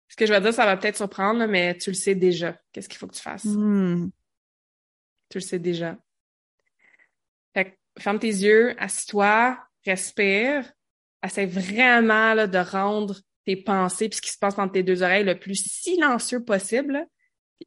Ce 0.09 0.16
que 0.16 0.26
je 0.26 0.32
vais 0.32 0.40
dire, 0.40 0.55
ça 0.55 0.64
va 0.64 0.76
peut-être 0.76 0.96
surprendre, 0.96 1.46
mais 1.46 1.76
tu 1.76 1.90
le 1.90 1.94
sais 1.94 2.14
déjà. 2.14 2.57
Qu'est-ce 2.70 2.88
qu'il 2.88 2.98
faut 2.98 3.09
que 3.09 3.14
tu 3.14 3.22
fasses? 3.22 3.46
Hmm. 3.46 4.11
Tu 5.28 5.38
le 5.38 5.42
sais 5.42 5.59
déjà. 5.59 5.96
Fait 7.55 7.64
que 7.64 7.70
ferme 7.98 8.18
tes 8.18 8.28
yeux, 8.28 8.80
assis-toi, 8.80 9.59
respire. 9.84 10.70
Essaie 11.24 11.46
vraiment 11.46 12.34
là, 12.34 12.46
de 12.46 12.59
rendre 12.59 13.20
tes 13.45 13.57
pensées 13.57 14.09
puis 14.09 14.16
ce 14.16 14.22
qui 14.22 14.30
se 14.30 14.38
passe 14.38 14.59
entre 14.59 14.72
tes 14.72 14.82
deux 14.82 15.03
oreilles 15.03 15.24
le 15.24 15.38
plus 15.38 15.57
silencieux 15.57 16.45
possible. 16.45 17.07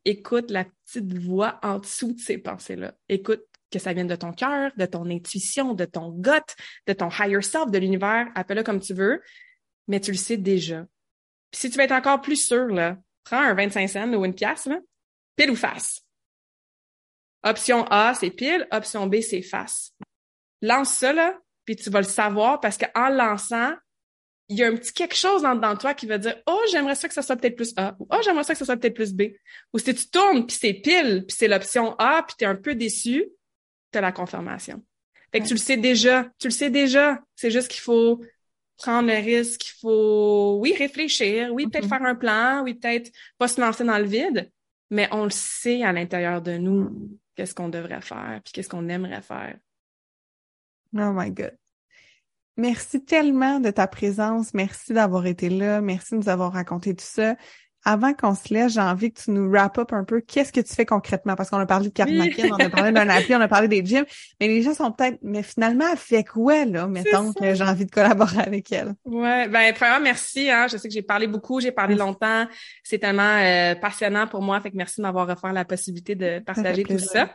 écoute 0.03 0.51
la 0.51 0.65
petite 0.65 1.13
voix 1.17 1.59
en 1.63 1.79
dessous 1.79 2.13
de 2.13 2.19
ces 2.19 2.37
pensées-là. 2.37 2.93
Écoute 3.09 3.43
que 3.71 3.79
ça 3.79 3.93
vienne 3.93 4.07
de 4.07 4.15
ton 4.15 4.31
cœur, 4.31 4.71
de 4.77 4.85
ton 4.85 5.09
intuition, 5.09 5.73
de 5.73 5.85
ton 5.85 6.11
gut, 6.11 6.55
de 6.87 6.93
ton 6.93 7.09
higher 7.09 7.41
self, 7.41 7.71
de 7.71 7.77
l'univers, 7.77 8.27
appelle-le 8.35 8.63
comme 8.63 8.79
tu 8.79 8.93
veux, 8.93 9.21
mais 9.87 9.99
tu 9.99 10.11
le 10.11 10.17
sais 10.17 10.37
déjà. 10.37 10.85
Si 11.53 11.69
tu 11.69 11.77
veux 11.77 11.83
être 11.83 11.91
encore 11.91 12.21
plus 12.21 12.35
sûr, 12.35 12.67
là, 12.67 12.97
prends 13.23 13.41
un 13.41 13.53
25 13.53 13.87
cents 13.87 14.13
ou 14.13 14.25
une 14.25 14.35
pièce, 14.35 14.65
là, 14.65 14.79
pile 15.35 15.51
ou 15.51 15.55
face. 15.55 16.01
Option 17.43 17.85
A, 17.89 18.13
c'est 18.15 18.31
pile. 18.31 18.67
Option 18.71 19.07
B, 19.07 19.21
c'est 19.21 19.41
face. 19.41 19.93
Lance 20.61 20.93
ça, 20.95 21.13
là, 21.13 21.37
puis 21.63 21.75
tu 21.75 21.89
vas 21.89 22.01
le 22.01 22.07
savoir 22.07 22.59
parce 22.59 22.77
qu'en 22.77 23.09
lançant, 23.09 23.73
il 24.47 24.57
y 24.57 24.63
a 24.63 24.67
un 24.67 24.75
petit 24.75 24.93
quelque 24.93 25.15
chose 25.15 25.41
dans, 25.41 25.55
dans 25.55 25.75
toi 25.75 25.93
qui 25.93 26.05
va 26.05 26.17
dire 26.17 26.35
«Oh, 26.47 26.59
j'aimerais 26.71 26.95
ça 26.95 27.07
que 27.07 27.13
ça 27.13 27.21
soit 27.21 27.35
peut-être 27.35 27.55
plus 27.55 27.73
A.» 27.77 27.95
ou 27.99 28.07
«Oh, 28.11 28.17
j'aimerais 28.23 28.43
ça 28.43 28.53
que 28.53 28.59
ça 28.59 28.65
soit 28.65 28.77
peut-être 28.77 28.93
plus 28.93 29.13
B.» 29.13 29.23
Ou 29.73 29.79
si 29.79 29.93
tu 29.95 30.07
tournes, 30.09 30.45
puis 30.45 30.55
c'est 30.59 30.73
pile, 30.73 31.25
puis 31.27 31.35
c'est 31.35 31.47
l'option 31.47 31.95
A, 31.97 32.23
puis 32.23 32.35
t'es 32.37 32.45
un 32.45 32.55
peu 32.55 32.75
déçu, 32.75 33.25
t'as 33.91 34.01
la 34.01 34.11
confirmation. 34.11 34.83
Fait 35.31 35.39
que 35.39 35.43
Ouais. 35.43 35.47
tu 35.47 35.53
le 35.55 35.59
sais 35.59 35.77
déjà. 35.77 36.29
Tu 36.37 36.47
le 36.47 36.51
sais 36.51 36.69
déjà. 36.69 37.19
C'est 37.35 37.49
juste 37.51 37.69
qu'il 37.69 37.81
faut 37.81 38.21
prendre 38.77 39.07
le 39.07 39.15
risque, 39.15 39.65
il 39.67 39.73
faut, 39.79 40.57
oui, 40.59 40.75
réfléchir, 40.77 41.51
oui, 41.53 41.65
peut-être 41.67 41.85
Mhm. 41.85 41.89
faire 41.89 42.03
un 42.03 42.15
plan, 42.15 42.61
oui, 42.63 42.73
peut-être 42.75 43.09
pas 43.37 43.47
se 43.47 43.59
lancer 43.59 43.83
dans 43.85 43.97
le 43.97 44.03
vide, 44.05 44.51
mais 44.91 45.07
on 45.11 45.23
le 45.23 45.29
sait 45.31 45.81
à 45.81 45.91
l'intérieur 45.93 46.41
de 46.41 46.57
nous 46.57 47.17
qu'est-ce 47.35 47.55
qu'on 47.55 47.69
devrait 47.69 48.01
faire, 48.01 48.41
puis 48.43 48.51
qu'est-ce 48.53 48.69
qu'on 48.69 48.87
aimerait 48.89 49.21
faire. 49.21 49.57
Oh 50.93 51.11
my 51.13 51.31
God. 51.31 51.57
Merci 52.57 53.03
tellement 53.03 53.59
de 53.59 53.69
ta 53.69 53.87
présence. 53.87 54.53
Merci 54.53 54.93
d'avoir 54.93 55.25
été 55.25 55.49
là. 55.49 55.81
Merci 55.81 56.13
de 56.13 56.19
nous 56.19 56.29
avoir 56.29 56.53
raconté 56.53 56.95
tout 56.95 57.05
ça. 57.05 57.35
Avant 57.85 58.13
qu'on 58.13 58.33
se 58.33 58.51
laisse, 58.51 58.73
j'ai 58.73 58.81
envie 58.81 59.13
que 59.13 59.21
tu 59.21 59.31
nous 59.31 59.49
wrap 59.49 59.77
up 59.77 59.93
un 59.93 60.03
peu. 60.03 60.19
Qu'est-ce 60.19 60.51
que 60.51 60.59
tu 60.59 60.73
fais 60.73 60.85
concrètement? 60.85 61.35
Parce 61.35 61.51
qu'on 61.51 61.59
a 61.59 61.65
parlé 61.67 61.89
de 61.89 61.93
Karmakin, 61.93 62.49
on 62.51 62.55
a 62.55 62.69
parlé 62.69 62.91
d'un 62.91 63.07
appli, 63.07 63.35
on 63.35 63.41
a 63.41 63.47
parlé 63.47 63.67
des 63.67 63.85
gyms, 63.85 64.05
mais 64.39 64.47
les 64.47 64.63
gens 64.63 64.73
sont 64.73 64.91
peut-être, 64.91 65.19
mais 65.21 65.43
finalement, 65.43 65.85
elle 65.91 65.97
fait 65.97 66.23
quoi, 66.23 66.65
là, 66.65 66.87
mettons 66.87 67.31
que 67.31 67.53
j'ai 67.53 67.63
envie 67.63 67.85
de 67.85 67.91
collaborer 67.91 68.39
avec 68.39 68.71
elle? 68.71 68.95
Ouais, 69.05 69.47
ben 69.47 69.73
premièrement 69.73 70.03
merci. 70.03 70.49
Hein, 70.49 70.67
je 70.71 70.77
sais 70.77 70.87
que 70.87 70.93
j'ai 70.93 71.03
parlé 71.03 71.27
beaucoup, 71.27 71.61
j'ai 71.61 71.71
parlé 71.71 71.95
longtemps. 71.95 72.47
C'est 72.83 72.99
tellement 72.99 73.37
euh, 73.37 73.75
passionnant 73.75 74.27
pour 74.27 74.41
moi, 74.41 74.59
fait 74.61 74.71
que 74.71 74.77
merci 74.77 74.97
de 74.97 75.03
m'avoir 75.03 75.29
offert 75.29 75.53
la 75.53 75.65
possibilité 75.65 76.15
de 76.15 76.39
partager 76.39 76.83
tout 76.83 76.97
ça. 76.97 77.29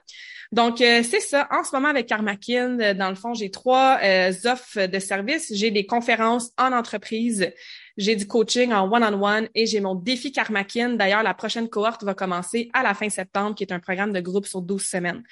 Donc 0.53 0.81
euh, 0.81 1.03
c'est 1.09 1.21
ça. 1.21 1.47
En 1.53 1.63
ce 1.63 1.75
moment 1.75 1.89
avec 1.89 2.07
Karmakin, 2.07 2.81
euh, 2.81 2.95
dans 2.95 3.09
le 3.09 3.15
fond, 3.15 3.35
j'ai 3.35 3.51
trois 3.51 4.01
euh, 4.03 4.33
offres 4.47 4.87
de 4.87 4.99
services. 4.99 5.53
J'ai 5.55 5.71
des 5.71 5.87
conférences 5.87 6.51
en 6.59 6.73
entreprise, 6.73 7.53
j'ai 7.97 8.17
du 8.17 8.27
coaching 8.27 8.73
en 8.73 8.91
one-on-one 8.91 9.49
et 9.55 9.67
j'ai 9.67 9.81
mon 9.81 9.95
défi 9.95 10.33
Karmakin. 10.33 10.95
D'ailleurs, 10.95 11.23
la 11.23 11.35
prochaine 11.35 11.69
cohorte 11.69 12.05
va 12.05 12.15
commencer 12.15 12.71
à 12.73 12.83
la 12.83 12.95
fin 12.95 13.09
septembre, 13.09 13.55
qui 13.55 13.65
est 13.65 13.73
un 13.73 13.81
programme 13.81 14.13
de 14.13 14.21
groupe 14.21 14.47
sur 14.47 14.63
12 14.63 14.83
semaines. 14.83 15.23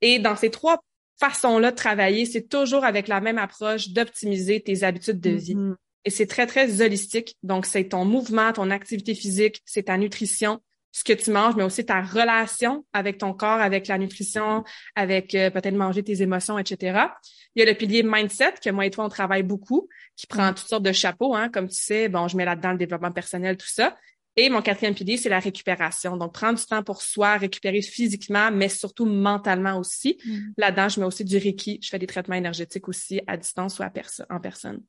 Et 0.00 0.18
dans 0.18 0.36
ces 0.36 0.50
trois 0.50 0.78
façons-là 1.18 1.70
de 1.70 1.76
travailler, 1.76 2.26
c'est 2.26 2.48
toujours 2.48 2.84
avec 2.84 3.08
la 3.08 3.20
même 3.20 3.38
approche 3.38 3.88
d'optimiser 3.88 4.60
tes 4.60 4.84
habitudes 4.84 5.20
de 5.20 5.30
vie. 5.30 5.54
Mhm. 5.54 5.76
Et 6.04 6.10
c'est 6.10 6.26
très, 6.26 6.46
très 6.46 6.80
holistique. 6.82 7.36
Donc, 7.42 7.66
c'est 7.66 7.88
ton 7.88 8.04
mouvement, 8.04 8.52
ton 8.52 8.70
activité 8.70 9.14
physique, 9.14 9.60
c'est 9.64 9.84
ta 9.84 9.98
nutrition, 9.98 10.60
ce 10.96 11.04
que 11.04 11.12
tu 11.12 11.30
manges, 11.30 11.54
mais 11.56 11.62
aussi 11.62 11.84
ta 11.84 12.00
relation 12.00 12.86
avec 12.94 13.18
ton 13.18 13.34
corps, 13.34 13.60
avec 13.60 13.86
la 13.86 13.98
nutrition, 13.98 14.64
avec 14.94 15.34
euh, 15.34 15.50
peut-être 15.50 15.74
manger 15.74 16.02
tes 16.02 16.22
émotions, 16.22 16.58
etc. 16.58 17.10
Il 17.54 17.60
y 17.60 17.62
a 17.62 17.70
le 17.70 17.76
pilier 17.76 18.02
mindset 18.02 18.54
que 18.64 18.70
moi 18.70 18.86
et 18.86 18.90
toi, 18.90 19.04
on 19.04 19.10
travaille 19.10 19.42
beaucoup, 19.42 19.90
qui 20.16 20.26
prend 20.26 20.54
toutes 20.54 20.68
sortes 20.68 20.84
de 20.84 20.92
chapeaux, 20.92 21.34
hein, 21.34 21.50
comme 21.50 21.68
tu 21.68 21.76
sais. 21.76 22.08
Bon, 22.08 22.28
je 22.28 22.36
mets 22.38 22.46
là-dedans 22.46 22.72
le 22.72 22.78
développement 22.78 23.12
personnel, 23.12 23.58
tout 23.58 23.68
ça. 23.68 23.94
Et 24.36 24.48
mon 24.48 24.62
quatrième 24.62 24.94
pilier, 24.94 25.18
c'est 25.18 25.28
la 25.28 25.38
récupération. 25.38 26.16
Donc, 26.16 26.32
prendre 26.32 26.58
du 26.58 26.64
temps 26.64 26.82
pour 26.82 27.02
soi, 27.02 27.36
récupérer 27.36 27.82
physiquement, 27.82 28.50
mais 28.50 28.70
surtout 28.70 29.04
mentalement 29.04 29.78
aussi. 29.78 30.16
Mhm. 30.24 30.54
Là-dedans, 30.56 30.88
je 30.88 31.00
mets 31.00 31.06
aussi 31.06 31.24
du 31.26 31.36
Reiki. 31.36 31.78
Je 31.82 31.90
fais 31.90 31.98
des 31.98 32.06
traitements 32.06 32.36
énergétiques 32.36 32.88
aussi 32.88 33.20
à 33.26 33.36
distance 33.36 33.78
ou 33.78 33.82
à 33.82 33.90
perso- 33.90 34.24
en 34.30 34.40
personne. 34.40 34.80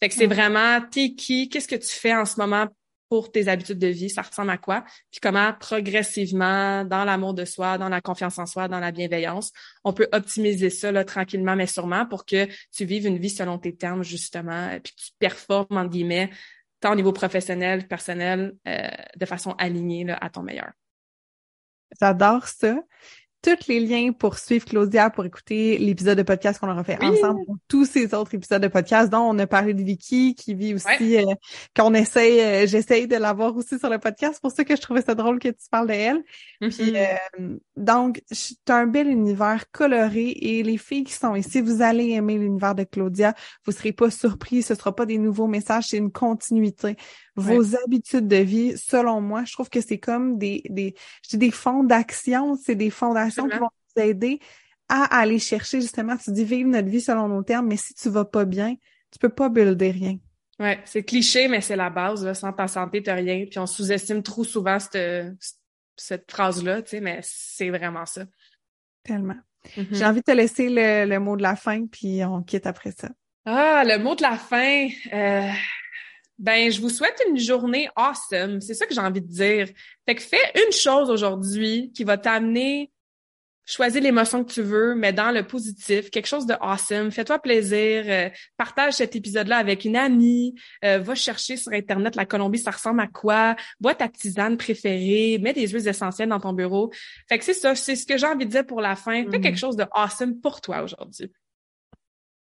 Fait 0.00 0.10
que 0.10 0.14
c'est 0.14 0.26
vraiment 0.26 0.82
t'es 0.90 1.14
qui, 1.14 1.48
qu'est-ce 1.48 1.68
que 1.68 1.76
tu 1.76 1.88
fais 1.88 2.14
en 2.14 2.26
ce 2.26 2.38
moment? 2.38 2.66
Pour 3.08 3.30
tes 3.30 3.48
habitudes 3.48 3.78
de 3.78 3.86
vie, 3.86 4.10
ça 4.10 4.22
ressemble 4.22 4.50
à 4.50 4.58
quoi, 4.58 4.84
puis 5.10 5.20
comment 5.20 5.52
progressivement, 5.52 6.84
dans 6.84 7.04
l'amour 7.04 7.34
de 7.34 7.44
soi, 7.44 7.78
dans 7.78 7.88
la 7.88 8.00
confiance 8.00 8.38
en 8.38 8.46
soi, 8.46 8.68
dans 8.68 8.80
la 8.80 8.92
bienveillance, 8.92 9.52
on 9.84 9.92
peut 9.92 10.08
optimiser 10.12 10.70
ça 10.70 10.92
là, 10.92 11.04
tranquillement 11.04 11.56
mais 11.56 11.66
sûrement 11.66 12.06
pour 12.06 12.24
que 12.24 12.46
tu 12.74 12.84
vives 12.84 13.06
une 13.06 13.18
vie 13.18 13.30
selon 13.30 13.58
tes 13.58 13.74
termes 13.74 14.02
justement, 14.02 14.68
puis 14.82 14.92
que 14.94 15.00
tu 15.00 15.10
performes 15.18 15.76
entre 15.76 15.90
guillemets 15.90 16.30
tant 16.80 16.92
au 16.92 16.96
niveau 16.96 17.12
professionnel, 17.12 17.88
personnel, 17.88 18.54
euh, 18.68 18.88
de 19.16 19.26
façon 19.26 19.52
alignée 19.52 20.04
là, 20.04 20.18
à 20.20 20.30
ton 20.30 20.42
meilleur. 20.42 20.72
J'adore 22.00 22.46
ça. 22.46 22.78
Tous 23.46 23.68
les 23.68 23.78
liens 23.78 24.10
pour 24.10 24.38
suivre 24.38 24.64
Claudia, 24.64 25.08
pour 25.08 25.24
écouter 25.24 25.78
l'épisode 25.78 26.18
de 26.18 26.24
podcast 26.24 26.58
qu'on 26.58 26.68
aura 26.68 26.82
fait 26.82 26.98
Oui. 27.00 27.06
ensemble, 27.10 27.42
ou 27.46 27.56
tous 27.68 27.84
ces 27.84 28.12
autres 28.12 28.34
épisodes 28.34 28.60
de 28.60 28.66
podcast 28.66 29.08
dont 29.08 29.20
on 29.20 29.38
a 29.38 29.46
parlé 29.46 29.72
de 29.72 29.84
Vicky, 29.84 30.34
qui 30.34 30.52
vit 30.56 30.74
aussi, 30.74 31.16
euh, 31.16 31.32
qu'on 31.76 31.94
essaye, 31.94 32.40
euh, 32.40 32.66
j'essaye 32.66 33.06
de 33.06 33.14
l'avoir 33.14 33.56
aussi 33.56 33.78
sur 33.78 33.88
le 33.88 34.00
podcast. 34.00 34.32
C'est 34.34 34.42
pour 34.42 34.50
ça 34.50 34.64
que 34.64 34.74
je 34.74 34.80
trouvais 34.80 35.02
ça 35.02 35.14
drôle 35.14 35.38
que 35.38 35.46
tu 35.46 35.68
parles 35.70 35.86
de 35.86 35.92
elle. 35.92 36.24
Puis, 36.60 36.96
euh, 36.96 37.56
donc, 37.76 38.20
c'est 38.32 38.68
un 38.68 38.88
bel 38.88 39.06
univers 39.06 39.70
coloré 39.70 40.30
et 40.30 40.64
les 40.64 40.76
filles 40.76 41.04
qui 41.04 41.12
sont 41.12 41.36
ici, 41.36 41.60
vous 41.60 41.82
allez 41.82 42.10
aimer 42.10 42.38
l'univers 42.38 42.74
de 42.74 42.82
Claudia. 42.82 43.32
Vous 43.64 43.70
serez 43.70 43.92
pas 43.92 44.10
surpris, 44.10 44.62
ce 44.64 44.74
sera 44.74 44.92
pas 44.92 45.06
des 45.06 45.18
nouveaux 45.18 45.46
messages, 45.46 45.84
c'est 45.90 45.98
une 45.98 46.10
continuité. 46.10 46.96
Vos 47.36 47.76
habitudes 47.76 48.28
de 48.28 48.36
vie, 48.36 48.76
selon 48.78 49.20
moi, 49.20 49.44
je 49.44 49.52
trouve 49.52 49.68
que 49.68 49.80
c'est 49.80 49.98
comme 49.98 50.38
des, 50.38 50.62
des, 50.70 50.94
je 51.22 51.30
dis 51.30 51.38
des 51.38 51.50
fonds 51.50 51.84
d'action, 51.84 52.56
c'est 52.56 52.74
des 52.74 52.90
fondations 52.90 53.48
qui 53.48 53.58
vont 53.58 53.68
nous 53.96 54.02
aider 54.02 54.40
à 54.88 55.18
aller 55.18 55.38
chercher 55.38 55.80
justement, 55.80 56.16
tu 56.16 56.30
dis 56.32 56.44
vivre 56.44 56.68
notre 56.68 56.88
vie 56.88 57.00
selon 57.00 57.28
nos 57.28 57.42
termes, 57.42 57.66
mais 57.66 57.76
si 57.76 57.92
tu 57.94 58.08
vas 58.08 58.24
pas 58.24 58.44
bien, 58.44 58.76
tu 59.10 59.18
peux 59.18 59.28
pas 59.28 59.48
builder 59.48 59.90
rien. 59.90 60.18
Ouais, 60.58 60.80
c'est 60.84 61.02
cliché, 61.02 61.48
mais 61.48 61.60
c'est 61.60 61.76
la 61.76 61.90
base. 61.90 62.24
Là. 62.24 62.32
Sans 62.32 62.52
ta 62.52 62.66
santé, 62.66 63.02
t'as 63.02 63.14
rien. 63.14 63.44
Puis 63.50 63.58
on 63.58 63.66
sous-estime 63.66 64.22
trop 64.22 64.44
souvent 64.44 64.78
cette, 64.78 65.36
cette 65.96 66.30
phrase-là, 66.30 66.82
tu 66.82 66.90
sais, 66.90 67.00
mais 67.00 67.20
c'est 67.22 67.70
vraiment 67.70 68.06
ça. 68.06 68.24
Tellement. 69.02 69.36
Mm-hmm. 69.76 69.86
J'ai 69.94 70.04
envie 70.04 70.20
de 70.20 70.24
te 70.24 70.32
laisser 70.32 70.68
le, 70.70 71.04
le, 71.06 71.20
mot 71.20 71.36
de 71.36 71.42
la 71.42 71.56
fin, 71.56 71.86
puis 71.86 72.24
on 72.24 72.42
quitte 72.42 72.66
après 72.66 72.92
ça. 72.92 73.10
Ah, 73.44 73.82
le 73.84 73.98
mot 73.98 74.14
de 74.14 74.22
la 74.22 74.36
fin. 74.36 74.88
Euh, 75.12 75.50
ben, 76.38 76.70
je 76.70 76.80
vous 76.80 76.90
souhaite 76.90 77.20
une 77.28 77.38
journée 77.38 77.88
awesome. 77.96 78.60
C'est 78.60 78.74
ça 78.74 78.86
que 78.86 78.94
j'ai 78.94 79.00
envie 79.00 79.22
de 79.22 79.26
dire. 79.26 79.68
Fait 80.06 80.14
que 80.14 80.22
fais 80.22 80.52
une 80.66 80.72
chose 80.72 81.10
aujourd'hui 81.10 81.90
qui 81.94 82.04
va 82.04 82.18
t'amener 82.18 82.90
choisis 83.66 84.00
l'émotion 84.00 84.44
que 84.44 84.52
tu 84.52 84.62
veux, 84.62 84.94
mais 84.94 85.12
dans 85.12 85.32
le 85.32 85.44
positif, 85.44 86.10
quelque 86.10 86.28
chose 86.28 86.46
de 86.46 86.54
awesome. 86.60 87.10
Fais-toi 87.10 87.40
plaisir. 87.40 88.04
Euh, 88.06 88.30
partage 88.56 88.94
cet 88.94 89.16
épisode-là 89.16 89.56
avec 89.56 89.84
une 89.84 89.96
amie. 89.96 90.54
Euh, 90.84 90.98
va 90.98 91.14
chercher 91.14 91.56
sur 91.56 91.72
Internet 91.72 92.14
la 92.14 92.24
Colombie, 92.24 92.58
ça 92.58 92.70
ressemble 92.70 93.00
à 93.00 93.08
quoi? 93.08 93.56
Bois 93.80 93.94
ta 93.94 94.08
tisane 94.08 94.56
préférée. 94.56 95.38
Mets 95.42 95.52
des 95.52 95.66
huiles 95.66 95.88
essentielles 95.88 96.28
dans 96.28 96.40
ton 96.40 96.52
bureau. 96.52 96.92
Fait 97.28 97.38
que 97.38 97.44
c'est 97.44 97.54
ça, 97.54 97.74
c'est 97.74 97.96
ce 97.96 98.06
que 98.06 98.16
j'ai 98.16 98.26
envie 98.26 98.46
de 98.46 98.50
dire 98.50 98.64
pour 98.64 98.80
la 98.80 98.94
fin. 98.94 99.24
Fais 99.30 99.40
quelque 99.40 99.56
mm. 99.56 99.58
chose 99.58 99.76
de 99.76 99.84
awesome 99.92 100.40
pour 100.40 100.60
toi 100.60 100.82
aujourd'hui. 100.82 101.30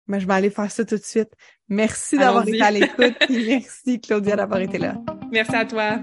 Mais 0.09 0.21
je 0.21 0.27
vais 0.27 0.35
aller 0.35 0.51
faire 0.51 0.71
ça 0.71 0.85
tout 0.85 0.97
de 0.97 1.03
suite. 1.03 1.31
Merci 1.69 2.19
d'avoir 2.19 2.49
été 2.49 2.63
à 2.63 2.71
l'écoute. 2.71 3.15
merci 3.29 4.01
Claudia 4.01 4.37
d'avoir 4.37 4.61
été 4.61 4.79
là. 4.79 4.95
Merci 5.31 5.55
à 5.55 5.65
toi. 5.65 6.01